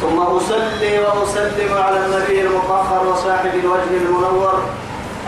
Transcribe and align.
ثم 0.00 0.18
أصلي 0.20 0.98
وأسلم 0.98 1.74
على 1.78 1.96
النبي 2.06 2.40
المطهر 2.40 3.06
وصاحب 3.06 3.54
الوجه 3.54 3.96
المنور 4.04 4.62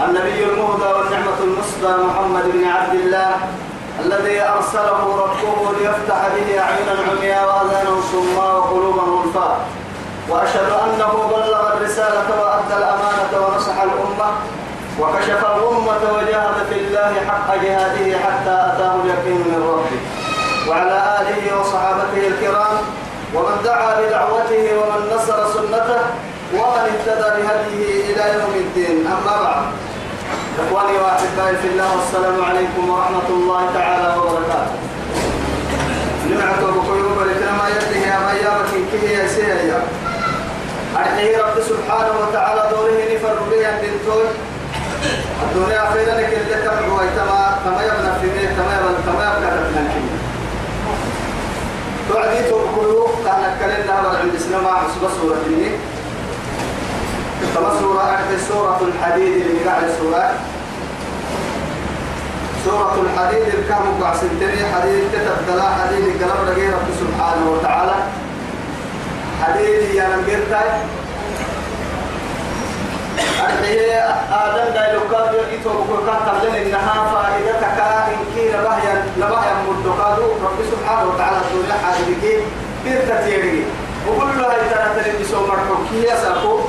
النبي 0.08 0.44
المهدى 0.44 0.84
والنعمة 0.84 1.38
المسدى 1.44 1.92
محمد 2.06 2.44
بن 2.52 2.64
عبد 2.64 2.94
الله 2.94 3.36
الذي 4.00 4.42
أرسله 4.42 5.00
ربه 5.24 5.72
ليفتح 5.78 6.28
به 6.34 6.60
أعينا 6.60 6.94
عميا 7.10 7.44
وأذانا 7.46 8.00
صما 8.12 8.52
وقلوبا 8.52 9.02
غلفا 9.02 9.56
وأشهد 10.28 10.70
أنه 10.84 11.12
بلغ 11.36 11.72
الرسالة 11.76 12.26
وأدى 12.42 12.76
الأمانة 12.76 13.32
ونصح 13.46 13.82
الأمة 13.82 14.30
وكشف 15.00 15.40
الأمة 15.56 16.02
وجاهد 16.16 16.66
في 16.70 16.76
الله 16.80 17.14
حق 17.28 17.54
جهاده 17.62 18.18
حتى 18.18 18.50
أتاه 18.72 18.94
اليقين 19.04 19.38
من 19.40 19.62
ربه. 19.68 20.00
وعلى 20.70 21.18
آله 21.20 21.60
وصحابته 21.60 22.26
الكرام 22.26 22.76
ومن 23.34 23.56
دعا 23.64 24.00
بدعوته 24.00 24.64
ومن 24.78 25.00
نصر 25.14 25.38
سنته 25.54 26.00
ومن 26.54 26.82
اهتدى 26.92 27.28
بهديه 27.36 28.12
إلى 28.12 28.24
يوم 28.38 28.54
الدين. 28.54 29.06
أما 29.06 29.42
بعد. 29.42 29.64
إخواني 30.62 30.98
وأحبائي 30.98 31.56
في 31.62 31.68
الله 31.68 31.88
والسلام 31.96 32.44
عليكم 32.44 32.90
ورحمة 32.90 33.28
الله 33.28 33.60
تعالى 33.74 34.16
وبركاته. 34.16 34.72
نمعك 36.30 36.60
بقيوب 36.60 37.18
لكنا 37.28 37.52
ما 37.52 37.68
يده 37.68 37.96
يا 38.06 38.18
ميامك 38.26 38.72
كه 38.92 39.08
يا 39.10 39.28
سيئة 39.28 39.82
أرحيه 40.96 41.36
رب 41.38 41.56
سبحانه 41.68 42.14
وتعالى 42.22 42.62
دوره 42.70 43.14
نفر 43.14 43.36
به 43.50 43.64
بنتوي 43.80 44.28
الدنيا 45.42 45.90
خيرا 45.92 46.14
لك 46.14 46.32
اللي 46.32 46.54
تبعوا 46.64 46.98
كما 47.16 47.58
كما 47.64 47.82
يبنى 47.82 48.12
في 48.20 48.26
ميه 48.26 48.48
كما 48.56 48.72
يبنى 48.76 49.02
كما 49.06 49.22
يبنى 49.24 50.21
توعدي 52.12 52.42
تقولوا 52.50 53.08
كان 53.24 53.42
كلنا 53.60 53.92
عند 53.92 54.36
سلمة 54.38 54.70
حسب 54.70 55.02
سورة 55.20 55.36
ديني 55.48 55.70
كما 57.54 57.68
أحد 58.14 58.36
سورة 58.48 58.80
الحديد 58.82 59.46
اللي 59.46 59.64
قاعد 59.68 59.90
سورة 60.00 60.30
سورة 62.64 62.96
الحديد 63.02 63.42
الكام 63.54 64.02
قاسنتني 64.02 64.74
حديد 64.74 65.02
تتبدلا 65.12 65.62
حديد 65.62 66.04
قلب 66.22 66.48
رجي 66.48 66.66
رب 66.66 66.88
سبحانه 67.00 67.50
وتعالى. 67.50 67.94
حديد 69.42 69.94
يا 69.94 70.08
نمجرتاي 70.08 70.70
أرحيه 73.18 74.00
آدم 74.44 74.74
دايلوكاد 74.74 75.34
يكتب 75.52 75.70
بكركات 75.70 76.20
تبلن 76.28 76.54
إنها 76.54 76.94
فائدتك 77.12 77.80
إن 78.12 78.24
كي 78.34 78.48
لبهيا 78.48 79.04
لبهيا 79.16 79.54
مدقادو 79.68 80.22
رب 80.22 80.58
سبحانه 80.72 81.10
وتعالى 81.10 81.36
الدنيا 81.36 81.74
حاجبك 81.84 82.44
بيرتا 82.84 83.26
تيري 83.26 83.64
وقل 84.08 84.38
له 84.38 84.52
هاي 84.52 84.60
ترى 84.70 85.02
تلي 85.02 85.24
بسو 85.24 85.46
مرحو 85.46 86.60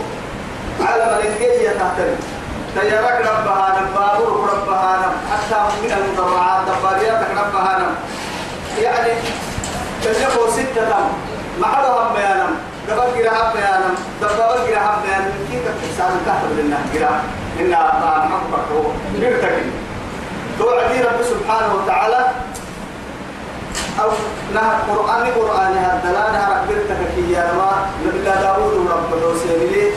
على 0.81 1.19
ملكية 1.23 1.69
تحترم 1.69 2.17
تيارك 2.75 3.21
ربها 3.21 3.79
نم 3.79 3.87
بابور 3.95 4.49
ربها 4.53 4.97
نم 4.97 5.13
حتى 5.31 5.59
من 5.83 5.91
المضرعات 5.91 6.61
دبارياتك 6.67 7.27
ربها 7.31 7.79
نم 7.79 7.95
يعني 8.83 9.13
تجفو 10.03 10.51
ستة. 10.51 10.95
معلوها 11.61 12.13
بيانم. 12.13 12.72
دبر 12.87 13.07
جرا 13.17 13.53
بيانم 13.53 13.95
دبر 14.21 14.57
جرا 14.67 14.91
بيان 15.03 15.23
كيف 15.51 15.65
تحسن 15.81 16.13
تحت 16.25 16.43
لنا 16.57 16.79
جرا 16.93 17.13
إن 17.59 17.69
ما 17.69 18.13
محبك 18.25 18.65
هو 18.73 18.91
بيرتكي 19.19 19.69
توعدي 20.59 21.01
رب 21.01 21.19
سبحانه 21.23 21.73
وتعالى. 21.75 22.21
أو 24.01 24.09
نهى 24.53 24.71
القرآن 24.79 25.25
قرآن 25.37 25.73
هذا 25.77 26.09
لا 26.11 26.23
ربك 26.53 26.89
كي 27.15 27.31
يا 27.31 27.53
ما. 27.57 27.71
نبي 28.05 28.17
الله 28.19 28.35
داود 28.41 28.87
رب 28.91 29.11
حسين 29.21 29.61
لي. 29.71 29.91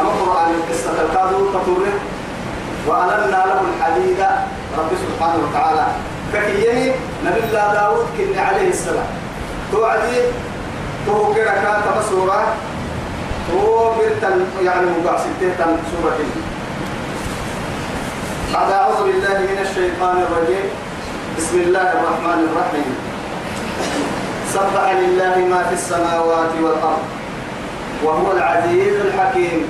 أما 0.00 0.10
قرآن 0.10 0.50
القصة 0.54 0.90
الكادو 1.02 1.50
تطوره 1.54 1.94
وألنا 2.86 3.40
له 3.50 3.60
الحديد 3.70 4.20
رب 4.78 4.90
سبحانه 5.04 5.38
وتعالى. 5.44 5.86
فكيني 6.32 6.92
نبي 7.26 7.40
الله 7.48 7.74
داود 7.74 8.06
عليه 8.36 8.68
السلام. 8.70 9.10
توعدي 9.72 10.18
تو 11.06 11.34
كده 11.34 11.52
كانت 11.64 11.86
مسورة 11.98 12.40
تو 13.48 13.92
يعني 14.62 14.86
مقاسمته 14.86 15.50
تن 15.58 15.76
سورة 15.90 16.18
بعد 18.54 18.72
أعوذ 18.72 19.00
بالله 19.06 19.38
من 19.38 19.58
الشيطان 19.66 20.16
الرجيم. 20.26 20.66
بسم 21.38 21.56
الله 21.60 21.88
الرحمن 21.92 22.40
الرحيم. 22.48 22.90
سبح 24.54 24.84
لله 25.00 25.36
ما 25.52 25.60
في 25.68 25.74
السماوات 25.74 26.52
والأرض 26.62 27.04
وهو 28.04 28.32
العزيز 28.32 28.94
الحكيم. 29.06 29.60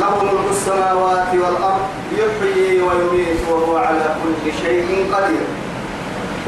له 0.00 0.12
ملك 0.22 0.46
السماوات 0.50 1.30
والأرض 1.32 1.84
يحيي 2.12 2.82
ويميت 2.82 3.40
وهو 3.50 3.76
على 3.76 4.06
كل 4.20 4.52
شيء 4.62 4.88
قدير. 5.14 5.46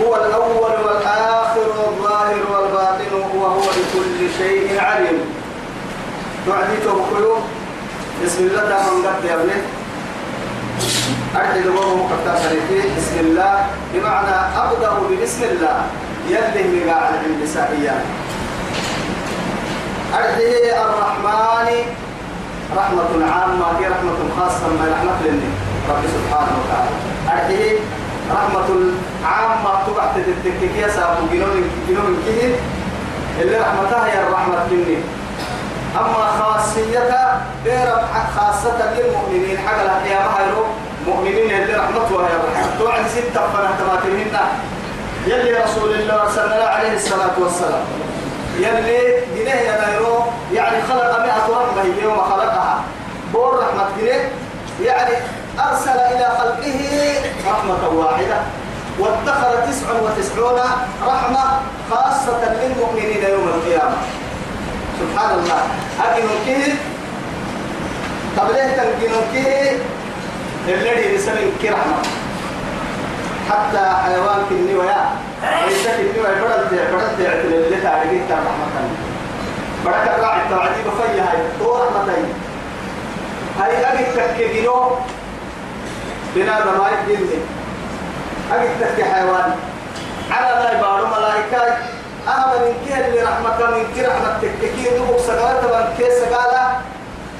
هو 0.00 0.16
الأول 0.16 0.74
والآخر 0.86 1.68
والظاهر 1.78 2.42
وهو 2.52 2.67
بكل 3.98 4.20
شيء 4.38 4.80
عليم. 4.80 5.18
تعدي 6.46 6.76
توكلوا 6.84 7.38
بسم 8.24 8.46
الله 8.46 8.62
تعالى 8.70 9.08
قد 9.08 9.24
يا 9.24 9.34
ابني. 9.34 9.58
أرحل 11.36 11.68
وهو 11.68 11.96
مقطع 11.96 12.34
بسم 12.96 13.16
الله. 13.20 13.66
بمعنى 13.94 14.36
أبدأ 14.56 14.90
ببسم 15.10 15.42
الله. 15.44 15.78
يلي 16.28 16.62
مقاعد 16.74 17.14
عند 17.26 17.42
سائيا 17.54 17.96
أرحل 20.14 20.64
الرحمن. 20.86 21.68
رحمة 22.76 23.12
عامة. 23.34 23.66
هي 23.78 23.86
رحمة 23.88 24.18
خاصة 24.38 24.66
ما 24.78 24.84
رحمة 24.94 25.18
لني 25.24 25.50
رب 25.90 26.02
سبحانه 26.14 26.54
وتعالى. 26.60 26.94
أرحل 27.34 27.76
رحمة 28.30 28.68
عامة. 29.24 29.72
تبعت 29.86 30.14
تتككي 30.16 30.90
سابو. 30.96 31.26
جنون 31.32 31.70
جنون 31.88 32.22
كهين 32.26 32.52
اللي 33.40 33.58
رحمتها 33.58 34.06
هي 34.06 34.20
الرحمة 34.20 34.66
مني. 34.70 34.98
أما 35.96 36.26
خاصيتها 36.38 37.40
غير 37.64 37.88
خاصة 38.36 38.94
للمؤمنين. 38.96 39.58
حق 39.58 39.80
القيامة 39.80 40.30
هيرو 40.38 40.64
مؤمنين 41.06 41.62
اللي 41.62 41.74
رحمتها 41.74 42.28
هي 42.28 42.34
الرحمة. 42.36 42.78
توعد 42.78 43.06
ستة 43.06 43.40
فنهتماتهن 43.52 44.36
يلي 45.26 45.52
رسول 45.64 45.94
الله 45.94 46.28
صلى 46.34 46.44
الله 46.44 46.68
عليه 46.68 46.94
الصلاة 46.96 47.36
والسلام. 47.38 47.84
يلي 48.58 49.22
جنيه 49.36 49.54
ينايرو 49.54 50.24
يعني 50.52 50.82
خلق 50.82 51.18
مئة 51.20 51.46
رحمة 51.50 51.84
يوم 52.02 52.18
خلقها. 52.18 52.80
بور 53.32 53.58
رحمة 53.58 53.88
جنيه 53.98 54.30
يعني 54.82 55.16
أرسل 55.70 55.90
إلى 55.90 56.28
خلقه 56.38 56.80
رحمة 57.50 57.88
واحدة. 57.88 58.40
وادخر 58.98 59.52
تسع 59.66 59.86
وتسعون 60.02 60.60
رحمة 61.06 61.44
خاصة 61.90 62.40
للمؤمنين 62.62 63.22
يوم 63.22 63.48
القيامة. 63.48 63.96
سبحان 65.00 65.30
الله. 65.38 65.60
أكنوا 66.00 66.38
كيه 66.46 66.74
قبله 68.38 68.66
تنكنوا 68.76 69.22
كيه 69.32 69.78
الذي 70.68 71.14
يسمى 71.14 71.52
كرحمة 71.62 72.02
حتى 73.50 73.84
حيوان 74.04 74.40
كني 74.50 74.74
ويا 74.74 75.10
ليس 75.68 75.86
كني 75.86 76.20
ويا 76.20 76.34
بدل 76.42 76.68
تي 76.70 76.76
بدل 76.76 77.54
اللي 77.54 77.80
تعرفين 77.80 78.22
كان 78.28 78.38
رحمة. 78.38 78.88
بركة 79.84 80.22
راعي 80.22 80.40
تعدي 80.50 80.80
بفيا 80.86 81.22
هاي 81.22 81.38
تو 81.58 81.76
رحمتين 81.76 82.28
هاي 83.60 83.72
أجي 83.86 84.04
تكجنو 84.16 84.90
بنا 86.34 86.64
ما 86.64 86.90
يديني 86.90 87.40
أجي 88.52 88.68
تكي 88.80 89.04
حيوان. 89.04 89.50
على 90.30 90.64
لا 90.64 90.78
يبارو 90.78 91.06
ملائكة 91.06 91.76
أهم 92.28 92.50
من 92.62 92.74
كيه 92.86 93.06
اللي 93.06 93.22
رحمة 93.22 93.70
من 93.70 93.84
كي 93.94 94.02
رحمة 94.06 94.38
تككي 94.42 94.98
دوبك 94.98 95.20
سقالة 95.26 95.60
من 95.74 95.96
كي 95.98 96.10
سقالة 96.20 96.64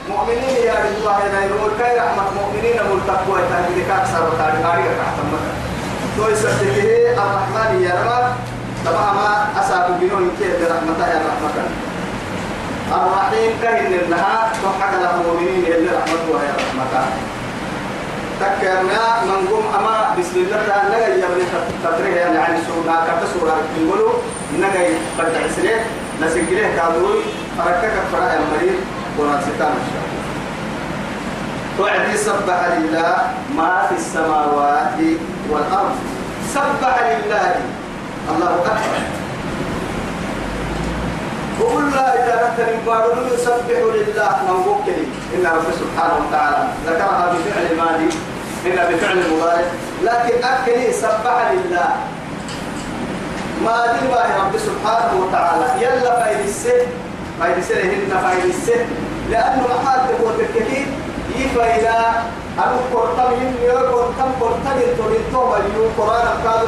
مؤمنين 0.09 0.57
يا 0.65 0.75
رجل 0.75 1.09
هنا 1.09 1.45
يقول 1.45 1.71
كي 1.79 1.99
رحمة 1.99 2.25
مؤمنين 2.41 2.77
ملتقوا 2.91 3.39
يتهدي 3.39 3.83
كاكسر 3.89 4.23
وتاريخ 4.29 4.67
عارية 4.67 4.93
تحت 5.01 5.17
المكان 5.25 5.57
تو 6.17 6.29
يسبته 6.33 7.13
الرحمن 7.23 7.83
يا 7.83 7.95
رب. 8.09 8.29
طبعا 8.87 9.13
ما 9.13 9.61
أسابوا 9.61 9.97
بنون 10.01 10.31
كيه 10.39 10.53
برحمته 10.61 11.07
يا 11.13 11.21
رحمة 11.29 11.55
الرحيم 12.93 13.53
كهن 13.63 14.11
لها. 14.11 14.39
حق 14.81 14.93
المؤمنين 15.15 15.65
اللي 15.73 15.91
رحمته 15.97 16.29
وهي 16.33 16.49
رحمته 16.49 17.07
تكرنا 18.41 19.05
من 19.29 19.49
قوم 19.51 19.67
أما 19.79 20.15
بسم 20.19 20.37
الله 20.37 20.61
تعالى 20.69 20.89
نجا 20.97 21.09
يبني 21.27 21.45
تطريه 21.85 22.17
يعني 22.17 22.39
عن 22.39 22.55
سورة 22.67 22.95
كرت 23.07 23.23
سورة. 23.35 23.57
تقولوا 23.77 24.13
نجا 24.59 24.83
بدع 25.19 25.43
سنة 25.57 25.77
نسجله 26.23 26.69
كادوي 26.77 27.19
فركك 27.59 27.95
فرع 28.13 28.31
المريض 28.35 28.79
ونسيتان 29.19 29.75
وعدي 31.81 32.17
سبح 32.17 32.61
لله 32.79 33.17
ما 33.57 33.87
في 33.89 33.95
السماوات 33.95 34.99
والأرض. 35.51 35.97
سبح 36.55 36.95
لله. 37.03 37.55
الله 38.35 38.51
أكبر. 38.55 38.79
وقل 41.61 41.91
لا 41.91 42.07
إذا 42.15 42.37
نتن 42.47 42.73
بارون 42.87 43.19
يسبح 43.35 43.79
لله. 43.97 44.33
من 44.47 44.57
وكلي 44.69 45.05
إن 45.35 45.45
رب 45.47 45.69
سبحانه 45.83 46.17
وتعالى 46.23 46.63
ذكرها 46.87 47.25
بفعل 47.33 47.65
الماضي 47.73 48.09
إلا 48.67 48.83
بفعل 48.91 49.19
المضارع. 49.19 49.69
لكن 50.03 50.45
أكلي 50.45 50.93
سبح 50.93 51.37
لله. 51.53 51.89
ما 53.65 53.77
دلوا 53.93 54.23
رب 54.41 54.55
سبحانه 54.69 55.13
وتعالى. 55.21 55.67
يلا 55.85 56.13
فايد 56.21 56.41
السه 56.47 56.87
فايد 57.41 57.57
السه 57.59 57.83
هن 57.83 58.13
فايد 58.25 58.45
السه 58.45 58.87
لأنه 59.31 59.63
محال 59.75 60.01
تقول 60.09 60.33
بالكثير 60.39 60.87
يفايدا 61.37 61.99
أنا 62.59 62.77
قرطم 62.95 63.33
يني 63.33 63.71
قرطم 63.71 64.31
قرطم 64.41 64.77
ينتظر 64.83 65.13
توما 65.33 65.57
اليوم 65.57 65.91
قرآن 65.99 66.29
قال 66.47 66.67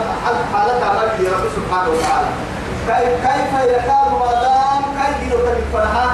حالة 0.52 0.84
عمل 0.84 1.32
رب 1.34 1.46
سبحانه 1.56 1.90
وتعالى. 1.90 2.30
كيف 2.86 3.52
يكاد 3.62 4.12
ما 4.20 4.32
دام 4.42 4.69
كيف 5.20 5.32
يتنفرها 5.32 6.06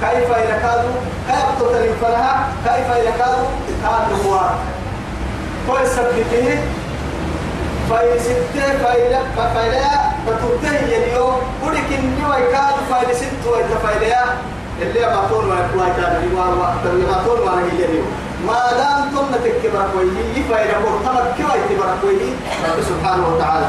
كيف 0.00 0.30
يكاد 0.30 0.84
كيف 1.28 1.46
تتنفرها 1.60 2.48
كيف 2.64 2.88
يكاد 3.06 3.36
كاد 3.82 4.26
هو 4.26 4.40
كل 5.68 5.86
سبته 5.86 6.58
فايل 7.90 8.20
ستة 8.20 8.78
فايل 8.82 9.16
فايل 9.54 9.74
فتوته 10.26 10.76
يليو 10.86 11.32
ولكن 11.66 12.00
نيو 12.18 12.32
يكاد 12.32 12.74
فايل 12.90 13.16
ستة 13.16 13.50
ويتفايلها 13.52 14.36
اللي 14.82 15.00
ما 15.00 15.28
طول 15.28 15.44
ما 15.44 15.54
يكون 15.54 15.92
كان 15.96 16.16
اللي 16.16 17.06
ما 17.06 17.22
طول 17.26 17.46
ما 17.46 17.52
هي 17.62 17.84
اليوم 17.84 18.06
ما 18.46 18.72
دام 18.72 19.10
تم 19.10 19.36
تكبر 19.44 19.84
كويه 19.92 20.42
فايل 20.50 20.70
مرتبط 20.84 21.36
كيف 21.36 21.46
يتبر 21.46 21.94
كويه 22.02 22.32
رب 22.68 22.82
سبحانه 22.88 23.28
وتعالى 23.28 23.66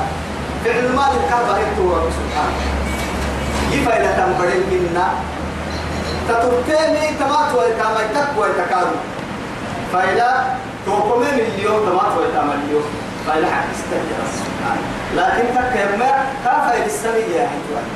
فعل 0.65 0.75
الكعبة 0.75 1.57
انتو 1.57 1.95
رب 1.95 2.09
سبحانه 2.19 2.80
يفايل 3.71 4.05
تنبرين 4.17 4.63
منا 4.71 5.07
تتركيني 6.29 7.17
تمات 7.19 7.55
ويتعمل 7.55 8.05
تقوى 8.15 8.47
يتكادو 8.49 8.95
فايلا 9.93 10.43
توقمين 10.85 11.29
اليوم 11.39 11.85
تمات 11.89 12.17
ويتعمل 12.17 12.55
اليوم 12.67 12.83
فايلا 13.27 13.47
حق 13.47 13.63
استجر 13.73 14.21
سبحانه 14.37 14.81
لكن 15.15 15.43
تكيما 15.55 16.25
كافة 16.45 16.85
السمية 16.85 17.35
يا 17.35 17.49
حجوان 17.49 17.87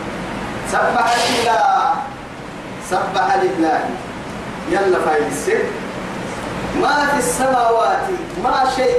سبح 0.72 1.16
لله 1.30 1.94
سبح 2.90 3.36
لله 3.44 3.80
يلا 4.72 5.00
فايل 5.06 5.24
السر 5.32 5.64
ما 6.82 7.08
في 7.12 7.18
السماوات 7.20 8.02
ما 8.44 8.64
شيء 8.76 8.96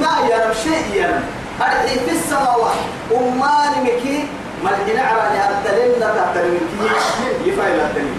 ما 0.00 0.28
يرى 0.30 0.54
شيء 0.64 0.94
يرى 1.02 1.20
أرحي 1.64 1.94
في 2.04 2.10
السماوات. 2.10 2.80
أمان 3.12 3.72
مكي 3.84 4.26
ملحنا 4.64 5.02
على 5.02 5.54
الدليل 5.56 6.00
لا 6.00 6.06
تحترم 6.06 6.58
كي. 6.58 7.50
يفعل 7.50 7.80
الدليل 7.80 8.18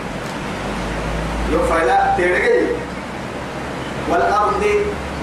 يفعل 1.52 1.90
ترجع 2.18 2.56
والأرض 4.10 4.64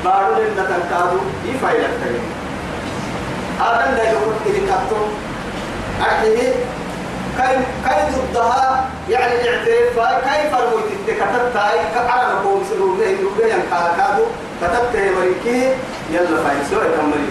بارو 0.05 0.34
لنا 0.34 0.64
تنكادو 0.70 1.20
يفعل 1.44 1.76
الدليل 1.76 2.26
هذا 3.61 3.94
لا 3.96 4.05
يقول 4.11 4.34
كذي 4.44 4.61
كاتو 4.67 5.00
أرحي 6.00 6.37
كيف 7.84 8.19
ضدها؟ 8.19 8.84
يعني 9.11 9.34
الاعتراف 9.34 10.25
كيف 10.25 10.55
الموت؟ 10.55 10.88
كتبت 11.06 11.56
على 11.96 12.34
نقوم 12.34 12.64
سلوك 12.70 12.99
له 12.99 13.06
يبين 13.06 13.62
كادو. 13.70 14.25
كتبت 14.62 14.94
مريكي. 15.17 15.75
يلا 16.12 16.43
فاين 16.44 16.64
سوى 16.70 16.81
كمل 16.81 17.25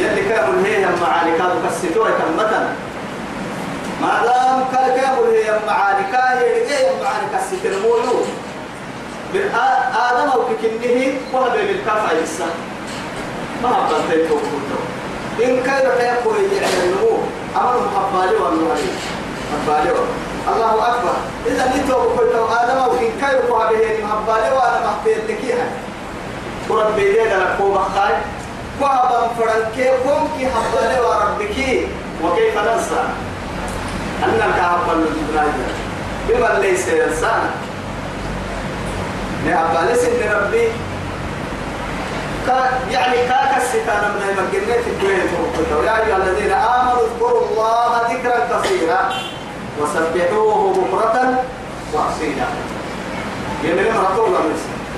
يلي 0.00 0.22
كامل 0.28 0.64
هي 0.64 0.86
معاني 1.02 1.38
كادو 1.38 1.58
كسيتوه 1.68 2.10
كمتن 2.10 2.66
ما 4.02 4.12
دام 4.26 4.58
كان 4.72 4.86
كامل 4.96 5.26
هي 5.36 5.48
معاني 5.66 6.04
كاهي 6.12 6.48
هي 6.68 6.90
معاني 7.02 7.26
كسيت 7.34 7.64
المولو 7.72 8.16
آدم 10.10 10.30
أو 10.30 10.42
ككنه 10.48 11.12
وهذا 11.32 11.54
بالكافة 11.54 12.14
لسه 12.22 12.46
ما 13.62 13.68
أبغى 13.68 14.00
تيتو 14.10 14.36
إن 15.44 15.62
كان 15.62 15.84
يقول 16.00 16.36
النمو؟ 16.36 17.18
أمر 17.56 17.90
حبالي 17.96 18.36
والنهاري 18.36 18.92
حبالي 19.52 19.90
الله 20.48 20.88
أكبر. 20.88 21.14
إذا 21.46 21.72
نتوب 21.76 22.06
كل 22.18 22.32
آدم 22.60 22.78
أو 22.78 22.92
إن 22.92 23.12
كان 23.20 23.30
يقول 23.30 23.68
به 23.68 24.06
حبالي 24.10 24.48
وأنا 24.56 24.80
محتاج 24.86 25.16
لكيها. 25.28 25.66
وربي 26.68 27.12
لينا 27.12 27.34
لكو 27.34 27.72
بخاي. 27.72 28.14
وهبا 28.80 29.28
فرنكي 29.38 29.88
قوم 29.88 30.28
كي 30.38 30.48
حبالي 30.48 31.00
وربكي. 31.00 31.86
وكيف 32.24 32.58
ننسى؟ 32.58 33.02
أنك 34.24 34.60
حبال 34.60 35.06
الجبناجة 35.08 35.66
بما 36.28 36.58
ليس 36.60 36.88
إنسان. 36.88 37.50
لأبالي 39.46 39.94
سن 39.94 40.20
ربي. 40.34 40.68
يعني 42.90 43.16
كاك 43.16 43.56
الستان 43.56 44.02
من 44.14 44.22
المجنات 44.28 44.84
الدنيا 44.86 45.24
يا 45.84 46.06
أيها 46.06 46.16
الذين 46.16 46.52
آمنوا 46.52 47.02
اذكروا 47.06 47.42
الله 47.50 47.92
ذكرا 48.10 48.38
كثيرا 48.50 49.12
وسبحوه 49.80 50.74
بكرة 50.74 51.44
وأصيلا. 51.92 52.48
يمين 53.64 53.94
مرتو 53.94 54.26
الله 54.26 54.40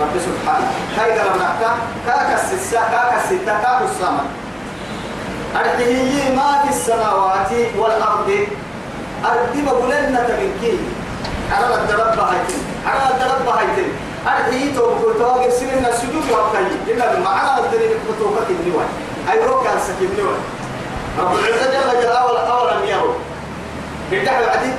رب 0.01 0.15
سبحانه. 0.27 0.69
هاي 0.99 1.19
قال 1.19 1.39
نحكا 1.39 1.71
كاك 2.07 2.41
الستا 2.41 2.81
كاك 2.93 3.13
الستا 3.23 3.55
كاك 3.63 3.81
السماء. 3.91 4.27
أرده 5.57 6.35
ما 6.37 6.63
في 6.63 6.69
السماوات 6.69 7.53
والأرض؟ 7.79 8.47
أرد 9.25 9.55
بقولنا 9.67 10.21
تبكي. 10.29 10.79
على 11.53 11.75
الدرب 11.75 12.19
هايتين. 12.19 12.63
على 12.87 13.15
الدرب 13.15 13.49
هايتين. 13.49 13.93
أرحي 14.27 14.73
توقف 14.75 15.19
توقف 15.19 15.53
سنين 15.53 15.87
السجود 15.87 16.31
وقتي 16.31 16.93
إلا 16.93 17.19
المعنى 17.19 17.61
الدليل 17.61 17.91
بتوقف 18.07 18.51
النوى 18.51 18.85
أي 19.33 19.47
روك 19.47 19.67
عن 19.67 19.79
سكين 19.87 20.11
النوى 20.11 20.37
رب 21.19 21.33
العزة 21.39 21.67
جل 21.71 22.01
جلاله 22.03 22.19
أولا 22.21 22.41
أولا 22.41 22.85
يرو 22.85 23.15
يدعي 24.13 24.45
العديد 24.45 24.75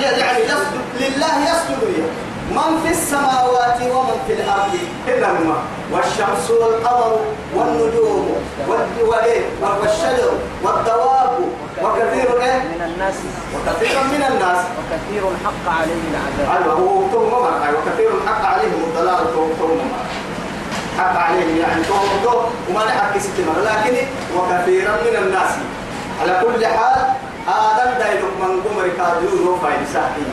يعني 0.00 0.40
يسجد 0.44 0.84
لله 1.00 1.34
يسجد 1.42 1.82
له 1.82 2.08
من 2.50 2.80
في 2.84 2.90
السماوات 2.90 3.80
ومن 3.82 4.18
في 4.26 4.32
الأرض 4.32 4.74
إلا 5.08 5.30
الماء 5.30 5.62
والشمس 5.92 6.50
والقمر 6.50 7.20
والنجوم 7.54 8.36
والشجر 9.62 10.32
والدواب 10.62 11.38
وكثير 11.82 12.42
إيه؟ 12.42 12.58
من 12.62 12.82
الناس. 12.94 13.14
وكثير 13.54 13.98
من 14.02 14.24
الناس. 14.30 14.58
وكثير 14.78 15.22
حق 15.44 15.72
عليه 15.80 16.02
العذاب. 16.10 16.62
أيوة 16.62 16.80
وكثير 17.74 18.10
حق 18.26 18.44
عليهم 18.44 18.84
الضلال 18.86 19.26
حق 20.98 21.16
عليهم 21.16 21.56
يعني 21.58 21.82
توم 21.84 22.44
وما 22.70 22.84
نحكي 22.84 23.20
ستمر 23.20 23.56
لكن 23.64 23.96
وكثيرا 24.36 24.90
من 24.90 25.16
الناس. 25.26 25.50
على 26.20 26.40
كل 26.42 26.66
حال 26.66 27.00
آدم 27.48 27.98
دايلوك 27.98 28.30
من 28.40 28.60
قمر 28.64 28.88
كاديون 28.88 29.48
وفايد 29.48 29.78
ساحين 29.92 30.26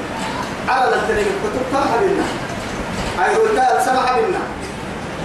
على 0.72 0.96
التنين 0.96 1.26
الكتب 1.26 1.62
كم 1.72 1.78
حبنا 1.94 2.26
أي 3.26 3.36
قلت 3.36 3.82
سبع 3.86 4.06
حبنا 4.06 4.40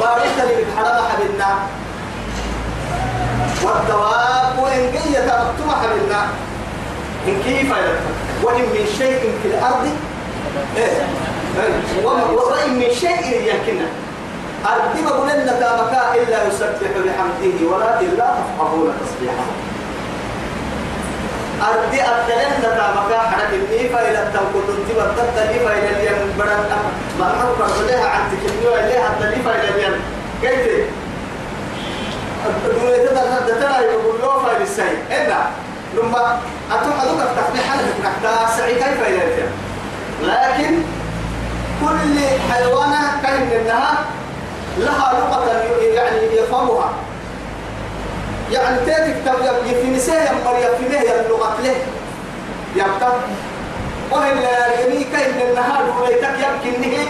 بارك 0.00 0.34
لي 0.38 0.64
بحرم 0.64 1.04
حبنا 1.08 1.56
والدواب 3.62 4.58
وإن 4.58 4.90
جية 4.92 5.20
مكتومة 5.24 5.74
حبنا 5.82 6.26
إن 7.28 7.42
كيف 7.44 7.72
وإن 8.42 8.60
من 8.60 8.86
شيء 8.98 9.32
في 9.42 9.48
الأرض 9.48 9.88
إيه؟ 10.76 11.06
وإن 12.04 12.74
من 12.74 12.90
شيء 13.00 13.54
يمكننا. 13.54 13.88
أرضي 14.66 15.02
بقول 15.02 15.28
لنا 15.28 15.52
دامك 15.60 15.92
إلا 16.14 16.48
يسبح 16.48 16.90
بحمده 17.06 17.66
ولكن 17.76 18.16
لا 18.18 18.34
تفقهون 18.38 18.92
تسبيحه. 19.06 19.46
أرضي 21.62 22.00
أتلم 22.02 22.62
دامك 22.62 23.12
حرك 23.14 23.52
النيفة 23.52 23.98
إلى 24.10 24.22
التنقل 24.22 24.64
انتبه 24.78 25.04
التنقل 25.04 25.72
إلى 25.72 25.90
اليم. 25.96 26.32
برد 26.38 26.70
ما 27.20 27.26
نحن 27.26 27.86
لها 27.88 28.08
عن 28.08 28.20
تكنيو 28.30 28.74
إليها 28.74 29.08
التنقل 29.08 29.54
إلى 29.60 29.68
اليم. 29.68 30.00
كيف؟ 30.42 30.86
الدنيا 32.66 32.98
تدرنا 33.06 33.40
ترى 33.46 33.84
يقول 33.84 34.20
له 34.20 34.62
السيء 34.62 34.98
إلا 35.10 35.38
لما 35.94 36.38
أتوقع 36.72 37.04
دوك 37.04 37.20
أفتح 37.20 37.68
حالك 37.68 37.94
نحتا 38.04 38.56
سعي 38.56 38.74
كيف 38.74 39.00
إلى 39.06 39.48
لكن 40.22 40.82
كل 41.80 42.18
حيوانة 42.52 43.22
كان 43.22 43.40
منها 43.40 43.98
لها 44.78 45.12
لغة 45.12 45.46
يعني 45.94 46.36
يفهمها. 46.36 46.90
يعني 48.52 48.76
تاتك 48.86 49.14
تبقى 49.24 49.70
يفنسيه 49.70 50.12
يمر 50.30 50.58
يفنيه 50.58 51.20
اللغة 51.20 51.56
له 51.64 51.76
يبقى 52.76 53.12
وهي 54.10 54.42
يعني 54.42 55.04
كاين 55.04 55.48
النهار 55.48 55.84
وليتك 56.00 56.36
نهي 56.80 57.06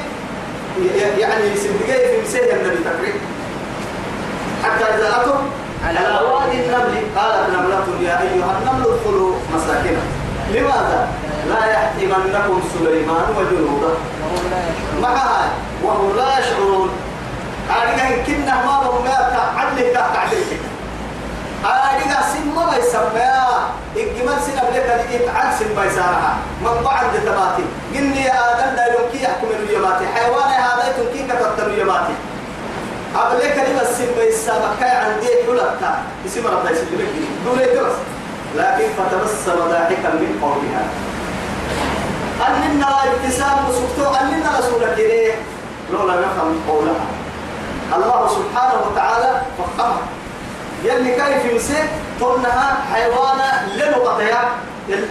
يعني 1.18 1.56
سندقية 1.56 2.06
في 2.06 2.22
مسيه 2.22 2.52
النبي 2.52 2.84
تقريب 2.84 3.14
حتى 4.64 4.84
إذا 4.84 5.20
أتوا 5.20 5.34
على 5.86 6.24
وادي 6.24 6.64
النمل 6.64 6.96
قالت 7.16 7.50
نملة 7.50 7.86
يا 8.02 8.20
أيها 8.22 8.58
النمل 8.58 8.86
ادخلوا 8.86 9.34
مساكنه 9.54 10.02
لماذا؟ 10.50 11.08
لا 11.48 11.66
يحتمنكم 11.72 12.62
سليمان 12.74 13.24
وجنوده. 13.36 13.94
معها 15.02 15.48
وهم 15.84 16.16
لا 16.16 16.38
يشعرون. 16.38 16.90
هذه 17.68 18.22
كنا 18.26 18.64
ما 18.66 18.80
بهم 18.80 19.04
ما 19.04 19.30
تعلي 19.94 20.40
هذه 21.66 22.10
سن 22.32 22.46
ما 22.56 22.76
يسمى 22.76 23.32
الجمال 23.96 24.38
سن 24.46 24.58
قبل 24.58 24.74
كده 24.74 25.00
يتعد 25.10 25.54
سن 25.58 25.76
ما 25.76 25.84
يسارها 25.84 26.32
من 26.62 26.82
بعد 26.84 27.12
تباتي 27.26 27.64
قلني 27.94 28.24
يا 28.24 28.34
آدم 28.52 28.76
لا 28.76 28.86
يمكن 28.86 29.18
يحكم 29.24 29.46
اليماتي 29.50 30.04
حيوان 30.14 30.50
هذا 30.66 30.84
يمكن 30.98 31.28
كتبت 31.34 31.58
اليماتي 31.66 32.14
قبل 33.14 33.38
كده 33.40 33.80
بس 33.82 33.98
سن 33.98 34.08
ما 34.16 34.22
يسابق 34.22 34.70
كاي 34.80 34.90
عندي 34.90 35.26
حلتا 35.46 35.92
اسم 36.26 36.46
ربنا 36.46 36.70
يسلمك 36.70 37.08
دون 37.44 37.58
يدرس 37.60 37.96
لكن 38.56 38.86
فتبسم 38.98 39.58
ضاحكا 39.70 40.10
من 40.14 40.38
قولها 40.42 40.84
أننا 42.46 42.88
ابتسام 43.04 43.58
وسكتو؟ 43.68 44.14
أننا 44.20 44.58
رسولك 44.58 44.92
إليه 44.98 45.34
لولا 45.92 46.14
نفهم 46.14 46.60
قولها. 46.68 47.06
الله 47.96 48.28
سبحانه 48.28 48.74
وتعالى 48.90 49.40
فخمها 49.58 49.98
يلي 50.84 51.10
كيف 51.10 51.52
يمسك 51.52 51.88
تنها 52.20 52.78
حيوانة 52.92 53.74
لنقطيا 53.76 54.42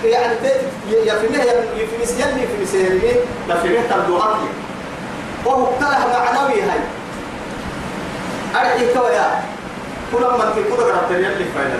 يعني 0.05 0.35
يفهمه 0.87 1.43
يفهمس 1.77 2.11
يلي 2.11 2.43
يفهمس 2.43 2.73
يلي 2.73 3.15
يفهمه 3.49 3.87
تبدو 3.89 4.17
أطلي 4.17 4.49
وهو 5.45 5.65
كله 5.65 5.89
معنوي 5.89 6.61
هاي. 6.61 6.79
أرحي 8.55 8.93
كويا 8.93 9.41
كل 10.11 10.21
من 10.21 10.53
في 10.55 10.63
كل 10.69 10.83
قرأت 10.83 11.11
يلي 11.11 11.45
فايدة 11.55 11.79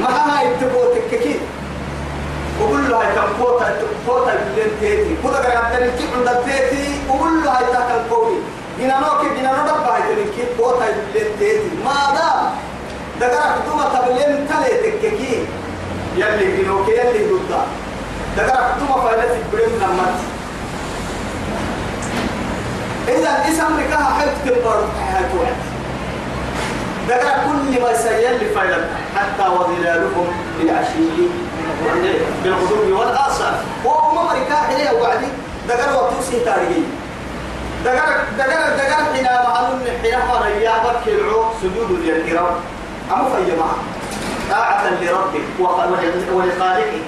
ما 0.00 0.38
هاي 0.38 0.46
تبغى 0.60 1.00
تككين 1.00 1.40
وقول 2.60 2.90
له 2.90 2.96
هاي 3.00 3.14
كم 3.14 3.42
كوتا 3.44 3.76
كوتا 4.06 4.34
بلين 4.54 4.70
تيتي 4.80 5.16
كل 5.22 5.28
قرأت 5.28 5.72
تنكي 5.72 6.04
عند 6.16 6.44
تيتي 6.44 7.00
وقول 7.08 7.44
له 7.44 7.50
هاي 7.58 7.64
تاكل 7.72 8.08
كوني 8.10 8.38
جنا 8.78 9.00
نوك 9.00 9.22
جنا 9.36 9.50
نوك 9.68 9.80
باي 9.86 10.02
تنكي 10.16 10.44
كوتا 10.58 10.86
بلين 11.14 11.28
تيتي. 11.38 11.70
ما 11.84 11.98
دام 12.16 12.38
دقرك 13.20 13.56
دوما 13.66 13.84
تبلين 13.94 14.48
تلي 14.48 14.72
تككين 14.82 15.46
يلي 16.16 16.46
جنوك 16.56 16.88
يلي 16.88 17.28
دودا 17.28 17.60
دقرك 18.36 18.74
دوما 18.78 18.96
فايدة 19.02 19.28
تبلين 19.50 19.72
نمت. 19.80 20.18
إذا 23.08 23.32
اسم 23.48 23.76
ركاها 23.80 24.10
حيث 24.18 24.34
حيث 25.14 25.30
وعد 25.38 25.56
ذكر 27.08 27.28
كل 27.46 27.82
ما 27.82 27.92
سيل 27.96 28.54
فعلا 28.54 28.80
حتى 29.16 29.48
وظلالهم 29.48 30.26
بالعشي 30.58 31.08
بالغدو 32.44 32.98
والآصال 32.98 33.54
وهم 33.84 34.28
ركاح 34.28 34.70
إليه 34.70 34.90
وبعدي 34.90 35.26
ذكر 35.68 35.88
وتوسي 35.96 36.44
تاريخي. 36.44 36.82
ذكر 37.86 38.08
ذكر 38.38 38.60
ذكر 38.80 38.98
حين 39.14 39.24
معلوم 39.48 39.80
حين 40.02 40.18
فريا 40.30 40.74
بك 40.84 41.04
العو 41.08 41.42
سجود 41.62 41.90
للكرام. 42.04 42.54
أما 43.12 43.28
في 43.36 43.50
جماعة 43.50 43.76
طاعة 44.50 44.90
لربك 45.00 45.46
ولخالقك 46.32 47.02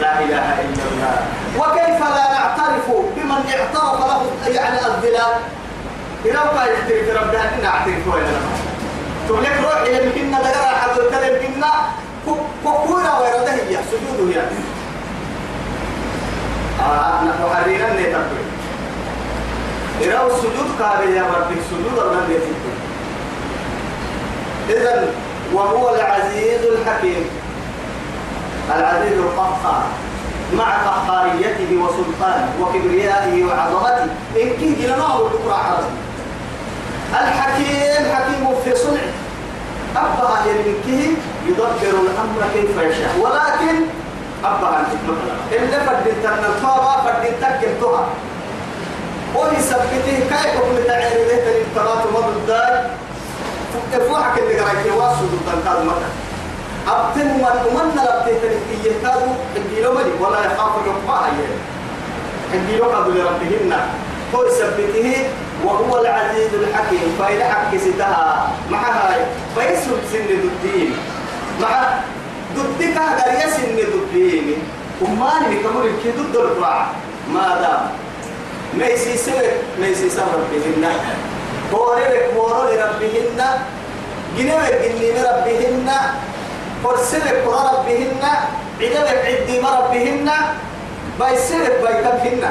لا 0.00 0.12
إله 0.20 0.46
إلا 0.64 0.84
الله. 0.90 1.16
وكيف 1.58 2.00
لا 2.16 2.26
نعترف 2.34 2.86
بمن 3.16 3.42
اعترف 3.54 4.00
له 4.00 4.22
يعني 4.54 4.78
الظلال؟ 4.86 5.34
إذا 6.24 6.40
ما 6.56 6.64
يعترف 6.64 7.06
ربنا 7.22 7.44
إن 7.54 7.64
اعترف 7.64 8.06
ولا 8.14 8.22
لا. 8.22 8.40
تقول 9.28 9.44
لك 9.44 9.56
روح 9.62 9.76
إلى 9.82 10.06
يمكننا 10.06 10.38
دقر 10.42 10.74
حد 10.80 10.98
الكلام 10.98 11.34
يمكننا 11.34 11.72
كوكونا 12.64 13.18
ويرده 13.18 13.52
هي 13.52 13.76
سجوده 13.90 14.36
يعني 14.36 14.56
آه 16.80 17.24
نحن 17.24 17.54
حرينا 17.54 17.92
نتقبل 17.92 18.49
إذا 20.00 20.26
السجود 20.26 20.68
قال 20.82 21.08
يا 21.12 21.22
ربي 21.22 21.54
السجود 21.60 21.98
الله 21.98 22.22
يتقبل 22.30 22.76
إذا 24.70 25.12
وهو 25.52 25.94
العزيز 25.94 26.60
الحكيم. 26.64 27.24
العزيز 28.76 29.18
القهار. 29.18 29.82
مع 30.56 30.64
قهاريته 30.64 31.76
وسلطانه 31.76 32.50
وكبريائه 32.60 33.44
وعظمته. 33.44 34.04
إن 34.42 34.48
كي 34.60 34.74
إلى 34.80 34.96
نار 34.96 35.26
الذكرى 35.26 35.54
عربي 35.54 35.94
الحكيم 37.12 38.14
حكيم 38.14 38.54
في 38.64 38.76
صنعه. 38.76 39.12
أبها 39.96 40.46
يمكه 40.46 41.02
يدبر 41.46 42.00
الأمر 42.00 42.40
كيف 42.54 42.76
يشاء. 42.78 43.12
ولكن 43.20 43.76
أبها 44.44 44.86
إلا 45.52 45.78
فردين 45.78 46.14
تنطابا 46.22 47.02
فردين 47.04 47.34
تكنتها 49.34 49.42
ويثبته 49.42 50.00
كيف 50.06 50.32
حكم 50.32 50.76
تعير 50.86 51.26
له 51.28 51.62
تنطبات 51.74 52.06
ومضدار 52.06 52.90
فوحك 54.08 54.38
اللي 54.38 54.60
قرأت 54.60 54.86
واسو 54.86 55.24
ضد 55.32 55.48
الكاد 55.58 55.86
مكة 55.86 56.10
أبتن 56.88 57.26
من 57.26 57.74
من 57.74 57.86
لبتي 57.94 58.34
تنكي 58.42 58.88
يكادو 58.88 59.30
حقي 59.54 59.82
لو 59.82 59.92
ملي 59.94 60.12
ولا 60.20 60.40
يخاف 60.46 60.72
يقبع 60.86 61.20
حقي 62.52 62.76
لو 62.78 62.84
قبل 62.84 63.24
ربهن 63.24 63.72
هو 64.34 64.44
يثبته 64.46 65.28
وهو 65.64 66.00
العزيز 66.00 66.54
الحكيم. 66.54 67.16
فإذا 67.18 67.44
حكي 67.44 67.78
ستها. 67.78 68.52
مع 68.70 68.78
هاي. 68.78 69.20
فيسلب 69.54 70.00
سن 70.12 70.18
الدين. 70.18 70.94
مع 71.60 72.00
ضدك 72.56 72.96
هذا 72.96 73.44
يسن 73.44 73.78
الدين. 73.78 74.54
وما 75.02 75.32
نكمل 75.40 75.92
كي 76.02 76.10
ضد 76.10 76.36
القرآن 76.36 76.86
ما 77.34 77.46
دام 77.60 78.09
ما 78.78 78.86
يسيسك 78.86 79.52
ما 79.80 79.86
يسيسك 79.86 80.22
ربهن. 80.34 80.84
بورك 81.72 82.30
بورو 82.34 82.62
لربهن 82.70 83.40
جنوك 84.38 84.70
جنين 84.82 85.16
ربهن. 85.24 85.88
فرسلك 86.84 87.36
قرى 87.46 87.62
ربهن. 87.74 88.24
عدلك 88.80 89.20
عدي 89.26 89.58
ربهن. 89.58 90.30
بيسلك 91.20 91.76
بيتبهن 91.82 92.44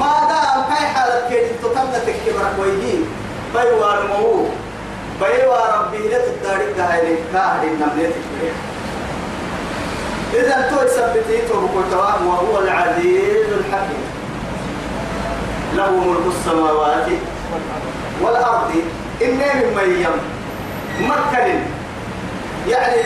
ما 0.00 0.12
دام 0.30 0.58
كاي 0.70 0.86
حالة 0.94 1.28
كيد 1.28 1.46
تتمنى 1.62 1.98
تكبرك 2.06 2.54
ويجي 2.60 2.96
بيوار 3.54 4.06
مو. 4.08 4.46
بيوار 5.20 5.68
ربه 5.78 5.98
لا 5.98 6.18
تدارك 6.26 6.78
هاي 6.78 7.14
الكاهر 7.14 7.62
النملة 7.62 8.10
تكبرك 8.16 8.56
إذا 10.34 10.70
تو 10.70 10.86
يثبتيته 10.86 11.60
بكتواه 11.74 12.26
وهو 12.26 12.58
العزيز 12.58 13.46
الحكيم 13.58 14.04
له 15.80 15.90
ملك 15.90 16.26
السماوات 16.34 17.08
والأرض. 18.22 18.70
إني 19.22 19.48
من 19.60 19.68
مريم 19.76 20.16
مكن 21.00 21.48
يعني 22.68 23.00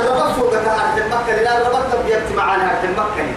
الربط 0.00 0.32
فوق 0.36 0.54
هذا 0.54 1.04
المكن 1.04 1.42
لا 1.44 1.52
الربط 1.58 1.90
بيت 2.06 2.36
معنا 2.36 2.64
هذا 2.64 2.88
المكن 2.88 3.28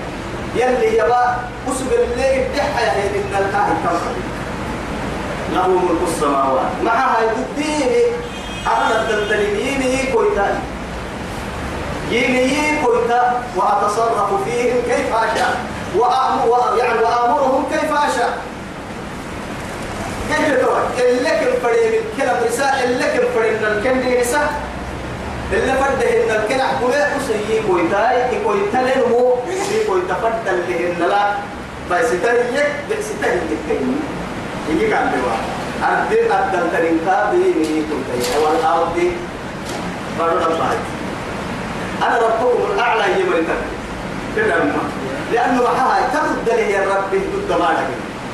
يلي 0.56 0.98
يبا 0.98 1.24
أسب 1.68 1.92
الليل 1.92 2.44
بحيا 2.56 2.94
من 3.14 3.36
الكاهن 3.40 3.78
كوكب 3.84 4.18
له 5.54 5.68
ملك 5.68 6.02
السماوات. 6.08 6.72
معها 6.84 7.18
يديني 7.24 8.04
أنا 8.68 9.02
الدلدلين 9.02 10.14
كويتا 10.14 10.48
يمي 12.12 12.80
كويتا 12.86 13.22
وأتصرف 13.56 14.30
فيهم 14.46 14.78
كيف 14.90 15.10
أشاء. 15.16 15.56
وأمر 15.98 16.78
يعني 16.78 17.00
وأمرهم 17.00 17.64
كيف 17.72 17.92
أشاء. 17.92 18.38
كيف 20.30 20.60
تقول 20.62 20.82
اللكن 21.10 21.60
فريم 21.64 21.94
الكلام 22.14 22.44
رساء 22.48 22.84
اللكن 22.86 23.24
فريم 23.36 23.54
الكلام 23.54 24.20
رساء 24.22 24.54
اللي 25.54 25.74
فرده 25.74 26.10
إن 26.10 26.42
الكلام 26.44 26.70
كله 26.82 26.96
أسيء 27.18 27.64
كويتاي 27.68 28.44
كويتا 28.46 28.78
لنمو 28.78 29.36
في 29.70 29.86
كويتا 29.88 30.14
فرد 30.14 30.48
اللي 30.48 30.92
إن 30.92 31.10
لا. 31.10 31.32
بس 31.92 32.10
تهيك 32.24 32.68
بس 32.90 33.06
تهيك 33.22 33.80
يجي 34.70 34.88
كان 34.88 35.12
بوا 35.12 35.32
أرد 35.88 36.14
أرد 36.32 36.64
الكريم 36.66 37.00
كابي 37.06 37.38
مني 37.38 37.84
كويتا 37.90 38.38
والأرض 38.40 39.12
بارو 40.20 40.38
أنا 42.04 42.18
ربكم 42.18 42.74
الأعلى 42.74 43.04
هي 43.04 43.24
مريتك 43.30 43.62
كده 44.36 44.56
لأنه 45.32 45.64
معها 45.64 46.10
ترد 46.14 46.50
لي 46.60 46.78
ربي 46.86 47.18
ضد 47.18 47.52
ما 47.52 47.70
لك 47.78 47.90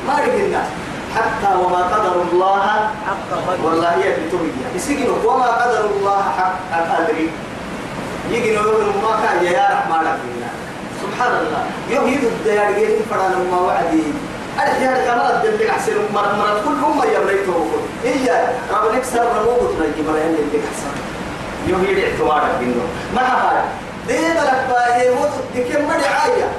ما 0.08 0.16
قلنا 0.16 0.64
حتى 1.16 1.56
وما 1.56 1.78
قدر 1.78 2.22
الله 2.32 2.62
حق 3.08 3.30
قدر 3.32 3.66
والله 3.66 3.90
هي 3.90 4.12
بتوية. 4.12 4.76
يسجنوا. 4.76 5.18
وما 5.26 5.48
قدر 5.48 5.86
الله 5.86 6.24
حق 6.38 6.56
قدري 6.92 7.30
يجنوا 8.30 8.64
يقولوا 8.64 8.94
ما 9.04 9.14
كان 9.24 9.46
يا 9.46 9.68
رحمن 9.76 10.08
الله 10.08 10.52
سبحان 11.02 11.32
الله 11.32 11.64
يوم 11.90 12.08
يدو 12.08 12.28
الديار 12.28 12.72
جيرين 12.72 13.02
فرانا 13.10 13.38
ما 13.52 13.60
وعدي. 13.60 14.04
الحيار 14.56 15.06
كما 15.06 15.44
الدل 15.44 15.68
أحسن 15.68 15.94
مرة 16.14 16.36
مرة 16.40 16.62
كل 16.66 16.78
هم 16.84 17.02
يبريتوا 17.16 17.54
وكل 17.54 17.84
هي 18.04 18.48
رب 18.72 18.96
نكسر. 18.96 19.24
رموت 19.38 19.72
نجي 19.80 20.02
مرة 20.08 20.18
اللي 20.18 20.60
أحسن. 20.72 20.94
يوم 21.68 21.86
يدي 21.90 22.12
اعتبارك 22.12 22.56
إنه 22.62 22.86
ما 23.16 23.22
هاي 23.22 23.62
دين 24.08 24.34
لك 24.34 24.66
باهي 24.70 25.10
وضد 25.10 25.44
دكم 25.56 25.86
مرعايا 25.86 26.50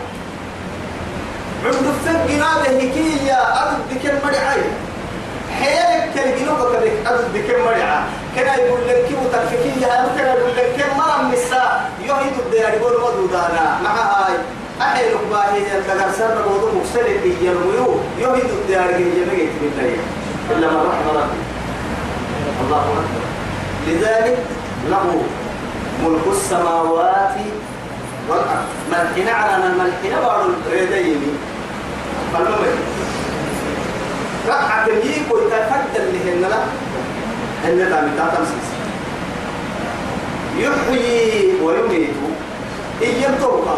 عند 1.64 1.74
الفق 1.74 2.26
جنابه 2.26 2.92
كيا 2.94 3.40
أدد 3.62 3.78
دكم 3.90 4.14
مرعايا 4.26 4.70
حيالك 5.60 6.14
كان 6.14 6.28
جنوبك 6.38 6.76
بك 6.82 7.06
أدد 7.06 7.32
دكم 7.34 7.64
مرعا 7.64 8.04
كان 8.36 8.58
يقول 8.58 8.80
لك 8.88 9.04
كيف 9.08 9.18
تكفيكي 9.32 9.80
يا 9.80 10.08
كان 10.16 10.26
يقول 10.26 10.56
لك 10.56 10.76
كم 10.78 10.98
مرة 10.98 11.20
النساء 11.20 11.90
يهيد 12.00 12.32
الديار 12.46 12.72
يقول 12.74 12.92
ودودانا 12.92 13.78
مع 13.84 13.90
هاي 13.90 14.34
أحيلك 14.80 15.20
باهي 15.30 15.60
يلتقر 15.60 16.12
سر 16.18 16.48
موضوع 16.48 16.70
مختلف 16.72 17.24
يرميو. 17.42 18.00
يهيد 18.18 18.50
الديار 18.50 18.90
يجمعك 18.90 19.52
بالله. 19.60 19.96
إلا 20.50 20.66
من 20.70 20.76
رحم 20.76 21.16
ربي. 21.16 21.42
الله 22.64 22.80
أكبر. 22.80 23.22
لذلك 23.86 24.38
له 24.90 25.22
ملك 26.04 26.26
السماوات 26.32 27.34
والأرض. 28.28 28.66
ملحنا 28.90 29.32
على 29.32 29.66
الملحنا 29.66 30.20
بارو 30.20 30.50
الريدين. 30.66 31.38
فالمملك 32.32 32.78
رقعة 34.48 34.86
يجيك 34.88 35.32
ويتفد 35.32 35.96
اللي 35.96 36.18
هن 36.32 36.40
لا. 36.50 36.58
هن 37.64 37.78
لا 37.78 38.00
تمسيس 38.36 38.68
يحيي 40.58 41.60
ويميت. 41.62 42.10
إيام 43.02 43.34
توقع 43.40 43.74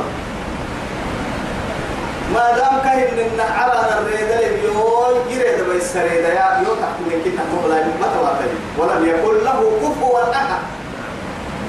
ما 2.35 2.57
دام 2.57 2.81
كان 2.85 2.99
من 3.17 3.41
على 3.41 3.99
الريدة 3.99 4.41
يوم 4.65 5.31
يريد 5.31 5.69
بيس 5.71 5.97
الريدة 5.97 6.29
يا 6.29 6.63
يوم 6.67 6.77
تحكم 6.81 7.23
كنا 7.25 7.45
مغلا 7.55 7.85
ما 8.01 8.07
تواتري 8.15 8.57
ولم 8.79 9.09
يكن 9.09 9.45
له 9.45 9.73
كفوا 9.83 10.33
أحد. 10.33 10.59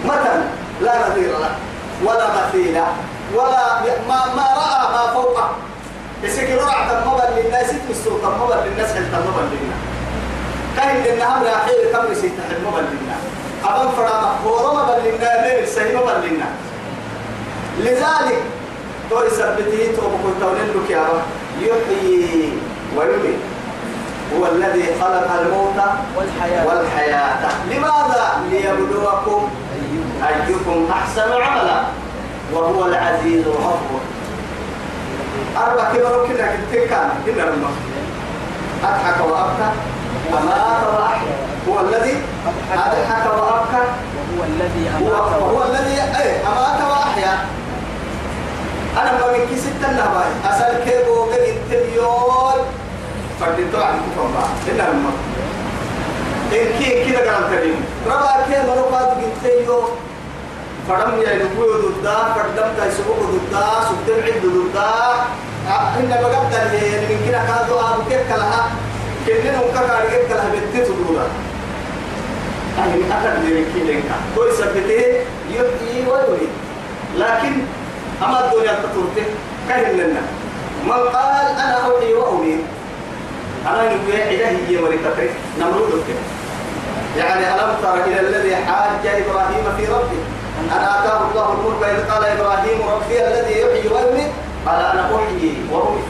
مثلا 0.05 0.41
لا 0.81 1.09
نظير 1.09 1.29
له. 1.39 1.55
ولا 2.05 2.27
مثيل 2.27 2.81
ولا 3.35 3.81
ما 4.09 4.19
ما 4.35 4.47
رأى 4.57 4.93
ما 4.93 5.13
فوقه. 5.13 5.64
يسكر 6.25 6.57
رعة 6.57 7.03
مبل 7.05 7.41
للناس 7.41 7.65
اسم 7.65 7.89
السلطة 7.89 8.45
مبل 8.45 8.69
للناس 8.69 8.93
حلت 8.93 9.13
مبل 9.13 9.45
للناس 9.51 9.81
كاين 10.77 11.15
لنا 11.15 11.37
هم 11.37 11.43
راحيل 11.43 11.91
كم 11.93 12.11
يسيت 12.11 12.31
حل 12.49 12.61
مبل 12.67 12.83
للناس 12.91 13.23
أبن 13.65 13.91
فرا 13.91 14.35
مخورة 14.35 14.83
مبل 14.83 15.09
للناس 15.09 15.39
ليل 15.45 15.67
سهي 15.67 15.95
مبل 15.95 16.27
للناس 16.27 16.55
لذلك 17.79 18.43
تو 19.09 19.23
يثبته 19.23 19.95
تو 19.95 20.01
بقول 20.01 20.33
تولين 20.41 20.67
لك 20.67 20.89
يا 20.89 20.99
رب. 20.99 21.21
يحيي 21.61 22.49
ويميت. 22.97 23.39
هو 24.37 24.45
الذي 24.45 24.85
خلق 25.01 25.31
الموت 25.41 25.79
والحياة. 26.15 26.67
والحياة. 26.67 27.49
لماذا؟ 27.69 28.41
ليبلوكم 28.51 29.49
أيكم 30.27 30.87
أحسن 30.91 31.31
عملا. 31.31 31.83
وهو 32.53 32.85
العزيز 32.85 33.47
الغفور. 33.47 34.01
أربع 35.57 35.93
كبر 35.93 36.27
كنا 36.27 36.55
كنت 36.55 36.73
كان 36.89 37.09
كنا 37.25 37.41
لما 37.41 37.69
أضحك 38.83 39.17
وأبكى. 39.21 39.69
ومات 40.31 40.83
وأحيا 40.93 41.35
هو 41.69 41.79
الذي 41.79 42.15
أضحك 42.73 43.25
وأبكى. 43.25 43.83
وهو 44.17 44.43
الذي 44.43 44.89
هو 45.01 45.15
هو 45.15 45.63
الذي 45.63 46.01
أي 46.01 46.29
أمات 46.47 46.81
وأحيا. 46.91 47.33
أنا 49.01 49.11
ما 49.11 49.31
من 49.31 49.45
كي 49.49 49.57
ستة 49.57 49.91
نهباي. 49.91 50.31
أسأل 50.45 50.83
كيف 50.85 51.07
وقل 51.07 51.43
التليون؟ 51.55 52.59
فردين 53.39 53.67
طبعا 53.73 53.91
كفر 53.91 54.27
بقى 54.33 54.49
إلا 54.67 54.83
لما. 54.83 55.11
إن 56.53 56.79
كي 56.79 57.11
كده 57.11 57.19
قرام 57.31 57.43
كريم 57.49 57.85
ربا 58.07 58.33
كي 58.47 58.67
مرقات 58.67 59.09
قلتيو 59.17 59.83
فرم 60.87 61.21
يا 61.21 61.35
نقول 61.43 61.69
ضدا 61.81 62.17
فردم 62.35 62.69
تا 62.77 62.85
يسوق 62.85 63.19
ضدا 63.33 63.67
سبتم 63.87 64.23
عد 64.25 64.41
ضدا. 64.45 65.25
إن 65.65 66.09
يعني 66.11 67.07
من 67.09 67.25
كده 67.27 67.37
كادو 67.37 67.79
أبو 67.79 68.01
كيف 68.09 68.21
كلها 68.33 68.69
كنا 69.25 69.51
نمكا 69.51 69.87
كارجت 69.87 70.29
كلها 70.29 70.49
بنت 70.53 70.85
تدورا 70.85 71.27
أهل 72.77 72.99
أكثر 73.11 73.39
من 73.39 73.65
كي 73.73 73.83
لينكا 73.83 74.15
كوي 74.35 74.51
سبته 74.51 75.03
يحيي 75.49 76.07
ويميت 76.07 76.53
لكن 77.17 77.53
أما 78.23 78.45
الدنيا 78.45 78.73
تطورته 78.73 79.25
كهن 79.69 79.97
لنا. 79.97 80.21
من 80.85 80.91
قال 80.91 81.45
أنا 81.57 81.77
أحيي 81.81 82.13
وأميت. 82.13 82.59
أنا 83.67 83.95
نقول 83.95 84.13
إله 84.13 84.49
هي 84.67 84.81
مريتك 84.81 85.31
نمرود 85.59 86.03
يعني 87.17 87.53
ألم 87.55 87.75
تر 87.81 88.03
إلى 88.05 88.19
الذي 88.19 88.55
حاج 88.55 89.07
إبراهيم 89.07 89.65
في 89.77 89.85
ربه؟ 89.85 90.34
أن 90.59 90.69
آتاه 90.71 91.19
الله 91.31 91.47
الملك 91.53 91.81
إذ 91.89 92.11
قال 92.11 92.23
إبراهيم 92.25 92.79
ربي 92.89 93.27
الذي 93.27 93.53
يحيي 93.61 93.87
ويميت 93.93 94.31
قال 94.65 94.79
أنا 94.85 95.01
أحيي 95.15 95.53
وأميت. 95.71 96.07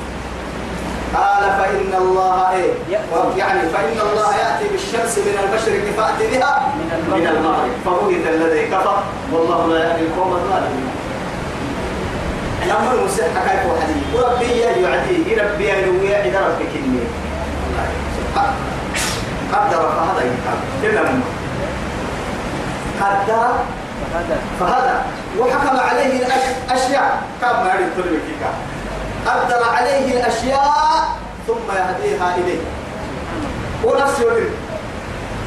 قال 1.16 1.44
فإن 1.60 1.92
الله 2.02 2.52
إيه. 2.52 2.72
يعني 3.38 3.62
فإن 3.70 3.98
الله 4.12 4.30
يأتي 4.38 4.68
بالشمس 4.72 5.18
من 5.18 5.36
المشرق 5.44 5.86
فأتي 5.98 6.26
بها 6.38 6.74
من 7.12 7.28
المغرب. 7.28 7.72
فبهت 7.86 8.26
الذي 8.36 8.68
كفر 8.68 9.04
والله 9.34 9.68
لا 9.68 9.80
يهدي 9.80 10.02
القوم 10.06 10.32
الظالمين. 10.34 10.90
لما 12.66 12.92
المسيح 12.94 13.26
حكاية 13.36 13.66
وحدي 13.72 14.00
وربي 14.14 14.60
يعدي 14.60 15.36
ربي 15.42 15.70
ينوي 15.70 16.16
إذا 16.16 16.40
ربك 16.40 16.72
إني 16.76 17.00
قدر 19.54 19.92
فهذا 19.92 20.24
من 20.84 21.24
قدر 23.02 23.50
فهذا 24.60 25.06
وحكم 25.40 25.80
عليه 25.80 26.26
الأشياء 26.26 27.22
كم 27.42 27.48
ما 27.48 27.74
يريد 27.74 27.90
تلمك 27.98 28.22
قدر 29.28 29.64
عليه 29.78 30.20
الأشياء 30.20 31.08
ثم 31.48 31.68
يهديها 31.70 32.36
إليه. 32.36 32.62
ونفسه 33.84 34.22
يقول 34.22 34.44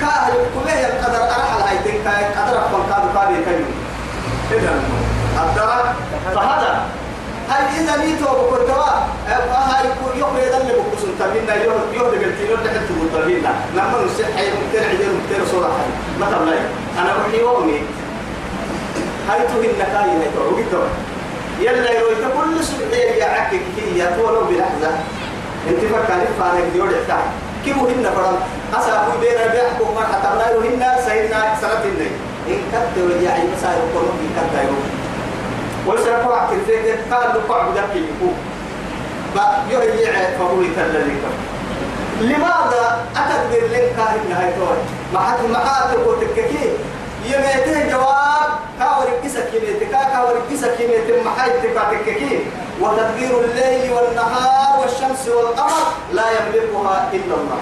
كاهل 0.01 0.33
كلها 0.55 0.87
القدر 0.87 1.23
أرحل 1.25 1.61
هايتين 1.69 2.05
كاي 2.05 2.25
قدر 2.25 2.59
أفضل 2.59 2.83
كادو 2.91 3.09
كابي 3.15 3.37
كيو 3.45 4.59
إذا 4.59 4.73
قدر 5.39 5.85
فهذا. 6.35 6.83
هل 7.51 7.63
إذا 7.81 7.97
ميتوا 7.97 8.33
بكرتوا 8.33 8.85
هاي 9.29 9.85
يوم 10.15 10.37
يدل 10.37 10.73
بكسون 10.79 11.11
تمنا 11.19 11.55
يوم 11.55 11.81
يوم 11.93 12.09
دقلتين 12.11 12.51
يوم 12.51 12.61
تحت 12.65 12.89
تمنا 13.15 13.53
لما 13.75 14.05
نسيح 14.07 14.29
حي 14.37 14.47
ممكن 14.51 14.89
عدين 14.89 15.09
ممكن 15.09 15.51
صورة 15.51 15.67
حي. 15.67 16.21
ما 16.21 16.27
تبلاي 16.27 16.59
أنا 16.99 17.11
أحيي 17.21 17.43
وأمي. 17.43 17.81
هاي 19.29 19.39
تهين 19.49 19.73
نكاي 19.79 20.11
هاي 20.21 20.29
تعوقي 20.35 20.65
توا 20.73 20.89
يلا 21.61 21.91
يروي 21.93 22.15
كل 22.15 22.65
سبعية 22.65 23.11
يا 23.11 23.25
عكك 23.27 23.61
كي 23.77 23.99
يا 23.99 24.17
تولو 24.17 24.41
بلحظة. 24.41 24.91
انت 25.69 25.81
فكرت 25.81 26.29
فارق 26.41 26.65
ديور 26.73 26.91
يحتاج 26.91 27.25
كيف 27.65 27.77
هن 27.79 28.11
فرم 28.17 28.37
أسا 28.79 28.93
أبو 29.07 29.19
بينا 29.21 29.47
بيحكم 29.47 29.95
ما 29.95 30.07
حتى 30.07 30.39
لا 30.39 30.59
هن 30.59 31.03
سيدنا 31.07 31.55
سنة 31.61 31.85
النين 31.85 32.13
إن 32.49 32.61
كنت 32.73 33.05
وجاء 33.05 33.49
مسائل 33.57 33.83
كلهم 33.95 34.19
إن 34.25 34.31
كنت 34.37 34.55
يروي 34.65 34.89
ويسرق 35.87 36.29
وقت 36.29 36.53
الفكر 36.53 37.15
قال 37.15 37.35
له 37.35 37.55
قعد 37.55 37.67
ذكي 37.79 37.99
يكون 37.99 38.35
يهيع 39.71 40.13
فبويت 40.39 40.79
الذي 40.79 41.17
لماذا 42.21 43.05
أتقدر 43.17 43.67
لك 43.73 43.93
كاهن 43.97 44.33
هايتوي 44.33 44.77
ما 45.15 45.21
حد 45.21 45.39
ما 45.51 45.59
حد 45.59 45.97
وتككي 46.07 46.71
يميته 47.25 47.91
جواب 47.91 48.51
كاور 48.79 49.07
كيسا 49.23 49.41
كيميتك 49.51 49.91
كاور 49.91 50.43
كيسا 50.49 50.77
كيميتك 50.77 51.25
ما 51.25 51.31
حد 51.31 51.51
تككي 51.51 52.41
وتدبير 52.81 53.41
الليل 53.45 53.93
والنهار 53.93 54.81
والشمس 54.81 55.29
والقمر 55.29 55.87
لا 56.13 56.23
يملكها 56.31 57.09
إلا 57.13 57.35
الله. 57.35 57.61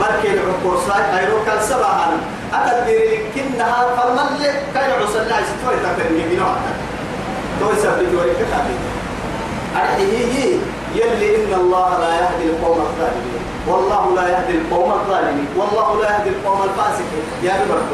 بركي 0.00 0.28
العقور 0.34 0.82
ساي 0.88 1.20
أيرو 1.20 1.44
كان 1.46 1.60
سبعة 1.68 2.12
أتدبير 2.54 3.00
لكنها 3.10 3.86
فالمل 3.96 4.50
كان 4.74 4.90
عسل 5.02 5.28
لا 5.28 5.36
يستوي 5.40 5.76
تكرني 5.84 6.22
بنوع 6.30 6.54
توي 7.60 7.76
سبت 7.82 8.14
وريك 8.14 8.36
كتابي. 8.36 8.76
أرحيه 9.76 10.56
يلي 10.94 11.36
إن 11.36 11.52
الله 11.60 11.98
لا 12.00 12.10
يهدي 12.14 12.50
القوم 12.50 12.78
الظالمين. 12.80 13.31
والله 13.68 14.14
لا 14.16 14.28
يهدي 14.28 14.58
القوم 14.58 14.92
الظالمين. 14.92 15.48
والله 15.56 16.02
لا 16.02 16.08
يهدي 16.16 16.28
القوم 16.28 16.62
الفاسقين. 16.62 17.24
يا 17.42 17.52
رب 17.70 17.90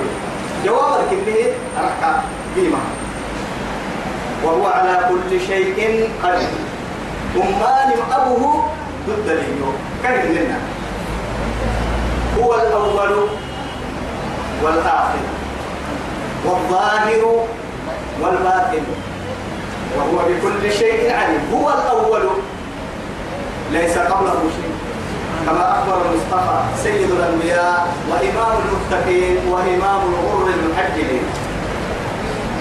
جوابك 0.64 1.10
به 1.26 1.52
ركع 1.78 2.20
قيمة. 2.56 2.78
وهو 4.44 4.66
على 4.66 5.08
كل 5.08 5.40
شيء 5.40 6.08
قدير. 6.22 6.48
أمان 7.36 7.92
أبوه 8.12 8.70
ضد 9.08 9.28
اليوم. 9.28 9.76
كان 10.02 10.34
لنا 10.34 10.58
هو 12.38 12.54
الأول 12.54 13.28
والآخر. 14.62 15.24
والظاهر 16.44 17.46
والباطن. 18.20 18.84
وهو 19.96 20.18
بكل 20.28 20.72
شيء 20.72 21.14
عليم. 21.14 21.40
هو 21.54 21.70
الأول. 21.70 22.28
ليس 23.72 23.98
قبله 23.98 24.40
شيء. 24.56 24.77
كما 25.48 25.78
أخبر 25.78 26.02
المصطفى 26.10 26.58
سيد 26.82 27.10
الأنبياء 27.10 27.88
وإمام 28.10 28.58
المتقين 28.64 29.36
وإمام 29.48 30.00
الغر 30.00 30.48
المحجلين. 30.54 31.22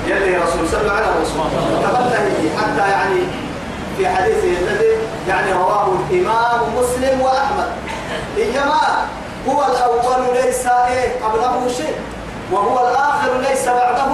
يلي 0.08 0.38
رسول 0.38 0.70
صلى 0.72 0.82
الله 0.82 0.94
عليه 0.94 1.22
وسلم. 1.22 1.50
تبنه 1.84 2.50
حتى 2.58 2.92
يعني 2.92 3.20
في 3.98 4.10
حديثه 4.10 4.60
الذي 4.62 4.92
يعني 5.28 5.54
رواه 5.54 5.88
الإمام 6.10 6.60
مسلم 6.78 7.22
وأحمد. 7.22 7.70
إنما 8.38 8.82
هو 9.50 9.66
الأول 9.66 10.36
ليس 10.46 10.66
إيه 10.68 11.24
قبله 11.24 11.68
شيء 11.78 11.96
وهو 12.52 12.88
الآخر 12.88 13.38
ليس 13.50 13.68
بعده 13.68 14.10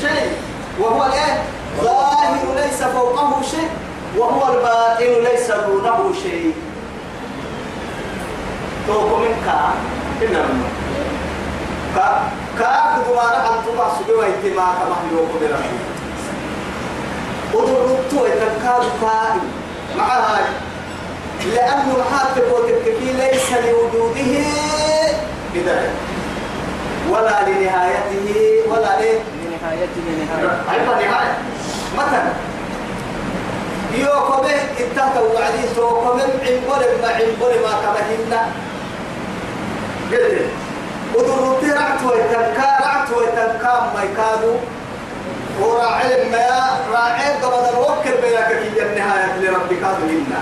شيء. 0.00 0.32
وهو 0.80 1.06
الإيه 1.06 1.42
ظاهر 1.82 2.54
ليس 2.56 2.82
فوقه 2.82 3.42
شيء 3.50 3.70
وهو 4.16 4.54
الباطن 4.54 5.24
ليس 5.24 5.50
دونه 5.50 6.12
شيء. 6.22 6.54
توكو 8.86 9.16
منك 9.16 9.48
إنما 10.22 10.64
كا 11.94 12.22
كا 12.58 13.02
دوارا 13.08 13.36
عن 13.36 13.58
تبع 13.66 13.88
سجوا 13.98 14.24
اجتماع 14.24 14.72
كما 14.74 14.96
هو 15.12 15.24
بربي 15.26 15.78
ودرتو 17.54 18.26
يتكاد 18.26 18.84
كائن 19.00 19.40
مع 19.96 20.06
هاي 20.06 20.44
لأنه 21.54 21.96
الحاكم 21.96 22.52
وتككي 22.52 23.12
ليس 23.12 23.52
لوجوده 23.52 24.46
بداية 25.54 25.90
ولا 27.10 27.48
لنهايته 27.48 28.62
ولا 28.68 28.92
لنهايته 29.00 30.04
نهاية 31.00 31.38
مثلا 31.98 32.32
يوكو 33.94 34.42
به 34.42 34.84
اتاكوا 34.84 35.34
وعدي 35.34 35.62
توكو 35.76 36.14
من 36.14 36.20
عمبر 36.46 36.86
ما 37.02 37.08
عمبر 37.08 37.52
ما 37.62 37.72
كما 37.82 38.00
هنا 38.10 38.48
قلت 40.16 40.46
ودرتي 41.14 41.70
رعت 41.72 42.02
ويتنكا 42.04 42.68
رعت 42.84 43.10
ويتنكا 43.16 43.90
ما 43.94 44.02
يكادوا 44.02 44.56
وراعي 45.60 46.30
ما 46.30 46.78
راعي 46.92 47.32
قبل 47.42 47.64
الوكل 47.72 48.22
بينك 48.22 48.48
في 48.74 48.82
النهاية 48.82 49.36
لربك 49.40 49.82
هذا 49.82 50.06
هنا. 50.10 50.40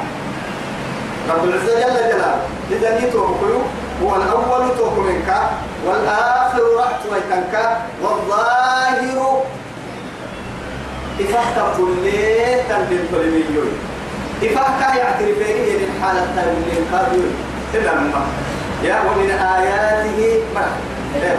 رب 1.30 1.44
العزة 1.44 1.74
جل 1.74 1.94
جلاله. 1.94 2.37
إذا 2.70 3.00
نتوكل 3.00 3.54
هو 4.02 4.16
الأول 4.16 4.76
توك 4.78 4.98
منك 4.98 5.42
والآخر 5.87 6.62
رحت 6.78 7.00
ويتنك 7.12 7.76
والظاهر. 8.02 9.42
إفاك 11.20 11.76
كل 11.76 11.94
تنبين 12.68 13.08
كل 13.11 13.26
مليون. 13.30 13.72
إفاك 14.42 14.96
يعترفين 14.96 15.78
من 15.80 16.02
حالة 16.02 16.26
تنبين 16.37 16.87
كابيون 16.92 17.35
إلا 17.74 17.94
ما. 17.94 18.41
يا 18.85 18.97
ومن 19.07 19.31
آياته 19.31 20.42
ما؟ 20.55 20.66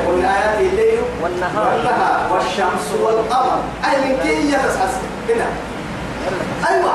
ومن 0.07 0.25
آياته 0.25 0.59
الليل 0.59 0.99
والنهار. 1.21 1.73
والنهار 1.73 2.19
والشمس 2.33 2.85
والقمر. 3.01 3.59
أي 3.85 3.97
من 4.05 4.17
كي 4.23 4.49
يتسحس 4.53 4.95
هنا. 5.29 5.45
أيوة. 6.69 6.93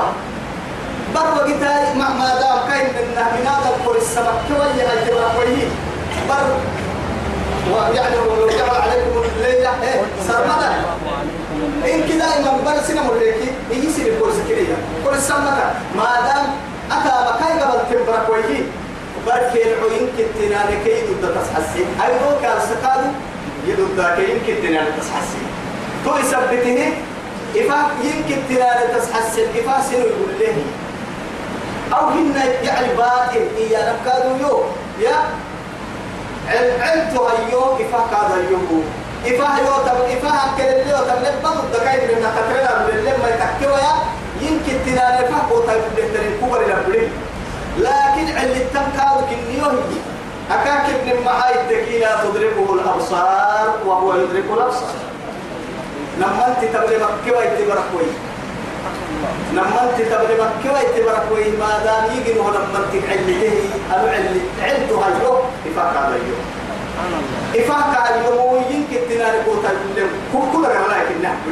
بر 1.15 1.27
وقتاي 1.35 1.93
ما 1.95 2.09
ما 2.09 2.29
دام 2.41 2.69
كاين 2.69 2.87
من 2.87 3.07
من 3.15 3.47
هذا 3.47 3.69
القول 3.75 3.97
السمك 3.97 4.33
كوي 4.47 4.81
هاي 4.81 5.05
تبقى 5.05 5.29
بر 6.29 6.47
ويعني 7.73 8.15
لو 8.15 8.73
عليكم 8.75 9.23
الليلة 9.35 9.69
إيه 9.83 10.01
سرمدا 10.27 10.71
إن 11.85 12.01
كذا 12.09 12.25
إمام 12.39 12.57
بر 12.65 12.81
سنة 12.87 13.01
ملكي 13.03 13.51
يجي 13.71 13.89
سنة 13.89 14.05
القول 14.07 14.31
سكرية 14.33 14.75
قول 15.05 15.13
السمك 15.15 15.57
ما 15.95 16.09
دام 16.27 16.45
أتا 16.91 17.31
بكاي 17.31 17.59
قبل 17.59 17.79
تبقى 18.05 18.25
كوي 18.25 18.63
بر 19.25 19.41
كين 19.53 19.71
عين 19.81 20.05
كتنا 20.17 20.59
لكي 20.69 21.01
ضد 21.07 21.35
تسحسين 21.35 21.87
أيضا 22.05 22.31
كان 22.41 22.59
سكادو 22.69 23.09
يضد 23.67 23.99
كين 24.15 24.37
كتنا 24.47 24.79
لتسحسين 24.89 25.47
تو 26.05 26.17
يثبته 26.17 26.93
إفا 27.55 27.79
يمكن 28.03 28.37
تنال 28.49 28.79
تسحسن 28.95 29.47
إفا 29.59 29.81
سنو 29.81 29.99
يقول 29.99 30.31
له. 30.39 30.57
أو 31.93 32.07
هن 32.07 32.35
يعني 32.63 32.87
باطل 32.97 33.45
إيا 33.57 33.93
نبكادو 33.93 34.35
يو. 34.41 34.63
يا؟ 34.99 35.17
علمتو 36.81 37.25
هيو. 37.27 37.61
إفا 37.73 37.99
كاد 38.11 38.31
هيو 38.31 38.81
إفا 39.25 39.47
هيو 39.57 39.73
تب 39.85 39.99
إفا 40.17 40.29
هكذا 40.29 40.81
اللي 40.81 40.91
يو 40.91 40.97
تب 40.97 41.19
لبا 41.23 41.49
ضدكاين 41.49 42.01
من 42.09 42.21
نقطرنا 42.23 42.85
من 42.85 42.97
اللي 42.99 43.11
ما 43.11 43.29
يتكيو 43.29 43.69
يا؟ 43.69 43.93
يمكن 44.41 44.75
تنال 44.85 45.13
إفا 45.23 45.37
قوتا 45.49 45.73
يبدأ 45.73 46.21
كبر 46.41 46.61
لبرين 46.61 47.11
لكن 47.79 48.37
علم 48.37 48.51
التنكاد 48.51 49.17
كنيو 49.29 49.69
هي 49.69 49.99
أكاك 50.51 50.85
ابن 50.89 51.23
معاي 51.25 51.61
التكيلة 51.61 52.07
تدركه 52.23 52.73
الأبصار 52.73 53.75
وهو 53.85 54.13
يدرك 54.13 54.43
الأبصار. 54.53 54.95
لما 56.17 56.47
أنت 56.47 56.75
تبلي 56.75 56.97
مكة 56.97 57.37
ويتبرك 57.37 57.89
وي 57.95 58.05
لما 59.53 59.83
أنت 59.83 60.01
تبلي 60.11 60.33
مكة 60.33 60.73
ويتبرك 60.73 61.23
وي 61.31 61.43
ما 61.51 61.79
دام 61.83 62.17
يجي 62.17 62.39
هو 62.39 62.49
لما 62.49 62.77
أنت 62.77 63.03
علته 63.09 63.51
أنا 63.95 64.11
علت 64.11 64.41
علته 64.63 65.05
إفاك 65.71 65.97
هذا 65.97 66.15
يو 66.15 66.35
سبحان 66.93 67.11
الله 67.13 67.65
إفاك 67.65 67.97
هذا 67.97 68.25
يمكن 68.71 68.99
تنال 69.09 69.45
قوتا 69.45 69.69
كل 70.33 70.39
كل 70.53 70.63
رملاك 70.63 71.07
النحو 71.17 71.49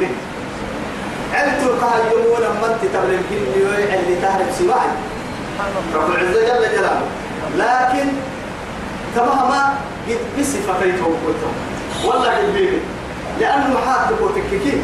علت 1.34 1.62
القهر 1.62 2.00
يوم 2.12 2.36
لما 2.38 2.66
أنت 2.74 2.94
تبلي 2.94 3.16
مكة 3.16 4.00
اللي 4.00 4.16
تهرب 4.22 4.46
سواعي 4.58 4.88
رب 5.94 6.10
العزة 6.10 6.40
جل 6.40 6.76
جلاله 6.76 7.02
لكن 7.56 8.08
تماما 9.16 9.74
بصفتيته 10.38 11.04
قلتم 11.04 11.52
والله 12.04 12.40
البيبي 12.40 12.80
لأنه 13.40 13.66
محاطب 13.74 14.20
وتككين 14.20 14.82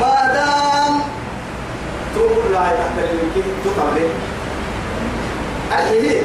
ما 0.00 0.32
دام 0.34 1.00
تقول 2.14 2.52
لا 2.52 2.58
تحت 2.60 2.98
الممكن 3.10 3.42
تطبلي 3.64 4.08
أحيه 5.72 6.22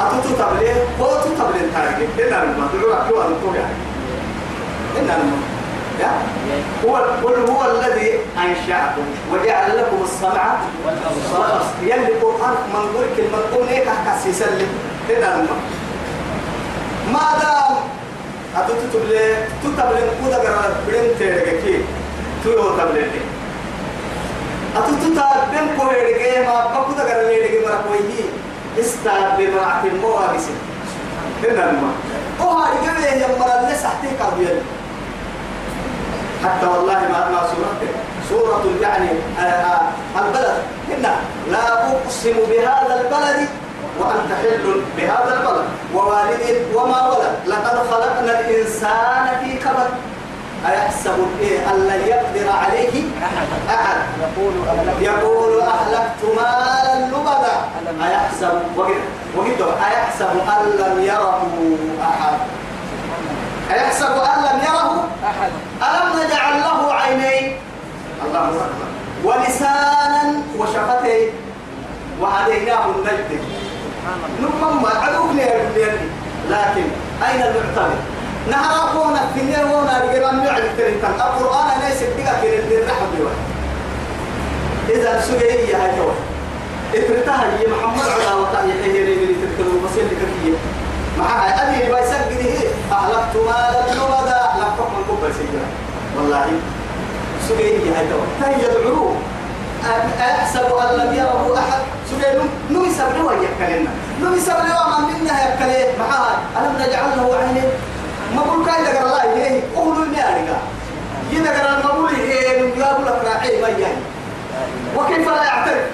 أتو 0.00 0.16
تطبلي 0.34 0.72
هو 1.00 1.06
تطبلي 1.20 1.60
تارجي 1.74 2.04
إننا 2.24 2.44
لما 2.44 2.68
تقول 2.72 2.92
أكيو 2.92 3.22
أن 3.22 3.34
تقول 3.42 3.56
يعني 3.56 3.74
لما 4.96 5.08
يا 5.08 5.51
هو 6.84 6.96
قل 6.96 7.50
هو 7.50 7.70
الذي 7.70 8.10
أنشأكم 8.38 9.04
وجعل 9.32 9.78
لكم 9.78 9.98
السمع 10.04 10.56
والأبصار. 10.86 11.64
يلي 11.82 12.12
قرآن 12.22 12.54
من 12.74 12.80
قول 12.94 13.06
كلمة 13.16 13.38
قول 13.54 13.68
إيه 13.68 13.84
كحكسي 13.84 14.32
سلم 14.32 14.68
هنا 15.08 15.26
لما 15.26 15.56
ما 17.12 17.26
دام 17.42 17.76
أتو 18.56 18.72
تتبلي 18.72 19.34
تتبلي 19.62 20.02
كودا 20.22 20.36
قرار 20.36 20.72
بلين 20.88 21.18
تيرجكي 21.18 21.84
تيو 22.42 22.76
تبلي 22.76 23.06
أتو 24.76 24.92
تتبلي 25.02 25.76
كوهرجي 25.78 26.46
ما 26.46 26.66
بكودا 26.66 27.02
قرار 27.02 27.26
ليرجي 27.26 27.58
مركويه 27.58 28.24
استاب 28.80 29.36
بمرعة 29.38 29.82
الموابس 29.84 30.44
هنا 31.44 31.52
لما 31.70 31.90
أو 32.40 32.48
هاي 32.48 32.72
جميع 32.86 33.14
يمرا 33.14 33.60
الناس 33.60 33.84
أحتيك 33.84 34.20
أبيض 34.32 34.62
حتى 36.44 36.66
والله 36.66 36.94
ما 36.94 37.28
ما 37.30 37.42
سورة 37.54 37.72
سورة 38.28 38.64
يعني 38.82 39.08
البلد. 40.18 40.62
هنا 40.88 41.14
لا 41.50 41.72
أقسم 41.72 42.36
بهذا 42.50 43.00
البلد 43.00 43.48
وأنت 44.00 44.32
حل 44.42 44.80
بهذا 44.96 45.40
البلد. 45.40 45.66
ووالد 45.94 46.66
وما 46.74 47.08
ولد. 47.08 47.34
لقد 47.46 47.76
خلقنا 47.90 48.40
الإنسان 48.40 49.26
في 49.40 49.58
كبد 49.58 49.90
أيحسب 50.66 51.26
إيه؟ 51.40 51.70
أن 51.70 51.86
لن 51.86 52.00
يقدر 52.06 52.50
عليه 52.52 53.02
أحد. 53.68 53.96
يقول 54.20 54.52
يقول 55.00 55.60
أهلكت 55.60 56.22
مالا 56.36 57.06
لبدا. 57.06 57.56
أيحسب 58.06 58.62
وقد 58.76 59.00
وقد 59.36 59.60
أيحسب 59.90 60.30
أن 60.48 60.70
لم 60.78 61.04
يره 61.04 61.42
أحد. 62.02 62.34
أيحسب 63.70 64.06
أن 64.06 64.38
لم 64.44 64.60
يره؟ 64.64 65.08
أحد. 65.24 65.52
ألم 65.82 66.26
نجعل 66.26 66.60
له 66.60 66.92
عينين؟ 66.94 67.56
الله 68.26 68.48
أكبر. 68.48 68.88
ولسانا 69.24 70.34
وشفتين 70.58 71.30
وهديناه 72.20 72.84
النجد. 72.86 73.40
الله 74.40 74.50
نمم 74.50 74.86
عدوك 74.86 75.30
لي 75.34 75.44
لكن 76.50 76.84
أين 77.28 77.42
المعتمد؟ 77.42 77.98
نهر 78.50 78.90
أكون 78.90 79.16
الدنيا 79.16 79.64
وأنا 79.64 80.04
رجال 80.04 80.46
يعلم 80.46 80.72
تريتان 80.78 81.10
القرآن 81.14 81.68
أنا 81.70 81.88
يسبقك 81.88 82.42
إلى 82.42 82.82
الرحم 82.82 83.06
بيوان 83.16 83.34
إذا 84.88 85.20
سجية 85.20 85.76
هاي 85.76 85.96
جوا 85.96 86.12
اترتها 86.94 87.58
هي 87.58 87.66
محمد 87.66 88.08
على 88.10 88.40
وطا 88.40 88.60
يحيي 88.64 89.04
لي 89.04 89.14
من 89.14 89.34
تذكروا 89.42 89.80
بصير 89.84 90.04
لك 90.04 90.18
هي 90.44 90.52
معها 91.18 91.68
أبي 91.68 91.84
اللي 91.84 91.94
بيسك 91.94 92.26
به 92.30 92.54
أهلكت 92.92 93.36
مالا 93.36 93.94
لبدا 93.94 94.36
أهلكت 94.36 94.78
من 94.80 95.04
كبر 95.08 95.32
سيدنا. 95.38 95.66
والله 96.16 96.46
سجية 97.48 97.98
هاي 97.98 98.06
جوا 98.08 98.26
فهي 98.40 98.54
يدعوه 98.64 99.16
أحسب 100.20 100.64
أن 100.64 100.96
لم 100.98 101.14
يره 101.14 101.58
أحد. 101.58 101.82
يسبب 102.92 103.16
له 103.16 103.32
يكلمنا. 103.32 103.90
نو 104.22 104.34
يسبب 104.34 104.66
له 104.68 105.00
من 105.00 105.20
منا 105.20 105.54
يكلم. 105.54 105.98
معها 105.98 106.38
ألم 106.58 106.74
نجعل 106.76 107.16
له 107.16 107.36
عينين 107.36 107.70
ما 108.36 108.42
بقول 108.42 108.66
كاي 108.66 108.84
دقر 108.84 109.06
الله 109.06 109.32
إليه. 109.32 109.62
قولوا 109.76 110.04
إني 110.04 110.28
أرجع 110.28 110.58
يدقر 111.32 111.78
المقول 111.78 112.14
إيه 112.14 112.58
يقول 112.78 113.06
لك 113.06 113.22
راعي 113.24 113.62
ما 113.62 113.68
يعني 113.68 114.02
وكيف 114.96 115.28
لا 115.28 115.44
يعترف؟ 115.44 115.84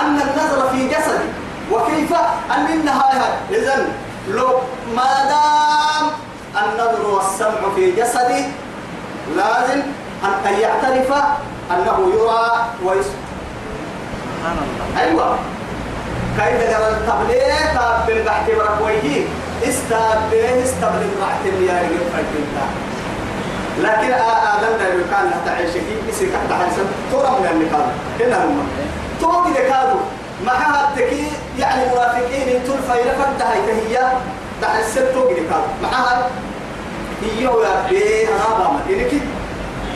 أن 0.00 0.20
النظر 0.20 0.68
في 0.72 0.88
جسدي 0.88 1.28
وكيف 1.72 2.12
أن 2.50 2.66
النهاية 2.66 3.34
إذن 3.50 3.88
لو 4.28 4.48
ما 4.96 5.12
دام 5.28 6.10
النظر 6.64 7.06
والسمع 7.10 7.74
في 7.76 7.90
جسدي 7.92 8.44
لازم 9.36 9.80
أن 10.46 10.54
يعترف 10.60 11.12
أنه 11.70 12.10
يرى 12.14 12.66
ويسمع 12.84 13.24
سبحان 14.40 14.56
الله. 14.58 15.02
أيوة. 15.02 15.36
كاي 16.38 16.58
دقر 16.58 16.88
التبليغ؟ 16.88 17.74
تابل 17.74 18.22
بحكي 18.22 18.54
برك 18.54 18.78
ويهي 18.84 19.24
استابل 19.68 20.34
استبل 20.64 21.06
رعت 21.22 21.44
يا 21.46 21.80
رجل 21.82 21.98
فجلتا 22.12 22.66
لكن 23.78 24.12
آدم 24.12 24.78
ده 24.78 24.88
كان 25.10 25.30
تعيش 25.46 25.70
كي 25.72 25.96
يصير 26.08 26.28
كحت 26.28 26.52
حسن 26.52 26.84
ترى 27.12 27.30
من 27.40 27.46
النقال 27.52 27.86
هنا 28.20 28.44
هم. 28.44 28.68
توقي 29.20 29.50
ذكارو 29.50 29.96
مع 30.46 30.52
هالتكي 30.52 31.26
يعني 31.58 31.90
مرافقين 31.90 32.64
تول 32.66 32.78
فايرة 32.88 33.12
فدا 33.12 33.52
هي 33.52 33.72
هي 33.72 34.12
ده 34.62 34.80
السر 34.80 35.12
توقي 35.12 35.34
ذكارو 35.34 35.62
مع 35.82 35.88
هال 35.88 36.22
إيوه 37.38 37.66
يا 37.66 38.28
أنا 38.28 38.58
بعمل 38.58 38.80
إنك 38.90 39.12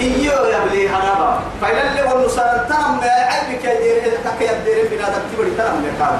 إيوه 0.00 0.48
يا 0.48 0.56
أنا 0.96 1.14
بعمل 1.20 1.40
فإذا 1.62 1.90
اللي 1.90 2.02
هو 2.02 2.18
النصارى 2.18 2.66
تنم 2.68 2.98
ما 3.00 3.06
عيبك 3.11 3.64
يا 3.64 3.80
دير 3.80 4.12
كك 4.24 4.40
يا 4.40 4.52
دير 4.64 4.88
بنا 4.90 5.04
تبتدي 5.08 5.50
تنم 5.50 5.87
ذكارو 5.94 6.16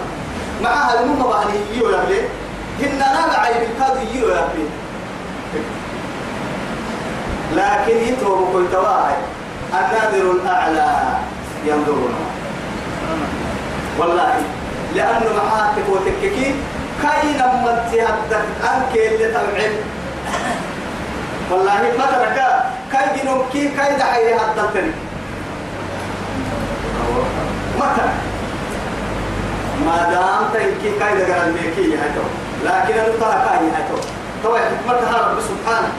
مع 0.63 0.71
هالمهم 0.91 1.31
بعني 1.31 1.53
إيوه 1.75 1.93
يا 1.93 2.05
بيه 2.09 2.29
هن 2.87 3.03
أنا 3.03 3.27
بعيب 3.37 3.57
الكاد 3.57 3.97
إيوه 4.15 4.37
يا 4.37 4.49
بيه 4.55 4.69
لكن 7.57 8.13
يتوب 8.13 8.49
كنت 8.53 8.75
واحد 8.75 9.17
النادر 9.73 10.31
الأعلى 10.31 11.19
ينظرنا. 11.67 12.28
والله. 13.99 14.35
لأنه 14.95 15.31
معاتك 15.37 15.89
وتككي 15.89 16.55
كاين 17.03 17.41
من 17.65 17.77
تهدك 17.93 18.45
أنك 18.65 18.93
اللي 18.97 19.29
تبعد 19.29 19.73
والله 21.51 21.83
ما 21.99 22.07
ترك 22.07 22.39
كاي 22.93 23.21
جنوكي 23.23 23.69
كاي 23.69 23.97
دحي 23.97 24.35
هدلتني 24.35 24.93
متى 27.79 28.07
ما 29.87 29.97
دام 30.11 30.43
تنكي 30.55 30.99
كاي 30.99 31.15
دقر 31.19 31.43
الميكي 31.47 31.97
هاتو 31.97 32.25
لكن 32.65 32.99
أنا 32.99 33.13
ترى 33.21 33.37
كاي 33.47 33.69
هاتو 33.77 33.99
تو 34.43 34.57
حكمتها 34.57 35.29
رب 35.29 35.39
سبحانه. 35.41 35.93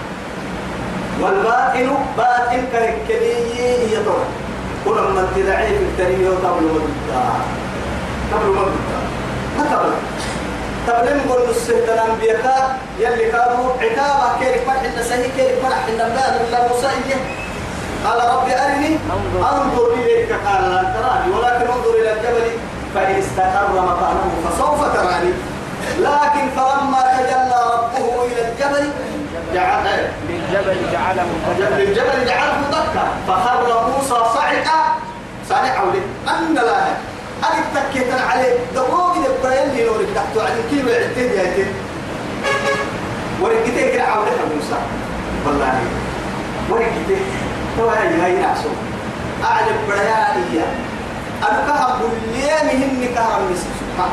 والباطن 1.22 1.90
باطن 2.18 2.62
كركلي 2.72 3.98
كل 4.86 4.92
من 4.92 5.28
تدعي 5.36 5.68
في 5.68 5.84
التنين 5.84 6.28
قبل 6.28 6.64
مدة 6.64 7.24
قبل 8.34 8.48
مدة 8.48 9.00
ما 9.58 9.64
قبل 9.78 9.94
قبل 10.88 11.18
نقول 11.18 11.50
السهتنا 11.50 12.06
أنبياء 12.06 12.80
يلي 13.00 13.32
كانوا 13.32 13.74
عتابة 13.82 14.40
كيف 14.40 14.66
فرح 14.68 14.82
النسائي 14.82 15.30
كيف 15.38 15.66
فرح 15.66 15.86
النبات 15.90 16.42
الله 16.42 16.68
موسى 16.68 16.88
قال 18.06 18.20
ربي 18.36 18.54
أرني. 18.56 18.98
أنظر. 19.52 19.94
إليك 19.94 20.32
قال 20.32 20.64
لن 20.72 20.94
تراني 20.94 21.36
ولكن 21.36 21.72
انظر 21.72 21.94
إلى 22.02 22.12
الجبل 22.14 22.48
فإن 22.96 23.16
استقر 23.16 23.74
مكانه 23.74 24.32
فسوف 24.46 24.94
تراني. 24.96 25.34
لكن 26.00 26.50
فلما 26.56 27.02
تجلى 27.18 27.60
ربه 27.74 28.26
إلى 28.26 28.42
الجبل 28.50 28.90
جعل 29.54 29.86
للجبل 30.30 30.92
جعله 30.92 31.26
للجبل 31.78 32.26
جعله 32.26 32.62
دكا 32.72 33.06
فخر 33.28 33.90
موسى 33.90 34.10
صعقا 35.50 35.82
ولد. 35.82 36.04
أن 36.28 36.56
لا 36.56 36.82
أجد 37.44 37.66
تكيتا 37.76 38.20
عليه. 38.30 38.56
دقوق 38.76 39.16
يبقى 39.18 39.64
يلي 39.64 39.86
نورك 39.86 40.08
تحتو 40.16 40.40
عن 40.40 40.56
كيلو 40.70 40.90
عدتين 40.90 41.32
ياتين 41.32 41.68
ورقتين 43.42 43.92
كده 43.94 44.04
عودها 44.04 44.46
موسى. 44.56 44.80
والله. 45.46 45.80
ورقتين. 46.70 47.22
تو 47.78 47.90
هاي 47.90 48.22
هاي 48.22 48.34
نعسو 48.42 48.70
أعلم 49.44 49.78
بريانية 49.88 50.66
أنا 51.50 51.60
كهب 51.68 52.02
الليل 52.02 52.84
هني 52.84 53.08
كهرم 53.08 53.56
سبحان 53.56 54.12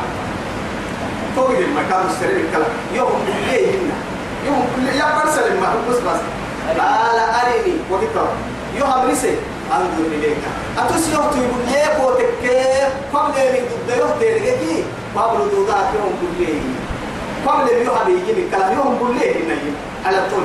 فوق 1.35 1.49
المكان 1.49 2.05
السرير 2.09 2.45
الكلام. 2.45 2.71
يوم 2.93 3.11
الليل 3.27 3.69
هنا 3.69 3.97
يوم 4.45 4.67
يا 4.95 5.05
برسل 5.15 5.59
ما 5.59 5.67
هو 5.67 5.89
بس. 5.89 5.97
بس 5.97 6.21
قال 6.79 7.19
أرني. 7.19 7.73
وقت 7.91 8.15
يوم 8.75 9.11
رسي 9.11 9.35
أنظر 9.71 10.07
إليك 10.15 10.37
أتوس 10.77 11.09
يوم 11.13 11.25
تقول 11.31 11.61
ليه 11.71 11.97
بوتك 11.99 12.27
قبل 13.13 13.31
من 13.53 13.63
ضد 13.87 13.97
يوم 13.97 14.11
تلقي 14.19 14.83
قبل 15.15 15.37
دودا 15.51 15.77
يوم 15.95 16.13
كله 16.21 16.61
قبل 17.47 17.67
يوم 17.71 17.95
هذه 17.97 18.11
يجي 18.11 18.45
الكلام 18.45 18.73
يوم 18.73 18.97
كله 18.99 19.31
هنا 19.31 19.57
على 20.05 20.17
طول 20.31 20.43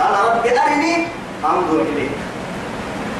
قال 0.00 0.14
رب 0.24 0.46
أرني 0.46 1.06
أنظر 1.44 1.80
إليك 1.82 2.10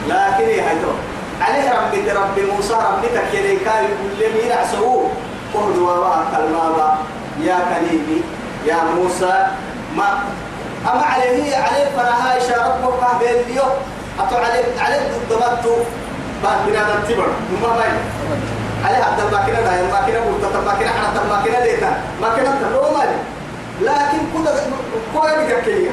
لكن 0.09 0.45
هي 0.45 0.61
هيدو 0.61 0.93
عليه 1.41 1.73
ربي 1.81 2.11
ربي 2.11 2.53
موسى 2.53 2.75
ربي 2.75 3.09
تكيلي 3.09 3.57
كان 3.57 3.85
يقول 3.85 4.11
لي 4.19 4.43
مين 4.43 4.53
عسوه 4.53 5.11
قهد 5.55 5.79
وراء 5.79 6.27
كلمة 6.37 6.95
يا 7.41 7.59
كليبي 7.71 8.23
يا 8.67 8.77
موسى 8.97 9.47
ما 9.97 10.19
أما 10.93 11.03
عليه 11.03 11.57
عليه 11.57 11.85
فنها 11.97 12.39
إشارة 12.39 13.19
بين 13.21 13.29
اليوم 13.47 13.71
أتو 14.21 14.37
عليه 14.37 14.65
عليه 14.81 15.01
ضدمتو 15.31 15.77
بعد 16.45 16.57
من 16.69 16.77
هذا 16.77 16.95
التبر 17.03 17.27
ما 17.63 17.77
باين 17.77 17.95
عليه 18.85 19.05
عبد 19.05 19.21
الماكينة 19.21 19.61
ده 19.61 19.81
الماكينة 19.81 20.19
مرتبط 20.31 20.57
الماكينة 20.57 20.91
حتى 20.91 21.21
الماكينة 21.25 21.59
ليتا. 21.65 22.01
ماكينة 22.23 22.59
تلو 22.61 22.83
مالي 22.99 23.17
لكن 23.83 24.19
كده 24.35 24.55
كوي 25.15 25.45
بكية 25.55 25.91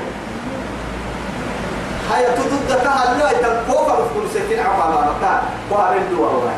هاي 2.12 2.26
تضد 2.26 2.82
كها 2.84 3.12
اللي 3.12 3.24
تنكوفا 3.42 3.94
بكل 3.96 4.30
سكين 4.34 4.60
عقابا 4.60 5.12
بكا 5.12 5.42
وهابين 5.72 6.04
دوا 6.12 6.28
والله 6.28 6.54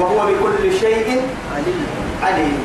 وهو 0.00 0.26
بكل 0.26 0.72
شيء 0.80 1.22
عليم. 1.56 1.86
عليم. 2.22 2.58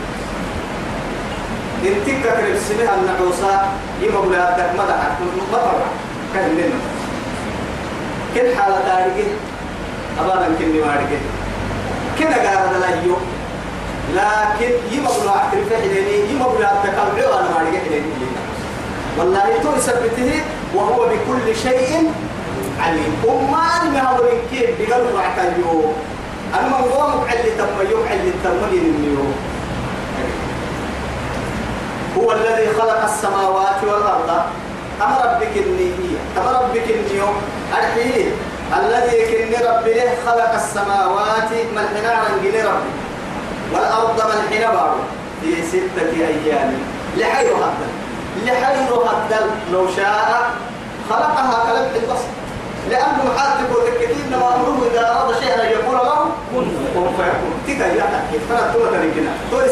انتك 1.85 2.15
كرب 2.23 2.57
سمها 2.69 2.95
النعوسة 2.95 3.61
يما 4.01 4.21
بلا 4.21 4.55
أدك 4.55 4.69
مدى 4.79 4.93
مطر 5.37 5.77
كان 6.33 6.49
لنا 6.57 6.79
كن 8.35 8.47
حالة 8.57 8.79
تاريخ 8.87 9.27
أبانا 10.19 10.55
كن 10.59 10.75
نوارك 10.75 11.11
كنا 12.19 12.35
قارد 12.35 12.73
لا 12.81 12.89
يو. 13.05 13.15
لكن 14.15 14.71
يما 14.91 15.09
بلا 15.21 15.31
أعترف 15.37 15.73
حليني 15.81 16.31
يما 16.31 16.47
بلا 16.47 16.71
أدك 16.71 16.93
العوى 16.93 17.39
أنا 17.39 17.49
مارك 17.49 17.81
حليني. 17.85 18.11
والله 19.17 19.47
تو 19.63 19.75
يثبته 19.77 20.41
وهو 20.75 21.05
بكل 21.05 21.55
شيء 21.63 22.11
عليم. 22.81 23.13
أمان 23.23 23.93
ما 23.93 24.01
هو 24.01 24.23
كيف 24.51 24.69
بقلب 24.79 25.15
أما 26.59 26.77
هو 26.77 27.21
محل 27.21 27.43
تم 27.57 27.89
يوم 27.91 28.05
حل 28.09 28.31
تم 28.43 28.59
اليوم 28.71 29.33
هو 32.17 32.31
الذي 32.31 32.67
خلق 32.79 33.03
السماوات 33.03 33.83
والأرض. 33.83 34.29
أما 35.01 35.17
ربك 35.25 35.57
النية 35.57 36.17
أما 36.37 36.51
ربك 36.59 36.87
النيوم 36.89 37.35
الحين 37.71 38.31
الذي 38.79 39.17
كن 39.31 39.65
ربي 39.65 39.93
له 39.93 40.11
خلق 40.25 40.53
السماوات 40.53 41.51
من 41.75 41.85
حنا 41.95 42.23
رنجل 42.23 42.65
ربي. 42.65 42.93
والأرض 43.73 44.17
من 44.31 44.39
حنا 44.49 44.71
بارو. 44.71 45.01
في 45.41 45.49
ستة 45.67 46.11
أيام. 46.27 46.79
لحير 47.17 47.47
هدل 47.47 47.91
لحير 48.45 48.93
هدل 48.93 49.47
لو 49.73 49.87
شاء 49.95 50.49
خلقها 51.09 51.65
كلمح 51.65 51.95
البصر. 51.95 52.29
لأنه 52.89 53.23
محاتب 53.25 53.75
وتكتيب 53.75 54.31
ما 54.31 54.37
أمره 54.37 54.77
إذا 54.91 55.11
أراد 55.11 55.39
شيئا 55.39 55.63
يقول 55.63 55.95
له 55.95 56.25
كن 56.55 56.65
فيكون. 56.93 57.53
تكا 57.67 57.87
يحكي 57.95 58.39
فلا 58.49 58.71
تقول 58.71 58.93
لنا 58.93 59.31
تقول 59.51 59.63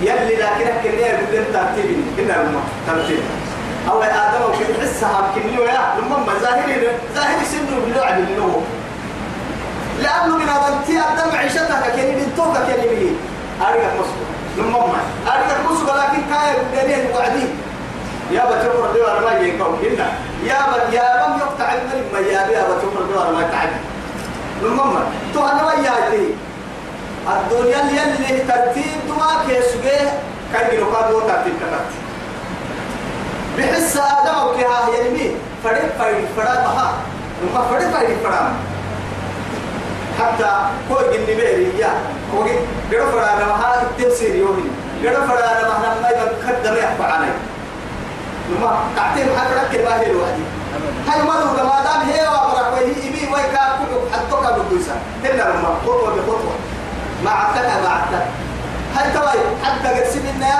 يلي 0.00 0.36
لكن 0.36 0.68
كنيا 0.82 1.20
بدل 1.20 1.44
ترتيب 1.52 2.04
كنا 2.16 2.32
لما 2.32 2.60
ترتيب. 2.86 3.22
أو 3.90 4.02
آدم 4.02 4.42
وكل 4.48 4.82
حسها 4.82 5.32
كنيا 5.34 5.60
يا 5.60 5.94
لما 5.98 6.16
ما 6.18 6.32
ظاهري 6.42 6.88
ظاهري 7.14 7.44
سنه 7.44 7.80
باللعب 7.84 8.18
اللي 8.18 8.36
لأنه 10.02 10.36
من 10.36 10.48
انتي 10.48 10.98
أدم 10.98 11.36
عيشتك 11.36 11.92
كني 11.96 12.12
من 12.16 12.32
توقع 12.36 12.60
كني 12.60 12.88
به. 12.88 13.12
أرجع 13.60 13.90
مسكو 13.94 14.24
لما 14.58 14.78
ما. 14.78 15.00
أرجع 15.26 15.56
مسكو 15.70 15.96
لكن 15.96 16.22
كاي 16.30 16.54
بدنين 16.72 17.10
وعدي. 17.14 17.46
يا 18.30 18.44
بتمر 18.44 18.92
دوار 18.94 19.24
ما 19.24 19.32
يكون 19.32 19.78
هنا 19.82 20.08
يا 20.44 20.58
بت 20.70 20.92
يا 20.92 21.26
بم 21.26 21.38
يقطع 21.38 21.72
الملك 21.72 22.06
ما 22.12 22.18
يا 22.18 22.40
يا 22.56 22.62
بتمر 22.62 23.02
دوار 23.12 23.32
ما 23.32 23.42
تعب 23.42 23.68
لما 24.62 24.84
ما. 24.84 25.06
تو 25.34 25.40
أنا 25.40 25.62
ما 25.62 25.72
يأتي. 25.72 26.34
الدنيا 27.28 27.80
اللي 27.82 28.38
ترتيب 28.38 28.98
دما 29.08 29.30
كيسوجه 29.46 30.12
كاي 30.52 30.70
بيروكا 30.70 31.10
دو 31.10 31.20
ترتيب 31.20 31.52
كتات 31.60 31.90
بحس 33.58 33.96
آدم 33.96 34.46
وكها 34.46 34.88
يلمي 34.98 35.36
فرد 35.64 35.90
فرد 35.98 36.24
فرد 36.36 36.64
بها 36.64 36.92
لما 37.42 37.60
فرد 37.70 37.82
فرد 37.82 38.16
فرد 38.24 38.52
حتى 40.20 40.50
كوي 40.88 41.04
جنبي 41.18 41.78
يا. 41.78 41.90
كوي 42.32 42.50
قرا 42.92 43.10
فرانا 43.10 43.46
ما 43.46 43.82
التفسير 43.82 44.34
يومي. 44.34 44.62
قرا 45.04 45.26
فرانا 45.26 45.68
ما 45.68 46.00
ما 46.02 46.08
يقدر 46.08 46.76
يحكي 46.78 47.02
علي. 47.02 47.26
لما 48.50 48.78
تعتيم 48.96 49.26
حتى 49.38 49.54
ركب 49.54 49.84
باهي 49.84 50.10
الوحدي. 50.10 50.44
هاي 51.08 51.22
ما 51.22 51.32
له 51.32 51.64
ما 51.64 51.82
دام 51.84 52.00
هي 52.10 52.26
وابرك 52.26 52.72
وهي 52.72 52.90
يبي 53.06 53.32
ويكا 53.32 53.64
كل 53.78 54.12
حتى 54.12 54.36
كان 54.42 54.58
بدوسا 54.60 54.96
هنا 55.24 55.42
لما 55.42 55.74
خطوة 55.82 56.10
بخطوة 56.16 56.54
ما 57.24 57.30
عتك 57.30 57.66
ما 57.82 57.88
عتك 57.88 58.24
هاي 58.96 59.12
توي 59.12 59.40
حتى 59.64 59.88
قد 59.88 60.06
سبنا 60.10 60.54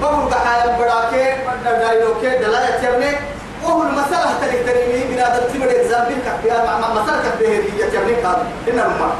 بقول 0.00 0.30
كحايا 0.30 0.78
براكي 0.78 1.26
بدنا 1.46 1.78
دايلوكي 1.78 2.38
دلايا 2.38 2.78
تبني 2.82 3.16
وهو 3.62 3.82
المسألة 3.82 4.34
تلك 4.42 4.66
بنا 5.10 5.38
دلتي 5.38 5.58
بدي 5.58 5.80
إكزامبل 5.80 6.14
كبيا 6.26 6.64
مع 6.64 6.88
مسألة 7.02 7.30
كبيا 7.30 7.48
هي 7.48 7.90
تبني 7.90 8.14
كاد 8.22 8.38
هنا 8.68 8.80
لما 8.82 9.10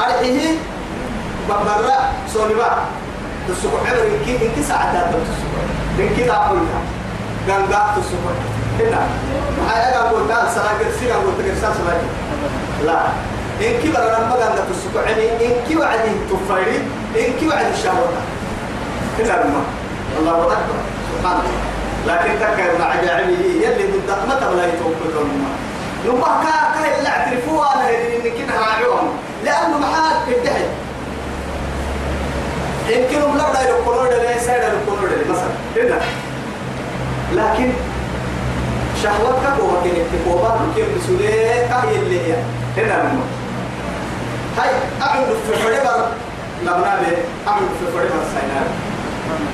أرحيه 0.00 0.54
ببرا 1.48 1.98
سونيبا 2.32 2.70
تسوق 3.48 3.80
عبر 3.86 4.02
إنكي 4.02 4.46
إنكي 4.46 4.62
ساعتها 4.68 5.12
تسوق. 5.12 5.54
إنكي 5.98 6.24
لا 6.24 6.36
أقولها 6.36 6.80
غنغا 7.48 7.94
تسوق. 7.96 8.32
هنا 8.80 9.00
هاي 9.70 9.88
أنا 9.88 10.08
أقول 10.08 10.28
تعال 10.28 10.48
سلام 10.54 10.78
كرسي 10.78 11.12
أقول 11.12 11.32
تكرسي 11.38 11.60
سلام 11.60 12.02
لا. 12.86 13.00
إنكي 13.60 13.88
برا 13.92 14.04
لما 14.18 14.34
غنغا 14.34 14.64
تسوق 14.70 15.02
يعني 15.06 15.22
إنكي 15.32 15.76
وعدي 15.76 16.10
تفايري 16.30 16.78
إنكي 17.16 17.48
وعدي 17.48 17.68
الشهوة 17.74 18.08
هنا 19.18 19.26
لما 19.26 19.62
الله 20.18 20.36
أكبر. 20.52 20.78
سبحان 21.18 21.36
الله. 21.40 21.60
لكن 22.06 22.30
تكا 22.40 22.78
مع 22.78 22.94
جاعله 23.04 23.28
يلي 23.62 23.84
ضد 23.92 24.10
متى 24.28 24.46
ولا 24.46 24.66
يتوكل 24.66 25.10
لهم 25.14 25.44
لما 26.06 26.26
كا 26.42 26.80
كا 26.80 26.98
اللي 26.98 27.08
اعترفوها 27.08 27.74
أنا 27.74 27.88
ان 27.90 28.22
كنا 28.22 28.60
راعيهم 28.60 29.08
لأنه 29.44 29.78
محال 29.78 30.34
الدحي 30.34 30.64
يمكن 32.88 33.36
لا 33.38 33.52
دا 33.52 33.60
يقولوا 33.68 34.06
ده 34.06 34.32
ليس 34.32 34.46
دا 34.46 34.52
يقولوا 34.72 35.08
ده 35.08 35.32
مثلا. 35.32 35.50
هنا 35.76 36.00
لكن 37.32 37.70
شهوتك 39.02 39.60
هو 39.60 39.82
كان 39.84 39.94
يتكوبا 39.96 40.60
كيف 40.76 40.86
مسؤولية 41.02 41.66
كهي 41.66 41.96
اللي 41.96 42.20
هي. 42.20 42.34
هنا 42.76 42.92
لما 42.92 43.20
هاي 44.60 44.70
أعمل 45.02 45.26
في 45.46 45.52
فريبر 45.62 46.06
لبنا 46.62 46.94
به 47.00 47.16
أعمل 47.48 47.68
في 47.80 47.86
فريبر 47.94 48.20
سينار 48.34 48.66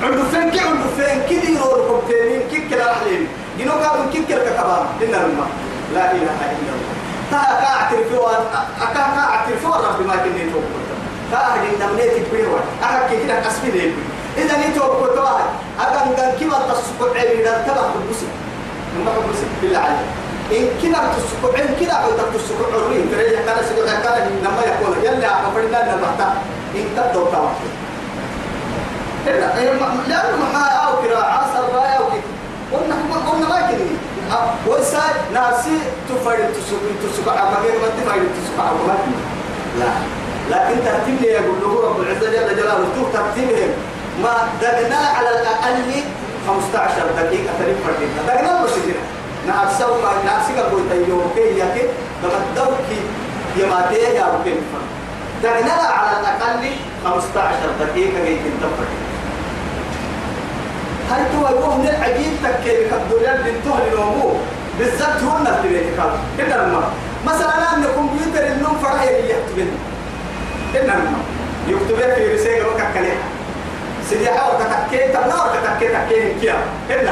عندو 0.03 0.23
فين 0.31 0.49
كي 0.51 0.59
عندو 0.59 0.87
فين 0.97 1.21
كي 1.29 1.39
دي 1.39 1.53
يرور 1.55 1.87
كوبتين 1.87 2.41
كي 2.51 2.69
كلا 2.69 2.91
رحلين 2.91 3.27
جنو 3.59 3.71
كابن 3.71 4.09
كي 4.13 4.25
كلا 4.27 4.43
كبار 4.49 4.85
إلا 5.01 5.17
الماء 5.25 5.47
لا 5.93 6.11
إله 6.11 6.37
إلا 6.55 6.71
الله. 6.75 6.93
تا 7.31 7.37
كا 7.61 7.67
اعترفوا 7.67 8.31
أكا 8.81 8.93
كا 9.15 9.19
اعترفوا 9.19 9.75
رب 9.75 10.07
ما 10.07 10.15
كني 10.15 10.43
توقف 10.51 10.83
تا 11.31 11.37
هدي 11.55 11.67
نمنيت 11.83 12.29
بيروا 12.33 12.59
أكا 12.83 13.07
كي 13.09 13.23
كده 13.23 13.45
قسمي 13.45 13.71
ليه 13.71 13.91
إذا 14.37 14.57
ني 14.57 14.73
توقف 14.75 15.15
تو 15.15 15.21
هاي 15.23 15.43
أكا 15.79 16.05
نقول 16.05 16.35
كي 16.39 16.45
ما 16.45 16.57
تصبح 16.69 17.15
عيني 17.15 17.43
ده 17.43 17.61
تبع 17.67 17.81
البسي 17.95 18.27
ما 19.05 19.11
البسي 19.17 19.45
بالله 19.61 19.79
عليك. 19.79 20.09
إن 20.51 20.67
كنا 20.81 20.99
تسكب 21.13 21.55
عين 21.55 21.67
كنا 21.79 21.93
عود 21.93 22.19
تسكب 22.33 22.69
عرين 22.73 23.11
ترى 23.11 23.29
كان 23.29 23.57
سيدنا 23.69 23.99
كان 23.99 24.29
لما 24.43 24.61
يقول 24.61 24.97
يلا 25.05 25.47
أفرنا 25.47 25.95
نبحث 25.95 26.21
إن 26.75 26.85
تبدو 26.97 27.25
توقف 27.25 27.59
لأنه 30.07 30.37
محا 30.41 30.67
أو 30.69 31.01
كراعة 31.01 31.53
سربايا 31.53 31.97
أو 31.97 32.05
كده 32.05 32.31
قلنا 32.73 32.95
قلنا 33.31 33.47
ما 33.49 33.71
كده 33.71 33.85
ويسا 34.67 35.03
ناسي 35.33 35.77
تفايد 36.09 36.45
تسوق 36.53 36.79
تسوق 37.03 37.33
أما 37.33 37.57
غير 37.63 37.75
ما 37.81 37.87
تفايد 38.03 38.23
تسوق 38.37 38.65
أما 38.65 38.83
ما 38.87 38.97
لا 39.79 39.89
لكن 40.51 40.75
ترتيب 40.85 41.21
لي 41.21 41.27
يقول 41.27 41.55
له 41.61 41.89
رب 41.89 41.99
العزة 42.01 42.29
جل 42.29 42.55
جلاله 42.55 42.87
تو 42.95 43.03
ترتيبهم 43.13 43.69
ما 44.23 44.33
دقنا 44.61 44.95
على 44.95 45.29
الأقل 45.29 46.03
15 46.47 46.91
دقيقة 47.17 47.53
تريد 47.59 47.75
فردين 47.87 48.09
دقنا 48.27 48.63
بس 48.63 48.71
كده 48.87 49.01
نعسى 49.47 49.83
وما 49.85 50.11
نعسى 50.25 50.53
قبل 50.61 50.89
تيوم 50.89 51.31
كي 51.35 51.59
يكي 51.59 51.87
بمدوكي 52.23 53.01
يماتي 53.57 54.15
يا 54.15 54.25
ربي 54.33 54.53
دقنا 55.43 55.71
على 55.71 56.19
الأقل 56.19 56.69
15 57.05 57.55
دقيقة 57.79 58.25
كي 58.25 58.35
تنتفر 58.35 58.87
هاي 61.11 61.21
تو 61.31 61.55
يوم 61.61 61.79
من 61.79 61.87
العجيب 61.87 62.33
تكي 62.43 62.95
الدنيا 62.95 63.35
اللي 63.35 63.51
تهل 63.65 63.93
الأمور 63.93 64.35
بالذات 64.79 65.23
هو 65.23 65.37
النفط 65.37 65.61
بيتكال 65.61 66.11
إن 66.39 66.51
الماء 66.61 66.91
مثلا 67.25 67.73
أن 67.73 67.83
الكمبيوتر 67.83 68.47
النوم 68.47 68.77
فرح 68.83 69.03
يلي 69.03 69.29
يكتبين. 69.29 69.71
إن 70.75 70.89
الماء 70.89 71.23
يكتب 71.67 72.13
في 72.15 72.33
رسالة 72.33 72.67
وككليها 72.67 73.27
سيدي 74.09 74.29
حاول 74.29 74.53
كتكي 74.63 75.07
تبنار 75.07 75.49
كتكي 75.55 75.87
تكي 75.87 76.39
كيا. 76.41 76.55
إن 76.91 77.09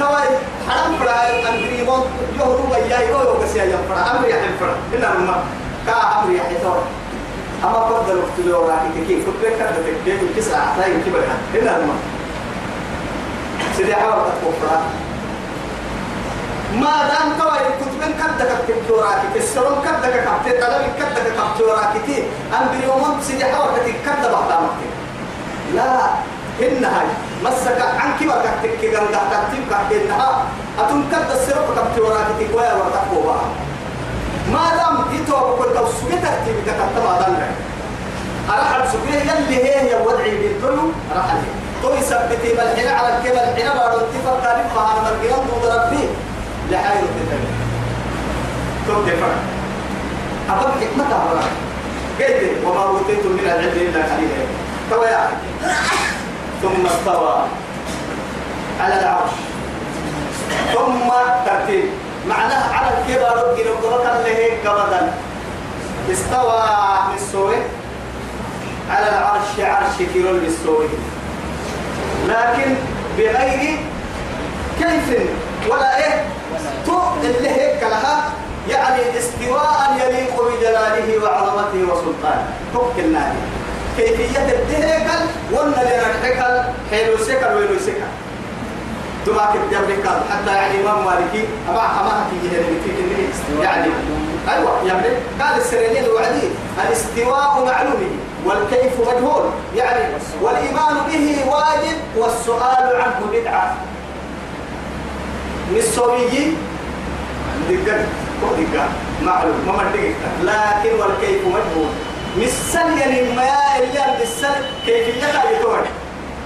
تواي 0.00 0.28
حرام 0.68 0.96
فرا 0.98 1.48
أنجريمون 1.50 2.00
يهرو 2.38 2.64
وياي 2.72 3.14
أو 3.14 3.20
يوكسيا 3.20 3.64
يفرا 3.64 4.00
أمر 4.10 4.28
يحل 4.28 4.52
فرا. 4.60 4.76
إن 4.94 5.04
الماء 5.20 5.44
كا 5.86 5.92
أمر 5.92 6.34
يحل 6.34 6.54
فرا 6.62 6.82
أما 7.64 7.78
قد 7.78 8.10
الوقت 8.10 8.38
لو 8.46 8.68
راكي 8.68 9.00
كيف 9.08 9.24
فتبك 9.24 9.94
كتكي 10.06 10.34
كيس 10.34 10.48
أعطاي 10.54 10.92
كبرها 11.06 11.36
إن 11.54 11.68
الماء 11.68 11.96
سيدي 13.76 13.94
حاول 13.94 14.14
تكفر 14.42 14.80
ما 16.74 16.94
دام 17.10 17.28
كواي 17.40 17.64
كتبن 17.80 18.12
كدك 18.20 18.50
كتوراك 18.68 19.20
السلام 19.36 19.74
كدك 19.84 20.14
كتب 20.44 20.60
طلب 20.60 20.82
كدك 20.98 21.32
كتوراك 21.54 21.92
تي 22.06 22.22
أم 22.58 22.66
باليوم 22.68 23.20
سيدي 23.22 23.44
حاول 23.44 23.68
تكدب 23.76 24.30
بعضامك 24.32 24.70
لا. 25.74 26.10
إن 26.60 26.84
هاي 26.84 27.06
مسك 27.44 27.80
عن 28.00 28.10
كبر 28.20 28.42
كتك 28.42 28.80
كان 28.90 29.06
كتب 29.06 29.62
كتب 29.70 29.92
إنها 30.02 30.44
أتم 30.78 31.02
كد 31.12 31.30
السلام 31.30 31.64
كتوراك 31.94 32.26
تي 32.38 32.48
كواي 32.48 32.66
ورتقوا 32.72 33.34
ما 34.52 34.64
دام 34.76 34.96
يتوب 35.14 35.58
كل 35.58 35.74
توسوي 35.74 36.12
ترتيب 36.22 36.56
كتب 36.66 37.02
بعضامك 37.04 37.50
أرحل 38.50 38.82
سكريه 38.92 39.20
يلي 39.20 39.64
هي 39.64 39.88
يا 39.90 39.98
ودعي 40.06 40.30
بالدلو 40.30 40.90
أرحل 41.16 41.38
تو 41.82 41.94
يثبتي 41.94 42.54
بالحين 42.56 42.88
على 42.88 43.08
الكبل 43.16 43.38
حين 43.38 43.66
بعد 43.78 43.92
اتفق 43.94 44.46
قال 44.46 44.58
فهذا 44.74 45.00
مرقيان 45.02 45.38
وضرب 45.52 45.88
فيه 45.90 46.08
لحاجة 46.70 46.98
تتبع 47.00 48.98
دفع 49.06 49.26
أبقى 50.50 50.72
حكمة 50.80 51.04
أبقى 51.04 51.44
قلت 52.18 52.66
وما 52.66 52.82
أوتيتم 52.82 53.28
من 53.32 53.40
العلم 53.44 53.72
إلا 53.76 54.02
قليلا. 54.04 54.44
تو 54.90 55.02
يا 55.02 55.28
ثم 56.62 56.86
استوى 56.86 57.44
على 58.80 59.00
العرش. 59.00 59.30
ثم 60.74 61.08
ترتيب. 61.46 61.84
معناه 62.28 62.74
على 62.74 62.88
الكبر 62.98 63.54
جنوب 63.56 63.78
اللي 64.20 64.36
هيك 64.36 64.66
قبضا 64.66 65.14
استوى 66.12 66.62
من 67.14 67.62
على 68.90 69.08
العرش 69.08 69.60
عرش 69.60 70.08
كيلو 70.12 70.32
بالسوي 70.32 70.86
لكن 72.28 72.74
بغير 73.18 73.78
كيف 74.78 75.28
ولا 75.70 75.96
إيه؟ 75.96 76.24
تو 76.86 77.00
اللي 77.24 77.48
هيك 77.50 77.82
يعني 78.68 79.18
استواء 79.18 79.96
يليق 80.00 80.42
بجلاله 80.42 81.24
وعظمته 81.24 81.82
وسلطانه. 81.92 82.46
فك 82.74 82.98
النادي 82.98 83.38
كيفية 83.98 84.38
الدهيكل 84.38 85.24
ولا 85.52 85.82
لنرحكل 85.82 86.62
حلو 86.90 87.16
سكر 87.18 87.56
ويلو 87.56 87.78
سكر 87.78 88.08
دماغ 89.26 89.54
الدبر 89.54 90.08
قال 90.08 90.20
حتى 90.30 90.56
يعني 90.56 90.80
إمام 90.80 91.04
مالكي 91.04 91.44
أما 91.70 91.80
حماها 91.80 92.26
في 92.30 92.48
جهة 92.48 93.62
يعني 93.62 93.90
أيوة 94.48 94.86
يعني 94.86 95.08
قال 95.40 95.60
السرينين 95.60 96.04
الوعدي 96.04 96.48
الاستواء 96.86 97.64
معلومه 97.66 98.10
والكيف 98.46 98.92
مجهول. 99.00 99.42
يعني 99.76 100.14
والإيمان 100.42 100.94
به 101.08 101.50
واجب 101.50 101.96
والسؤال 102.16 103.00
عنه 103.00 103.26
بدعة. 103.32 103.74
مستويجي 105.76 106.52
دقة. 107.70 108.04
معلوم. 109.22 109.54
ما 109.66 109.82
لكن 110.42 111.00
والكيف 111.00 111.46
مجهول. 111.46 111.88
مسل 112.36 112.98
يعني 112.98 113.22
ما 113.22 113.42
اللي 113.78 114.04
مسل 114.22 114.48
كيفية 114.86 115.26
يتوعد 115.50 115.84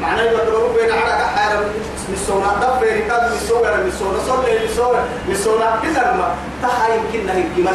معناه 0.03 0.23
يقولوا 0.23 0.73
بين 0.77 0.93
عرق 0.93 1.27
حارة 1.37 1.65
مسونا 2.13 2.47
دب 2.47 2.83
ركاب 2.83 3.33
مسونا 3.37 3.77
مسونا 3.87 4.19
صل 4.27 4.45
مسونا 4.65 5.05
مسونا 5.29 5.79
كذا 5.83 6.13
ما. 6.19 6.35
تها 6.63 6.89
يمكن 6.95 7.27
نهي 7.27 7.43
كمان 7.57 7.75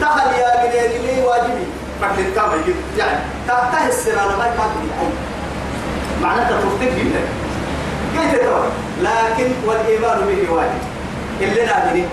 تها 0.00 0.32
يا 0.38 0.66
من 0.66 0.72
يلي 0.72 1.22
واجبي. 1.22 1.66
فكر 2.00 2.22
كما 2.36 2.54
يجي 2.54 2.74
يعني 2.98 3.18
تها 3.48 3.88
السنة 3.88 4.36
ما 4.38 4.46
يقدر 4.46 4.62
أي 5.00 5.08
معناه 6.22 6.50
تفرق 6.50 6.80
جدا 6.80 7.20
كيف 8.14 8.40
تتوعد 8.40 8.70
لكن 9.02 9.52
والإيمان 9.66 10.18
به 10.26 10.52
واجب. 10.52 10.82
اللي 11.40 11.66
نامني 11.66 12.04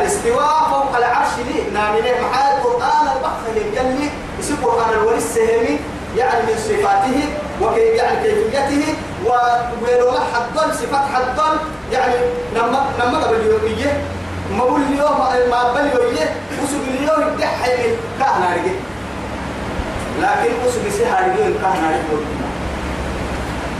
الاستواء 0.00 0.68
فوق 0.70 0.96
العرش 0.96 1.28
لي 1.48 1.70
نامني 1.74 2.12
محال 2.22 2.56
القرآن 2.56 3.06
البحث 3.16 3.42
يجلي 3.56 4.08
اسم 4.40 4.54
القرآن 4.54 4.90
الوري 4.92 5.16
السهمي 5.18 5.78
يعني 6.16 6.42
من 6.42 6.58
صفاته 6.58 7.18
وكيف 7.62 7.94
يعني 7.94 8.16
كيفيته 8.22 8.94
وولو 9.26 10.12
حدل 10.12 10.74
صفات 10.74 11.04
حدل 11.14 11.58
يعني 11.92 12.14
لما 12.56 12.86
لما 13.04 13.18
قبل 13.24 13.46
يومية 13.46 14.00
ما 14.58 14.64
بقول 14.64 14.80
اليوم 14.82 15.18
ما 15.50 15.58
قبل 15.60 15.80
يومية 15.80 16.36
وسوق 16.62 16.80
اليوم 16.98 17.34
يدح 17.34 17.68
من 17.68 17.96
كهنا 18.18 18.54
رجع 18.54 18.72
لكن 20.22 20.52
وسوق 20.66 20.82
سهر 20.98 21.18
اليوم 21.24 21.54
كهنا 21.62 21.88
رجع 21.90 22.22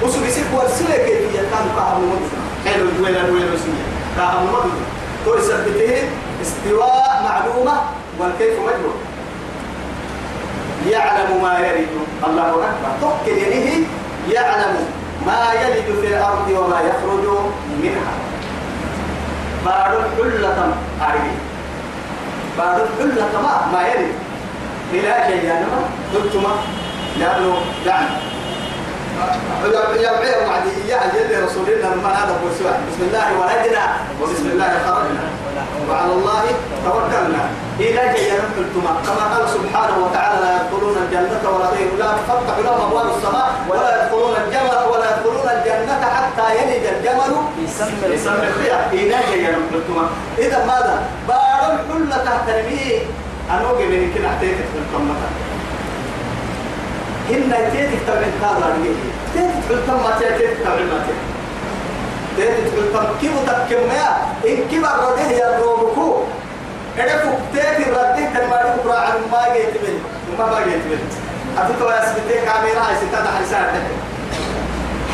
وسوق 0.02 0.28
سهر 0.28 0.44
ورسله 0.54 0.96
كيفية 0.96 1.38
كان 1.40 1.66
كهنا 1.76 1.98
مدرسة 1.98 2.38
حلو 2.66 2.88
الويل 2.88 3.16
الويل 3.16 3.52
وسيا 3.54 3.86
كهنا 4.16 4.40
مدرسة 4.42 4.91
تو 5.24 5.34
يثبته 5.34 6.08
استواء 6.42 7.22
معلومة 7.24 7.80
والكيف 8.18 8.54
مجهول 8.58 8.96
يعلم 10.88 11.42
ما 11.42 11.58
يلد. 11.58 11.88
الله 12.26 12.48
أكبر. 12.48 12.90
تقل 13.00 13.38
يده 13.38 13.86
يعلم 14.30 14.76
ما 15.26 15.52
يلد 15.52 16.00
في 16.00 16.06
الأرض 16.06 16.48
وما 16.50 16.80
يخرج 16.80 17.24
منها. 17.82 18.12
بعد 19.66 19.92
حلة 20.16 20.74
أرجي 21.00 21.34
بعد 22.58 22.80
حلة 22.98 23.42
ما 23.42 23.66
ما 23.72 23.82
يلد. 23.88 24.14
إلى 24.92 25.14
شيء 25.26 25.44
يعني 25.44 25.66
ما 25.66 25.88
قلت 26.14 26.36
ما 26.36 26.52
لأنه 27.18 27.54
يعني 27.86 28.06
يا 30.02 30.12
بعير 30.20 30.48
معدي 30.48 30.88
يا 30.88 31.00
جل 31.14 31.44
رسول 31.44 31.68
الله 31.68 31.94
ما 32.02 32.10
هذا 32.18 32.34
سؤال 32.58 32.80
بسم 32.88 33.02
الله 33.08 33.26
ولدنا 33.40 33.84
وبسم 34.20 34.46
الله 34.52 34.70
خرجنا 34.86 35.24
وعلى 35.90 36.12
الله 36.12 36.44
توكلنا 36.84 37.42
إلى 37.80 38.02
جاي 38.14 38.30
قلتما 38.56 38.92
كما 39.06 39.24
قال 39.34 39.48
سبحانه 39.48 39.96
وتعالى 40.04 40.40
لا 40.44 40.50
يدخلون 40.56 40.96
الجنة 41.04 41.44
ولا 41.50 41.68
لا 41.98 42.08
تفتح 42.18 42.56
لهم 42.64 42.80
أبواب 42.86 43.06
السماء 43.16 43.48
ولا 43.68 43.88
يدخلون 44.04 44.34
الجنة 44.46 44.80
ولا 44.92 45.06
يدخلون 45.10 45.46
الجنة 45.56 46.04
حتى 46.16 46.46
يلج 46.58 46.84
الجمل 46.86 47.32
في 47.56 47.66
سم 48.18 48.38
الخيار 48.42 48.80
إلى 48.92 49.16
جاي 49.30 49.54
قلتما 49.72 50.08
إذا 50.38 50.58
ماذا؟ 50.66 51.02
بار 51.28 51.78
كل 51.92 52.10
تحت 52.10 52.48
المي 52.48 52.98
أنوجي 53.50 53.84
من 53.86 54.24
أحتيت 54.26 54.56
في 54.56 54.78
القمة 54.82 55.14
هن 57.30 57.52
تيتك 57.72 57.98
تبع 58.06 58.28
كذا 58.40 58.76
تيتك 59.34 59.62
في 59.68 59.74
القمة 59.74 60.18
تيتك 60.18 60.56
تبع 60.64 60.74
ما 60.74 61.04
تيتك. 61.06 61.32
القمة 62.78 63.08
كيف 63.20 63.32
تكمل 63.46 63.90
إن 64.48 64.56
كبر 64.72 64.88
رده 64.88 65.30
يا 65.30 65.58
روبكو 65.62 66.22
إذا 66.98 67.18
فكتيت 67.18 67.88
الرده 67.88 68.16
تنماري 68.34 68.70
كبرى 68.82 68.96
عن 68.96 69.18
ما 69.32 69.54
جيت 69.54 69.74
من 69.82 70.02
ما 70.38 70.46
ما 70.46 70.58
جيت 70.64 70.84
من 70.90 71.00
أتوقع 71.58 71.94
يا 71.96 72.04
سبتي 72.06 72.34
كاميرا 72.46 72.80
هاي 72.80 72.96
ستة 72.96 73.24
حرسان 73.36 73.82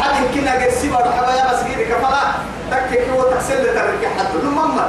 حد 0.01 0.15
يمكن 0.25 0.49
أجسي 0.49 0.89
برا 0.91 1.11
حبايا 1.11 1.45
مسجد 1.53 1.81
كفلا 1.91 2.23
تكك 2.71 3.09
هو 3.09 3.23
تحسن 3.23 3.55
لترك 3.55 4.09
حد. 4.19 4.27
لما 4.45 4.67
ما 4.67 4.87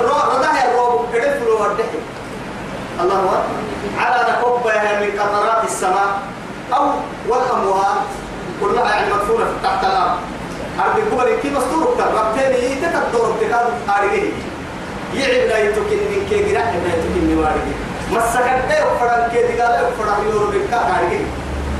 رده 0.00 0.52
يا 0.60 0.76
روب 0.78 1.06
إذا 1.14 1.38
فلو 1.40 1.64
رده 1.64 1.84
الله 3.00 3.18
أكبر 3.18 3.42
على 3.98 4.32
نكب 4.32 4.66
من 5.02 5.20
قطرات 5.20 5.64
السماء 5.64 6.18
أو 6.74 6.90
والأموات 7.28 8.00
كلها 8.60 8.90
يعني 8.90 9.12
مدفونة 9.14 9.44
تحت 9.64 9.84
الأرض. 9.84 10.16
أرض 10.84 10.98
الكبر 10.98 11.36
كي 11.42 11.50
مستور 11.50 11.96
ربتين 11.98 12.72
يتكدر 12.72 13.30
ابتكار 13.30 13.70
آريه 13.98 14.30
يعب 15.14 15.48
لا 15.48 15.58
يتكن 15.58 15.96
من 16.10 16.26
كي 16.30 16.52
جراح 16.52 16.64
لا 16.64 16.88
يتكن 16.94 17.20
من 17.28 17.38
واريه 17.38 17.76
مسكت 18.10 18.68
ده 18.68 18.98
فران 19.00 19.30
كي 19.30 19.42
دقال 19.56 19.86
فران 19.98 20.24
يورو 20.32 20.46
بكا 20.50 20.76
آريه 20.98 21.24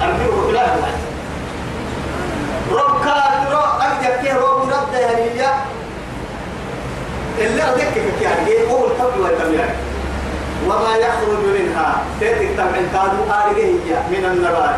أرضي 0.03 0.29
وكلا 0.29 0.67
رب 2.73 3.05
كان 3.05 3.53
رو 3.53 3.61
أجد 3.81 4.27
كي 4.27 4.33
رب 4.33 4.69
ده 4.93 5.07
هنيا 5.11 5.55
اللي 7.39 7.63
أردك 7.63 7.93
كي 8.21 8.27
آريه 8.27 8.71
هو 8.71 8.87
القبل 8.87 9.21
والتميار 9.21 9.69
وما 10.67 10.97
يخرج 10.97 11.45
منها. 11.59 12.03
تيتك 12.21 12.49
تبع 12.57 12.79
كادو 12.93 13.23
آريه 13.33 13.73
من 14.11 14.25
النبات. 14.25 14.77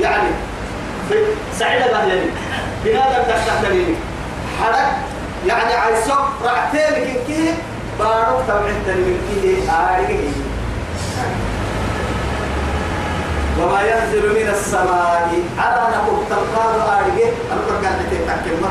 يعني 0.00 0.28
في 1.08 1.14
سعيدة 1.58 1.86
بهلني 1.92 2.30
بنادم 2.84 3.22
تحت 3.28 3.64
ليني 3.70 3.94
حرك. 4.62 4.92
يعني 5.46 5.74
عيسو 5.74 6.14
رعتين 6.44 7.04
من 7.04 7.16
كيه 7.26 7.52
بارك 7.98 8.44
تبع 8.48 8.60
من 8.86 9.18
كيه 9.28 9.72
آريه 9.72 10.28
وما 13.60 13.80
ينزل 13.82 14.28
من 14.28 14.48
السماء. 14.48 15.30
على 15.58 15.82
نقول 15.96 16.24
تلقاد 16.30 16.80
آريه 16.80 17.32
أنا 17.52 17.60
ترجع 17.68 17.90
تتكلم 17.90 18.64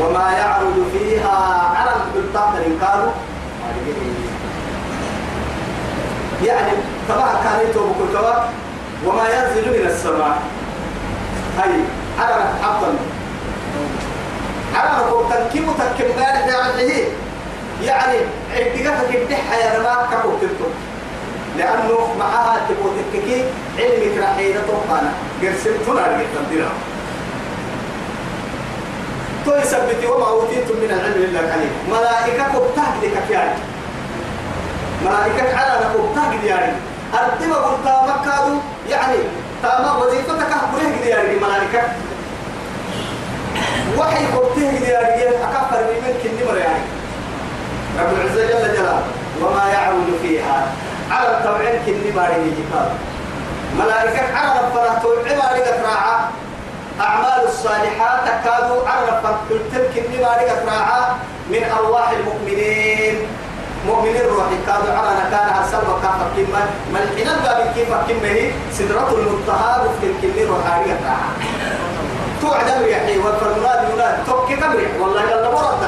وما 0.00 0.32
يعرض 0.32 0.76
فيها. 0.92 1.36
على 1.76 1.90
تحت 2.34 2.52
كادو 2.80 3.08
يعني 6.44 6.72
طبعا 7.08 7.34
كان 7.44 7.70
يتوب 7.70 7.96
كل 7.98 8.16
وما 9.06 9.22
ينزل 9.28 9.80
من 9.80 9.86
السماء. 9.86 10.38
هاي 11.58 11.80
على 12.18 12.44
حقا 12.62 12.94
على 14.74 14.90
نقول 15.06 15.24
تنكيب 15.30 15.64
تنكيب 15.78 16.06
بارك 16.16 16.48
يعني 16.48 17.02
يعني 17.82 18.18
اتقافتك 18.54 19.16
الدحة 19.16 19.54
يا 19.54 19.78
رما 19.78 20.06
كبوتتو 20.12 20.64
لأنه 21.58 22.14
معها 22.18 22.60
تبوتككي 22.68 23.44
علمك 23.78 24.18
رحيلة 24.22 24.60
طبعا 24.68 25.12
قرسلتنا 25.42 26.00
لك 26.00 26.26
تنتظر 26.34 26.68
تو 29.46 29.54
يثبت 29.54 30.10
وما 30.10 30.28
أوتيتم 30.28 30.76
من 30.76 30.90
العلم 30.90 31.22
إلا 31.24 31.40
قليل 31.40 31.70
ملائكة 31.90 32.44
كبتاك 32.44 32.94
لك 33.02 33.30
يعني. 33.30 33.75
ملائكة 35.04 35.56
على 35.58 35.84
نقول 35.84 36.14
تاج 36.14 36.40
دياري 36.40 36.72
أردم 37.14 37.52
قلت 37.52 37.86
مكادو 37.86 38.58
يعني 38.90 39.16
تاما 39.62 39.96
وظيفتك 39.96 40.52
أخبره 40.52 41.04
دياري 41.04 41.40
ملائكة. 41.40 41.82
وحي 43.98 44.26
قلته 44.26 44.70
دياري 44.70 45.28
أكفر 45.28 45.80
من 45.80 46.14
كل 46.22 46.44
نمر 46.44 46.56
يعني. 46.56 46.84
رب 48.00 48.12
العزة 48.14 48.46
جل 48.46 48.74
جلاله. 48.74 49.02
وما 49.42 49.64
يعرض 49.72 50.18
فيها. 50.22 50.66
على 51.10 51.38
التوعين 51.38 51.80
كل 51.86 51.92
نمر 51.92 52.28
يجيبها 52.30 52.90
ملائكة 53.78 54.36
على 54.36 54.60
ربنا 54.60 54.98
توعي 55.02 55.34
راعة. 55.84 56.30
أعمال 57.00 57.44
الصالحات 57.44 58.28
على 58.86 59.20
ربنا 59.24 59.58
تلك 59.72 60.04
النمر 60.06 60.72
راعة. 60.72 61.16
من 61.50 61.64
أرواح 61.78 62.10
المؤمنين. 62.10 63.28
مؤمن 63.86 64.16
الروح 64.16 64.46
كانوا 64.66 64.98
على 64.98 65.10
نكانها 65.20 65.66
سلوى 65.70 65.96
كافة 66.02 66.26
كما 66.36 66.66
ملحنا 66.94 67.36
باب 67.44 67.72
كيف 67.74 67.88
كما 67.88 68.28
هي 68.28 68.50
سدرة 68.72 69.08
المنتهى 69.12 69.88
في 70.00 70.06
الكلمة 70.06 70.56
روحانية 70.56 70.96
توعد 72.42 72.68
الريحي 72.68 73.18
والفرماد 73.18 73.88
يناد 73.94 74.24
توكي 74.26 74.56
كبري 74.56 74.86
والله 75.00 75.22
يلا 75.22 75.50
مرد 75.50 75.82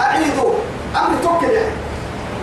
أعيدوا. 0.00 0.52
أمر 0.96 1.18
توكي 1.22 1.46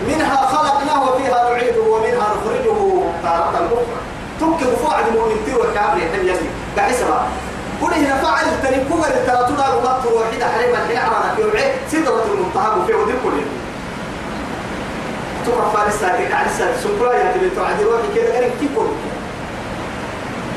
منها 0.08 0.36
خلقناه 0.46 1.02
وفيها 1.04 1.50
نعيده 1.50 1.80
ومنها 1.82 2.26
نخرجه. 2.36 3.02
تارة 3.22 3.50
أخرى 3.50 3.86
توكي 4.40 4.64
بفوعد 4.64 5.04
مؤمن 5.14 5.36
تيرو 5.46 5.62
كامري 5.74 6.00
حل 6.12 6.28
يلي 6.28 6.48
بحسبها 6.76 7.26
قل 7.82 7.94
هنا 7.94 8.16
فعل 8.22 8.44
تنكوغ 8.62 9.06
التلاتونا 9.06 9.68
رمضت 9.74 10.06
روحيدة 10.12 10.46
حريما 10.48 10.78
حين 10.88 10.96
عرانا 10.96 11.34
في 11.36 11.42
سدرة 11.90 12.24
المنتهى 12.34 12.86
في 12.86 12.94
ودي 12.94 13.12
كله 13.24 13.42
تقرا 15.46 15.68
فارس 15.70 15.94
ساكت 16.00 16.32
عن 16.32 16.46
ساكت 16.58 16.78
سكرا 16.84 17.12
يا 17.12 17.32
تبي 17.32 17.50
تعدي 17.50 17.84
روحي 17.84 18.08
كذا 18.14 18.34
قال 18.34 18.50
كيفون 18.60 18.96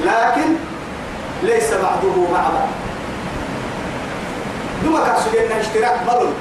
لكن 0.06 0.56
ليس 1.44 1.74
بعضه 1.74 2.32
مع 2.32 2.42
بعض 2.42 2.70
دوما 4.84 5.06
كاسوجينا 5.06 5.60
اشتراك 5.62 6.00
بلون 6.08 6.34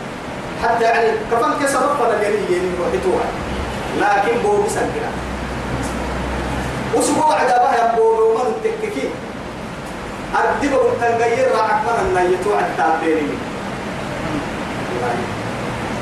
حتى 0.63 0.85
يعني 0.85 1.11
كفن 1.33 1.65
كسر 1.65 1.79
رفض 1.79 2.11
الجريه 2.15 2.61
وحيتوها 2.81 3.29
لكن 4.01 4.39
بو 4.43 4.63
بسنكنا 4.63 5.11
أسبوع 6.99 7.35
عدابها 7.41 7.93
يبو 7.93 8.03
ومن 8.03 8.53
تككي 8.65 9.09
أردب 10.35 10.79
تنغير 11.01 11.49
راعك 11.55 11.81
من 11.85 12.17
النيتو 12.17 12.51
التابيني 12.59 13.39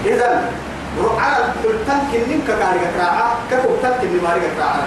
إذا 0.07 0.51
على 1.19 1.45
التنك 1.65 2.11
نمك 2.29 2.47
كاريك 2.47 2.95
راعة 3.01 3.29
كفو 3.51 3.69
تنك 3.83 4.01
نمارك 4.05 4.51
راعة 4.59 4.87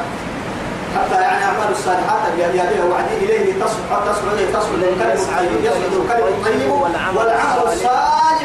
حتى 0.96 1.22
يعني 1.22 1.44
أعمال 1.46 1.72
الصالحات 1.72 2.34
بأن 2.38 2.50
يبيع 2.50 2.84
وعدي 2.86 3.16
إليه 3.22 3.54
تصبح 3.54 4.00
تصبح 4.08 4.32
إليه 4.34 4.54
تصبح 4.54 4.74
الكلم 4.74 5.12
الطيب 5.22 5.64
يصعد 5.64 5.92
الكلم 5.94 6.28
الطيب 6.28 6.72
والعمل 6.72 7.18
الصالح. 7.18 7.92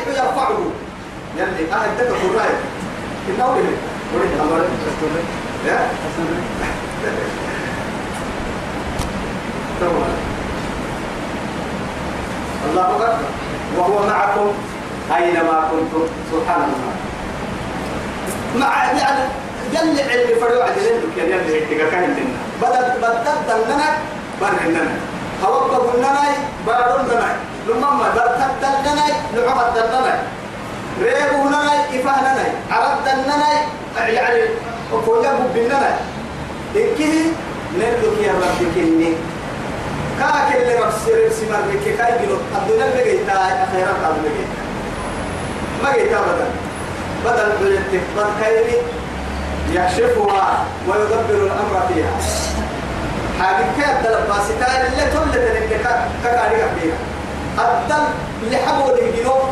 يرفعه. 0.09 0.59
يلي 1.37 1.73
أهل 1.73 1.91
تكفر 1.99 2.27
الرأي 2.31 2.55
إنه 3.29 3.47
به 3.47 3.69
ولد 4.15 4.33
أمر 4.41 4.65
لا 5.67 5.79
الله 12.71 12.83
أكبر. 12.83 13.15
وهو 13.79 14.07
معكم 14.07 14.53
أينما 15.17 15.69
كنتم. 15.71 16.07
سبحان 16.33 16.63
الله. 16.63 17.14
مع 18.61 18.85
يعني 18.85 19.29
جل 19.73 20.01
علم 20.11 20.41
فريو 20.41 20.63
عدلين 20.63 20.97
لك 20.97 21.19
يعني 21.19 21.35
اللي 21.43 21.61
هيك 21.61 21.91
كان 21.91 22.03
لنا 22.03 22.37
بدل 22.63 23.01
بدل 23.03 23.37
دلنا 23.49 23.85
برهننا 24.41 24.97
هوب 25.45 25.71
قلنا 25.71 26.13
بارون 26.67 27.07
لنا 27.07 27.37
لما 27.69 27.91
ما 27.91 28.09
بدل 28.11 28.45
دلنا 28.63 29.07
لعبد 29.35 29.75
دلنا 29.75 30.23
ريبو 31.03 31.43
هنا 31.49 31.73
إفهنا 31.91 32.45
عرب 32.71 32.99
دلنا 33.05 33.45
يعني 34.09 34.41
وكوجا 34.93 35.33
ببننا 35.33 35.97
إنكي 36.77 37.33
نلوك 37.79 38.19
يا 38.23 38.33
رب 38.33 38.75
كني. 38.75 39.13
كاك 40.21 40.57
اللي 40.57 40.75
رب 40.79 40.93
سير 41.05 41.31
سمر 41.31 41.61
بك 41.71 41.97
كاي 41.99 42.27
جلو 42.27 42.37
الدنيا 42.57 42.87
بقيتا 42.95 43.65
أخيرا 43.65 43.95
قبل 44.05 44.23
بقيتا 44.23 44.63
ما 45.83 45.93
قيتا 45.93 46.21
بدل 46.21 46.51
بدل 47.25 47.51
بلتك 47.61 48.05
بدل 48.17 48.31
كيري 48.43 48.77
يكشفها 49.73 50.65
ويدبر 50.89 51.45
الأمر 51.45 51.75
فيها. 51.89 52.13
حاجة 53.41 53.65
كيف 53.77 53.97
دل 54.05 54.17
باسكان 54.29 54.87
اللي 54.87 55.05
تولد 55.13 55.37
لك 55.37 55.81
ككاري 56.25 56.57
فيها. 56.81 56.99
الدل 57.59 58.05
اللي 58.43 58.57
حبوا 58.57 58.91
للجنوب 58.97 59.43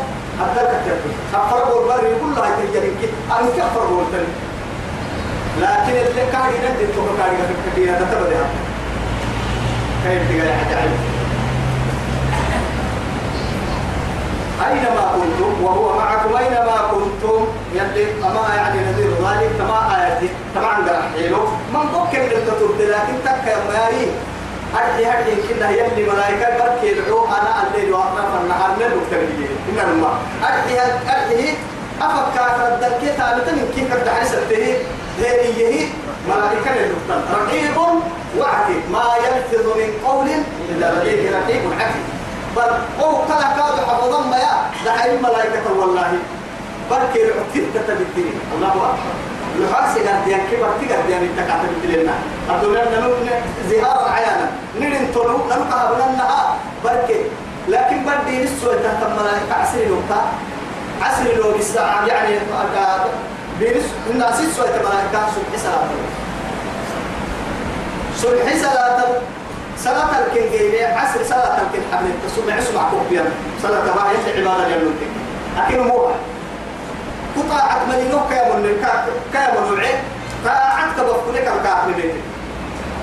الدل 0.41 0.67
كتير 0.81 0.97
أفرقوا 1.33 1.81
البر 1.81 2.03
كلها 2.21 2.49
تجري 2.55 2.91
كده 3.01 3.37
أنا 3.39 3.49
كفرقوا 3.57 4.01
الدل 4.01 4.27
لكن 5.61 5.95
اللي 6.09 6.23
كاري 6.31 6.57
ندي 6.57 6.85
تو 6.95 7.01
كاري 7.17 7.37
فيها. 7.75 7.99
تتبدأ 7.99 8.45
كيف 10.03 10.21
تقال 10.29 10.53
حتى 10.53 10.89
أينما 14.67 15.11
كنتم؟ 15.15 15.63
وهو 15.63 15.97
معكم. 15.97 16.35
أينما 16.35 16.77
كنتم؟ 16.91 17.47
يلي 17.73 18.05
أما 18.25 18.55
يعني 18.55 18.79
نذير 18.79 19.11
ذلك 19.11 19.51
كما 19.57 19.95
آياتي 19.95 20.29
طبعا 20.55 20.75
حيلو. 21.13 21.43
من 21.73 21.85
ممكن 21.93 22.19
أن 22.19 22.47
تطرد 22.47 22.81
لكن 22.81 23.15
تك 23.25 23.47
يا 23.47 23.57
ماري 23.73 24.11
أرحي 24.75 25.05
هرحي 25.05 25.35
كنا 25.47 25.69
يلي 25.69 26.03
ملائكة 26.11 26.57
بركي 26.57 26.87
يدعو. 26.87 27.25
أنا 27.25 27.51
الليل 27.63 27.93
وأطراف 27.93 28.41
النهار 28.41 28.69
من 28.77 28.85
المكتبين 28.85 29.49
إن 29.69 29.89
الله. 29.91 30.13
أرحي 30.43 30.75
أرحي 31.15 31.53
أفكار 32.01 32.67
الدركة 32.67 33.07
ثابتة 33.17 33.51
من 33.51 33.71
كيف 33.75 33.93
الدعي 33.93 34.25
سبته 34.25 34.77
هي 35.19 35.87
ملائكة 36.27 36.71
للمختل 36.75 37.21
رقيب 37.33 37.77
وعتيد. 38.37 38.91
ما 38.91 39.03
يلفظ 39.25 39.65
من 39.77 39.89
قول 40.05 40.27
إلا 40.69 40.91
لديه 40.95 41.31
رقيب 41.37 41.61
عتيد 41.79 42.03
بل 42.55 42.71
أو 43.03 43.11
كلا 43.27 43.47
كاد 43.57 43.77
حفظا 43.87 44.21
ما 44.21 44.37
يا. 44.37 44.55
دعي 44.85 45.15
الملائكة 45.15 45.73
والله. 45.79 46.11
بركي 46.91 47.19
العتيد 47.23 47.63
تتبتني 47.73 48.33
الله 48.55 48.67
أكبر. 48.67 49.13
لحاس 49.59 49.97
قديان 49.97 50.39
كبر 50.51 50.69
تقدر 50.81 51.09
يعني 51.09 51.27
تكاتب 51.37 51.69
لنا؟ 51.83 52.13
الدنيا 52.49 52.99
نلو 52.99 53.13
زهارا 53.69 54.09
عيانا. 54.09 54.51
نرين 54.79 55.11
تلو 55.13 55.37
نلو 55.49 55.63
كهبنا 55.69 56.55
بركي 56.83 57.19
لكن 57.69 57.97
بدي 58.05 58.43
نسوة 58.43 58.75
تحت 58.75 59.03
الملائكة 59.07 59.53
عسري 59.61 59.85
لوكا 59.85 60.21
عسري 61.01 61.35
لو 61.35 61.51
بالساعة 61.51 62.05
يعني 62.07 62.35
بينس 63.59 63.85
الناس 64.11 64.35
سوى 64.55 64.65
الملائكة 64.65 65.19
صبح 65.35 65.59
صلاة 65.63 65.87
صبح 68.17 68.55
صلاة 68.61 69.03
صلاة 69.77 70.09
الكنجيبة 70.25 70.87
عصر 70.87 71.23
صلاة 71.29 71.57
الكن 71.61 71.81
حبل 71.91 72.11
الصبح 72.25 72.57
اسمع 72.57 72.89
كوبيا 72.89 73.25
صلاة 73.63 73.85
ما 73.95 74.09
هي 74.09 74.41
عبادة 74.41 74.69
جنوتك 74.69 75.11
لكن 75.57 75.89
هو 75.89 76.09
كيا 77.35 78.55
من 78.55 78.83
كيا 79.33 79.51
من 79.59 79.73
العين 79.73 79.95
طاعتك 80.45 80.99
بفكلك 80.99 81.47
الكعب 81.47 81.87
بيتك 81.95 82.15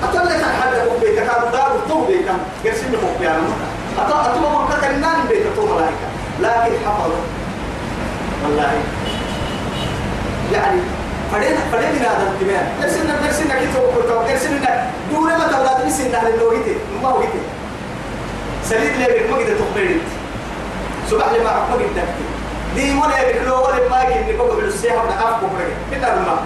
أتقول 0.03 0.27
لك. 0.27 0.45
حد 0.63 0.75
كوبيا 0.89 1.15
كان 1.25 1.53
دار 1.53 1.73
تو 1.89 2.05
بيتك 2.07 2.29
قرسين 2.65 2.93
كوبيا 3.03 3.33
أتقول 3.99 4.21
أتقول 4.21 4.43
ما 4.53 4.77
كان 4.83 4.95
النان 4.95 5.27
بيتك 5.29 5.47
تو 5.57 5.67
ملائكة 5.67 6.09
لكن 6.41 6.77
حفظ 6.87 7.11
والله. 8.45 8.73
يعني 10.53 10.81
فدين 11.33 11.57
فدين 11.73 12.03
هذا 12.03 12.33
التمام 12.33 12.67
درسنا 12.83 13.15
درسنا 13.27 13.55
كي 13.59 13.67
تو 13.75 14.03
تو 14.09 14.23
درسنا 14.29 14.91
دون 15.11 15.29
ما 15.29 15.47
تولد 15.53 15.87
بسنا 15.87 16.19
على 16.19 16.35
اللوجيت 16.35 16.77
ما 17.03 17.09
هو 17.09 17.21
جيت. 17.21 17.31
سليد 18.65 18.97
لي 18.97 19.29
ما 19.31 19.37
قد 19.37 19.47
تقبلت 19.47 20.03
صباح 21.11 21.33
لي 21.33 21.39
ما 21.39 21.45
ما 21.45 21.75
قد 21.75 21.81
دي 22.75 22.95
ولا 22.99 23.29
يبلو 23.29 23.65
ولا 23.65 23.89
ما 23.89 24.33
نقول 24.33 24.61
بالسيح 24.61 24.93
ولا 24.93 25.15
عارف 25.15 25.37
بكره 25.45 25.69
كده 25.93 26.15
الماء 26.15 26.43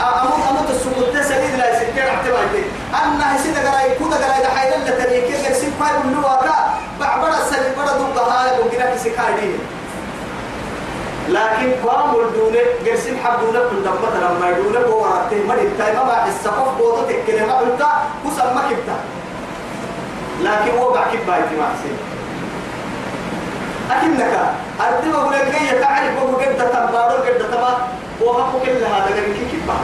أموت 0.00 0.38
أموت 0.50 1.14
ده 1.14 1.22
سليد 1.22 1.54
لا 1.58 1.70
يسكر 1.70 2.08
اعتبارتي 2.08 2.64
أنا 3.04 3.36
هسيد 3.36 3.56
قراي 3.58 3.94
كودا 3.98 4.16
قراي 4.16 4.42
ده 4.42 4.48
حيل 4.48 4.72
اللي 4.74 4.90
تريكي 5.04 5.46
قرسين 5.46 5.72
فاي 5.80 5.90
ولو 5.98 6.26
أكا 6.26 6.74
بعبرة 7.00 7.36
سليد 7.50 7.76
برا 7.78 7.96
دوب 7.98 8.18
هاي 8.18 8.60
وكنا 8.60 8.94
كسكاردين 8.94 9.58
لكن 11.28 11.72
قام 11.86 12.10
الدولة 12.14 12.60
قرسم 12.86 13.16
حبونا 13.24 13.58
كل 13.70 13.82
دم 13.84 13.94
مثلا 14.08 14.32
ما 14.40 14.48
يدولة 14.50 14.80
بورته 14.80 15.44
ما 15.48 15.54
يبتاي 15.54 15.92
ما 15.96 16.02
بعد 16.04 16.28
السقف 16.28 16.78
بوضة 16.78 17.02
تكلم 17.08 17.46
ما 17.48 17.54
قلت 17.54 17.82
وسمى 18.24 18.62
كبتا 18.70 18.96
لكن 20.42 20.78
هو 20.78 20.92
بعد 20.92 21.06
كبا 21.06 21.36
يتما 21.36 21.66
حسين 21.74 21.96
أكنك 23.90 24.32
أردم 24.80 25.14
أقول 25.16 25.32
لك 25.32 25.54
هي 25.54 25.78
تعرف 25.80 26.18
أقول 26.18 26.34
قد 26.34 26.56
تنبارو 26.56 27.16
قد 27.22 27.38
تما 27.52 27.88
وهم 28.20 28.60
كل 28.64 28.70
هذا 28.70 29.04
قال 29.04 29.34
كي 29.34 29.44
كبا 29.52 29.74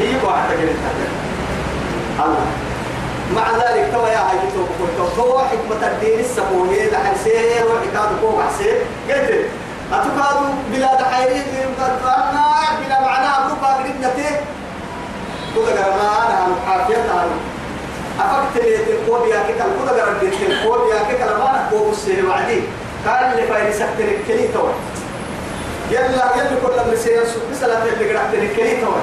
هي 0.00 0.14
واحد 0.24 0.48
قال 0.48 0.68
الله. 2.26 2.46
مع 3.34 3.50
ذلك 3.50 3.90
كما 3.92 4.08
يا 4.08 4.18
هاي 4.18 4.38
تو 5.16 5.22
هو 5.22 5.38
حكمة 5.38 5.86
الدين 5.86 6.20
السبوية 6.20 6.90
لحسين 6.90 7.62
وحكاد 7.66 8.08
فوق 8.20 8.42
حسين 8.42 8.74
قلت 9.08 9.46
أتكادوا 9.92 10.48
بلا 10.72 10.94
دحيرين 10.94 11.42
أنا 11.78 12.44
بلا 12.80 13.00
معنى 13.00 13.26
أبروك 13.26 13.58
أقربنته 13.62 14.30
كذا 15.54 15.84
قرنا 15.84 16.26
أنا 16.26 16.54
حافية 16.66 16.96
أنا 16.96 17.26
أفكت 18.20 18.64
لي 18.64 18.76
تقول 18.76 19.28
يا 19.28 19.42
كي 19.46 19.52
كل 19.52 19.88
كذا 19.90 20.04
قرنا 20.04 20.62
تقول 20.62 20.90
يا 20.90 21.02
كي 21.08 21.16
كلا 21.24 21.38
ما 21.38 21.66
نقول 21.70 21.90
السير 21.92 22.26
وعدي. 22.28 22.60
قال 23.06 23.24
اللي 23.32 23.46
فايد 23.46 23.74
سكتر 23.74 24.04
الكلي 24.04 24.48
توا 24.48 24.72
يلا 25.90 26.36
يلا 26.36 26.56
كل 26.62 26.90
من 26.90 26.96
سير 26.96 27.24
سوق 27.24 27.42
مثلا 27.50 27.82
اللي 27.82 28.12
قرأت 28.12 28.34
الكلي 28.34 28.76
توا 28.80 29.00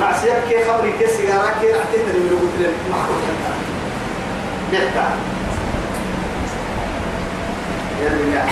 مع 0.00 0.12
سير 0.12 0.34
كي 0.48 0.64
خبري 0.64 0.92
كي 0.98 1.06
سيارة 1.06 1.54
كي 1.60 1.72
رحت 1.72 1.88
تدري 1.92 2.18
من 2.18 2.38
قلت 2.42 2.66
لك 2.66 2.74
ما 2.90 2.96
كنت 3.06 3.24
بيتا 4.70 5.06
يلا 8.02 8.36
يا 8.36 8.44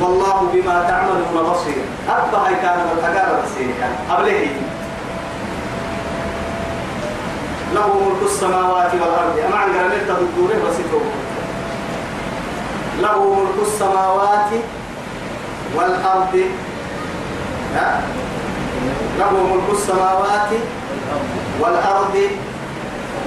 والله 0.00 0.50
بما 0.52 0.84
تعملون 0.88 1.50
بصير. 1.50 1.82
أبا 2.08 2.38
هاي 2.38 2.54
كان 2.54 2.78
والتقارب 2.90 3.44
قبله 4.10 4.46
له 7.74 7.86
ملك 7.94 8.30
السماوات 8.30 8.92
والأرض. 8.94 9.38
أما 9.46 9.56
عن 9.56 9.68
قرنية 9.68 10.02
تدوره 10.02 10.58
وسيطه 10.68 11.04
له 13.02 13.34
ملك 13.34 13.58
السماوات 13.62 14.50
والأرض. 15.74 16.34
ها؟ 17.74 18.02
له 19.18 19.30
ملك 19.30 19.68
السماوات 19.72 20.50
والأرض. 21.60 22.16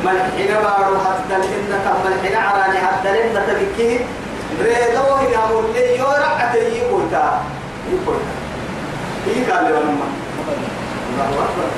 ملحنا 0.05 0.59
بارو 0.59 0.95
حتى 1.05 1.36
لإنك 1.38 1.86
ملحنا 2.05 2.39
عراني 2.39 2.78
حتى 2.80 3.11
لإنك 3.11 3.43
تبكيه 3.47 3.99
ريدوه 4.61 5.24
يامور 5.24 5.63
لي 5.74 5.97
يورع 5.97 6.32
أتي 6.43 6.57
يقولتا. 6.57 7.41
يقولتا. 7.91 8.34
إيه 9.28 9.53
قال 9.53 9.63
لي 9.65 9.72
ونما 9.72 10.07
الله 11.11 11.26
أكبر. 11.26 11.70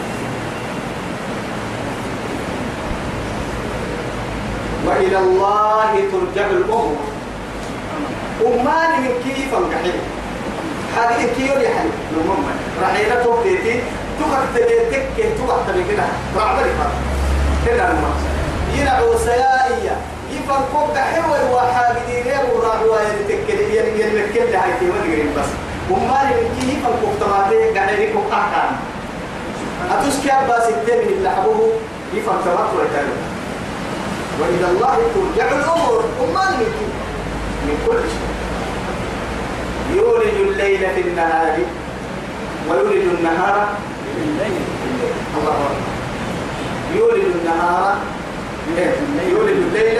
وإلى 4.86 5.18
الله 5.18 5.92
ترجع 6.12 6.48
الأمور. 6.48 7.09
أمان 8.42 9.02
من 9.02 9.14
كيف 9.24 9.54
انقحي 9.54 9.92
هذه 10.98 11.28
كيو 11.38 11.54
حبيبي 11.54 11.98
نمم. 12.14 12.44
رحيلة 12.84 13.24
توتيتي 13.24 13.80
تقعد 14.20 14.48
تليتك 14.56 15.08
تقعد 15.38 15.60
تليكنا 15.68 16.08
رعب 16.38 16.58
لك 16.60 16.76
كنا 17.66 17.94
نمم. 17.94 18.14
ينعو 18.76 19.18
سيائية 19.18 19.96
يفن 20.32 20.62
كوك 20.74 20.98
حلوة 20.98 21.54
وحاجدين 21.56 22.26
يبو 22.28 22.60
راعوا 22.64 22.98
يتكل 23.02 24.52
لهاي 24.52 24.72
في 24.80 24.86
مدقرين 24.86 25.34
بس. 25.38 25.50
أمان 25.92 26.28
من 26.28 26.48
كيف 26.60 26.84
كوك 27.02 27.14
تماتي 27.22 27.80
قاعدين 27.80 28.14
كوك 28.14 28.32
أحكام. 28.32 28.72
أتوسكي 29.92 30.32
أبا 30.32 30.60
ستين 30.60 31.00
اللي 31.00 31.30
حبوه 31.30 31.72
يفن 32.14 32.38
تمات 32.46 32.70
ويتالو 32.78 33.16
وإلى 34.40 34.68
الله 34.72 34.98
ترجع 35.16 35.52
الأمور. 35.52 36.04
أمان 36.22 36.54
من 36.60 36.66
كيف؟ 36.80 37.09
من 37.66 37.76
كل 37.88 38.00
شيء. 38.12 38.30
يولج 39.98 40.36
الليل 40.50 40.80
في 40.96 41.02
النهار 41.02 41.58
ويولج 42.70 43.04
النهار 43.18 43.68
في 44.16 44.22
الليل. 44.22 44.62
الله 45.38 45.52
أكبر. 45.52 45.76
يولج 46.96 47.24
النهار 47.36 47.96
يولج 49.32 49.50
الليل 49.50 50.00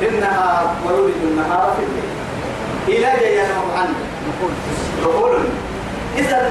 في 0.00 0.08
النهار 0.08 0.74
ويولج 0.86 1.14
النهار 1.22 1.76
في 1.76 1.82
الليل. 1.84 2.10
إلى 2.88 3.20
جاي 3.20 3.40
عنه 3.76 3.98
دخول. 5.02 5.40
إذا 6.18 6.50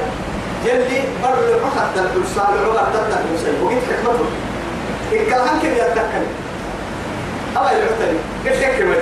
جلي 0.65 1.01
بر 1.23 1.69
حتى 1.77 1.99
الإرسال 1.99 2.77
عقد 2.77 2.93
تبدأ 2.93 3.19
المسلم 3.29 3.63
وقيت 3.63 3.83
حكمته. 3.83 4.25
الكلام 5.11 5.59
كده 5.63 5.87
يتذكر 5.87 6.23
أبا 7.57 7.71
يعتني 7.71 8.17
قلت 8.45 8.59
لك 8.63 8.99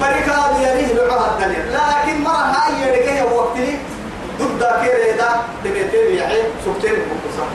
بركة 0.00 0.58
بيريه 0.58 0.94
لعها 0.94 1.30
الدنيا 1.32 1.64
لكن 1.70 2.22
مرة 2.22 2.30
هاي 2.54 2.72
يرجع 2.82 3.24
وقتني 3.32 3.78
ضد 4.40 4.58
كده 4.84 5.16
ده 5.16 5.28
تبيتين 5.64 6.16
يعين 6.16 6.44
سبتين 6.64 6.92
بقصة 6.92 7.46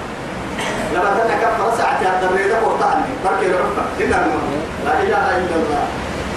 لما 0.94 1.10
تنا 1.24 1.36
كفر 1.42 1.78
ساعة 1.78 2.02
الدريدة 2.02 2.64
وطعني 2.68 3.04
بركة 3.26 3.46
العفة. 3.46 3.84
إلا 4.00 4.16
لا 4.86 4.94
إله 5.04 5.38
إلا 5.38 5.56
الله. 5.56 5.84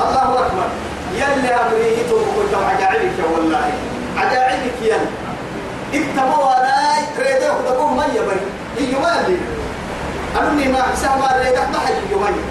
الله 0.00 0.46
أكبر. 0.46 0.66
يلي 1.14 1.54
أمريه 1.54 2.08
توقف 2.10 2.64
عجائبك 2.68 3.18
والله. 3.34 3.72
عجائبك 4.16 4.74
يلي. 4.82 5.10
اكتبوا 5.94 6.50
لا 6.50 7.06
تريده 7.16 7.52
ودقوه 7.52 7.94
مية 7.94 8.20
بني 8.20 8.46
إيو 8.78 9.00
مالي. 9.00 9.36
أمني 10.40 10.68
ما 10.72 10.82
حسام 10.82 11.18
ما 11.20 11.42
ريدك 11.44 11.68
ما 11.72 11.78
حي 11.78 11.92
إيو 12.10 12.18
مية 12.18 12.44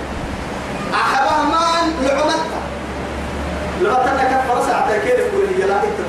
أحبها 0.93 1.43
مان 1.43 1.93
لعمتها 2.01 2.59
لما 3.81 3.93
تنا 4.05 4.23
كفر 4.23 4.67
ساعة 4.67 4.97
كيف 4.97 5.19
يقول 5.19 5.45
هي 5.57 5.67
لا 5.67 5.75
انت 5.75 5.99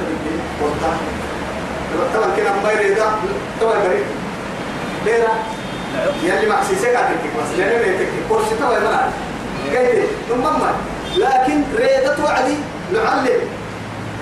لكن 11.16 11.62
ريدة 11.76 12.16
وعدي 12.24 12.56
نعلم. 12.92 13.40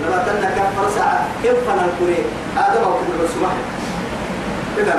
لما 0.03 0.25
تنا 0.27 0.51
كفر 0.51 0.91
ساعة 0.97 1.27
كيف 1.43 1.55
فنا 1.67 1.85
الكوري؟ 1.85 2.23
هذا 2.57 2.81
ما 2.81 2.87
كنا 2.87 3.25
بسمح 3.25 3.53
إذا 4.79 4.95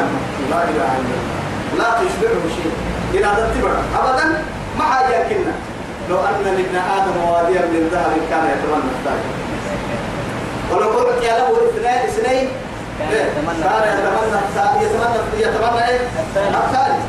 لا 0.49 0.63
إله 0.63 0.69
إلا 0.69 0.97
الله. 0.99 1.77
لا 1.77 1.89
تشبعه 1.99 2.43
شيء 2.55 2.71
إلى 3.13 3.25
هذا 3.25 3.51
أبدا 3.99 4.43
ما 4.79 4.83
حاجة 4.83 5.23
كنا. 5.29 5.53
لو 6.09 6.17
أن 6.19 6.43
لابن 6.43 6.75
آدم 6.75 7.17
واديا 7.29 7.61
من 7.61 7.89
ذهب 7.91 8.13
كان 8.29 8.45
يتمنى 8.45 8.91
الثاني. 8.99 9.48
ولو 10.71 10.89
قلت 10.89 11.23
يا 11.23 11.37
له 11.37 11.49
اثنين 11.69 11.99
اثنين 12.09 12.49
كان 12.99 13.11
يتمنى 13.11 13.65
يتمنى 14.83 15.41
يتمنى 15.41 15.87
إيه؟ 15.89 15.99
الثالث. 16.37 17.03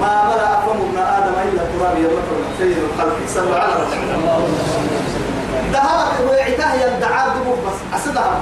ما 0.00 0.24
ملأ 0.24 0.60
فم 0.60 0.78
ابن 0.86 0.98
آدم 0.98 1.34
إلا 1.48 1.62
تراب 1.72 1.96
يذكر 1.98 2.38
سيد 2.58 2.78
الخلق. 2.78 3.16
صلى 3.28 3.56
على 3.56 3.72
رسول 3.72 4.08
الله 4.14 4.48
ذهبت 5.72 6.16
وعتاه 6.30 6.74
يدعى 6.74 7.28
دبوب 7.36 7.58
بس. 7.66 8.00
أسدها 8.00 8.38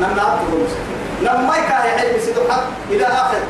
لما 0.00 0.22
أبدو 0.22 0.58
لما 1.22 1.56
يكاه 1.56 1.84
يحل 1.84 2.20
سيد 2.22 2.38
إلى 2.90 3.06
آخر. 3.06 3.42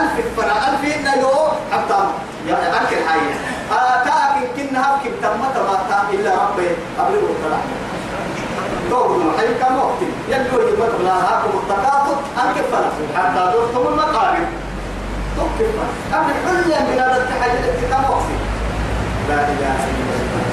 ألف 0.00 0.14
فنا 0.36 0.54
ألف 0.68 0.96
إن 0.96 1.20
له 1.20 1.52
حتى 1.72 2.00
يعني 2.48 2.68
أكل 2.68 2.96
حية 3.08 3.34
آتاك 3.72 4.34
كنا 4.56 4.94
هبك 4.94 5.04
تمت 5.22 5.56
ما 5.56 6.04
إلا 6.12 6.30
ربي. 6.30 6.68
أبلغ 7.00 7.22
الطلاق 7.30 7.64
دور 8.90 9.32
حي 9.38 9.54
كم 9.54 9.76
وقت 9.78 10.00
يلو 10.28 10.68
يمت 10.68 10.94
لا 11.04 11.14
هاكم 11.14 11.50
التقاطع 11.62 12.16
أنك 12.42 12.56
فلا 12.72 12.90
حتى 13.16 13.52
دورتم 13.52 13.92
المقابل 13.92 14.44
توقف 15.36 15.74
أبلغ 16.14 16.36
كل 16.46 16.68
من 16.68 16.98
هذا 16.98 17.16
التحدي 17.22 17.58
التي 17.58 17.86
وقت 17.92 18.28
لا 19.28 19.34
إله 19.34 19.78
إلا 19.90 20.14
الله. 20.20 20.46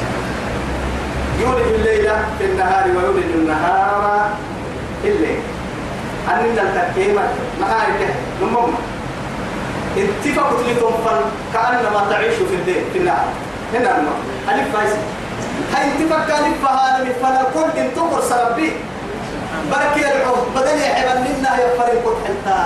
يولد 1.41 1.73
الليل 1.73 2.11
في 2.39 2.45
النهار 2.45 2.87
ويولد 2.87 3.31
النهار 3.35 4.29
في 5.01 5.07
الليل. 5.09 5.39
أننا 6.33 6.61
التكيمة 6.61 7.21
معايا 7.61 8.15
نمم 8.41 8.73
اتفقت 9.97 10.59
لكم 10.67 10.93
كأنما 11.53 12.05
تعيش 12.09 12.33
في 12.33 12.55
الليل 12.55 12.83
في 12.93 12.99
النهار. 12.99 13.27
هنا 13.73 13.97
الماء 13.97 14.19
ألف 14.49 14.77
فايز. 14.77 14.93
هاي 15.73 15.87
اتفق 15.87 16.37
ألف 16.37 16.65
هذا 16.65 17.03
من 17.03 17.13
فن 17.21 17.35
الكل 17.45 17.79
إن 17.79 17.89
تقر 17.95 18.21
سربي 18.21 18.71
بركي 19.71 19.99
يدعو 19.99 20.35
بدل 20.55 20.77
يحب 20.81 21.25
لنا 21.39 21.51
يفر 21.55 21.87
الكل 21.93 22.15
حتى 22.25 22.57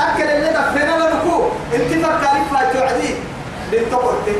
أكل 0.00 0.22
اللي 0.22 0.50
دفنا 0.50 0.94
لنكو 0.96 1.48
هاي 2.52 2.72
توعدي 2.72 3.14
بنت 3.72 3.92
تقر 3.92 4.14
تي 4.24 4.34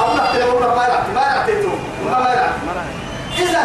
أبنى 0.00 0.22
تلمون 0.32 0.62
ما 0.62 0.84
يلعب 0.84 1.04
ما 1.14 1.46
تيتو. 1.46 1.68
ما 2.06 2.18
ما 2.18 2.32
يلعب. 2.32 2.52
إذا 3.38 3.62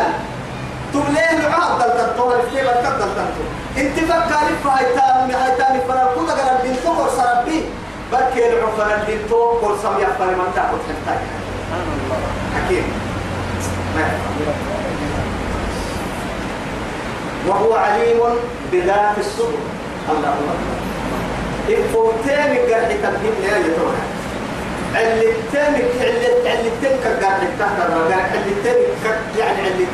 تبليه 0.94 1.48
العهد 1.48 1.80
دلتنتو 1.80 2.32
الكتاب 2.32 2.66
الكتاب 2.66 2.94
دلتنتو 3.00 3.44
انت 3.78 3.98
فكر 4.12 4.46
في 4.64 4.70
هايتام 4.70 5.32
هايتام 5.32 5.80
فرا 5.88 6.06
كل 6.16 6.28
قال 6.32 6.58
الدين 6.58 6.76
تو 6.84 6.92
قر 6.92 7.10
سربي 7.18 7.66
بركي 8.12 8.54
العفر 8.54 8.96
الدين 8.96 9.20
تو 9.30 9.52
قر 9.52 9.76
سم 9.84 9.96
يفر 10.00 10.26
من 10.26 10.52
تاخذ 10.56 10.80
حتى 10.88 11.20
حكيم. 12.56 12.86
وهو 17.48 17.74
عليم 17.74 18.20
بذات 18.72 19.18
الصدور 19.18 19.60
الله 20.10 20.34
الله 20.40 20.58
إفوتين 21.70 22.52
قرح 22.70 22.92
تبهيم 23.04 23.36
لا 23.44 23.58
يتوها 23.58 24.04
علتين 24.96 25.74
علت 26.02 26.46
علتين 26.48 26.98
كقرح 27.04 27.40
تحت 27.60 27.78
الرجال 27.86 28.20
علتين 28.34 28.76
يعني 29.40 29.62
علتين 29.62 29.88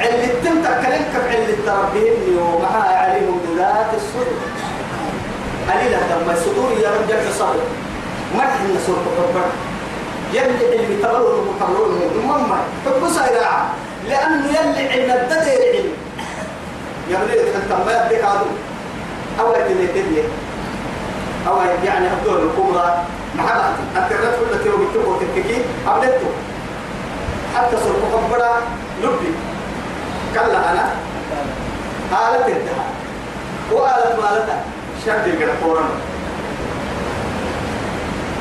علتين 0.00 0.62
تكلم 0.64 1.04
كف 1.14 1.26
علت 1.36 1.68
ربهم 1.68 2.38
ومعها 2.38 2.96
عليهم 2.98 3.40
بذات 3.48 3.90
الصدور 3.94 4.38
قليلا 5.70 5.96
لما 6.10 6.32
الصدور 6.32 6.70
يا 6.82 6.88
رب 6.90 7.08
جل 7.08 7.34
صبر 7.38 7.62
ما 8.36 8.40
إحنا 8.44 8.80
صوت 8.86 9.04
ربنا 9.18 9.50
يلي 10.32 10.74
اللي 10.84 11.02
تغلوا 11.02 11.42
المقررون 11.42 12.00
المهم 12.14 12.52
حب 12.86 13.08
سيراعة 13.14 13.70
لأنه 14.08 14.46
يلي 14.46 14.88
علم 14.88 15.10
الددير 15.22 15.60
علم 15.74 15.92
ولد 17.16 17.38
أنت 17.56 17.72
ما 17.86 18.06
يديك 18.06 18.24
عدو 18.24 18.46
أو 19.40 19.52
يتني 19.54 20.22
أو 21.48 21.56
يعني 21.84 22.06
الدور 22.06 22.42
الكبرى. 22.42 23.04
محبتي 23.34 23.82
أنت 23.96 24.12
لا 24.12 24.30
تقول 24.30 24.48
لك 24.52 24.66
يوم 24.66 24.88
تقول 24.94 25.16
تككي 25.20 25.62
أبدته 25.88 26.30
حتى 27.56 27.76
صرف 27.76 28.02
خبرة 28.14 28.62
لبي. 29.02 29.32
كلا 30.34 30.70
أنا. 30.72 30.90
آلة 32.12 32.46
انتهى 32.46 32.84
وآلة 33.72 34.16
مالتها 34.22 34.62
شد 35.06 35.26
الجرى 35.28 35.52
فورا 35.62 35.82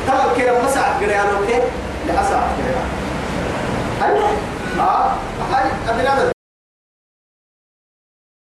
ترى 0.08 0.36
كده 0.44 0.64
مسعد 0.64 1.02
جرى 1.02 1.12
يعني 1.12 1.30
أوكي؟ 1.30 1.62
لأسعد 2.08 2.42
جرى 2.58 2.84
أيوة. 4.08 4.30
آه. 4.80 5.12
هاي 5.54 5.66
هذا 6.08 6.32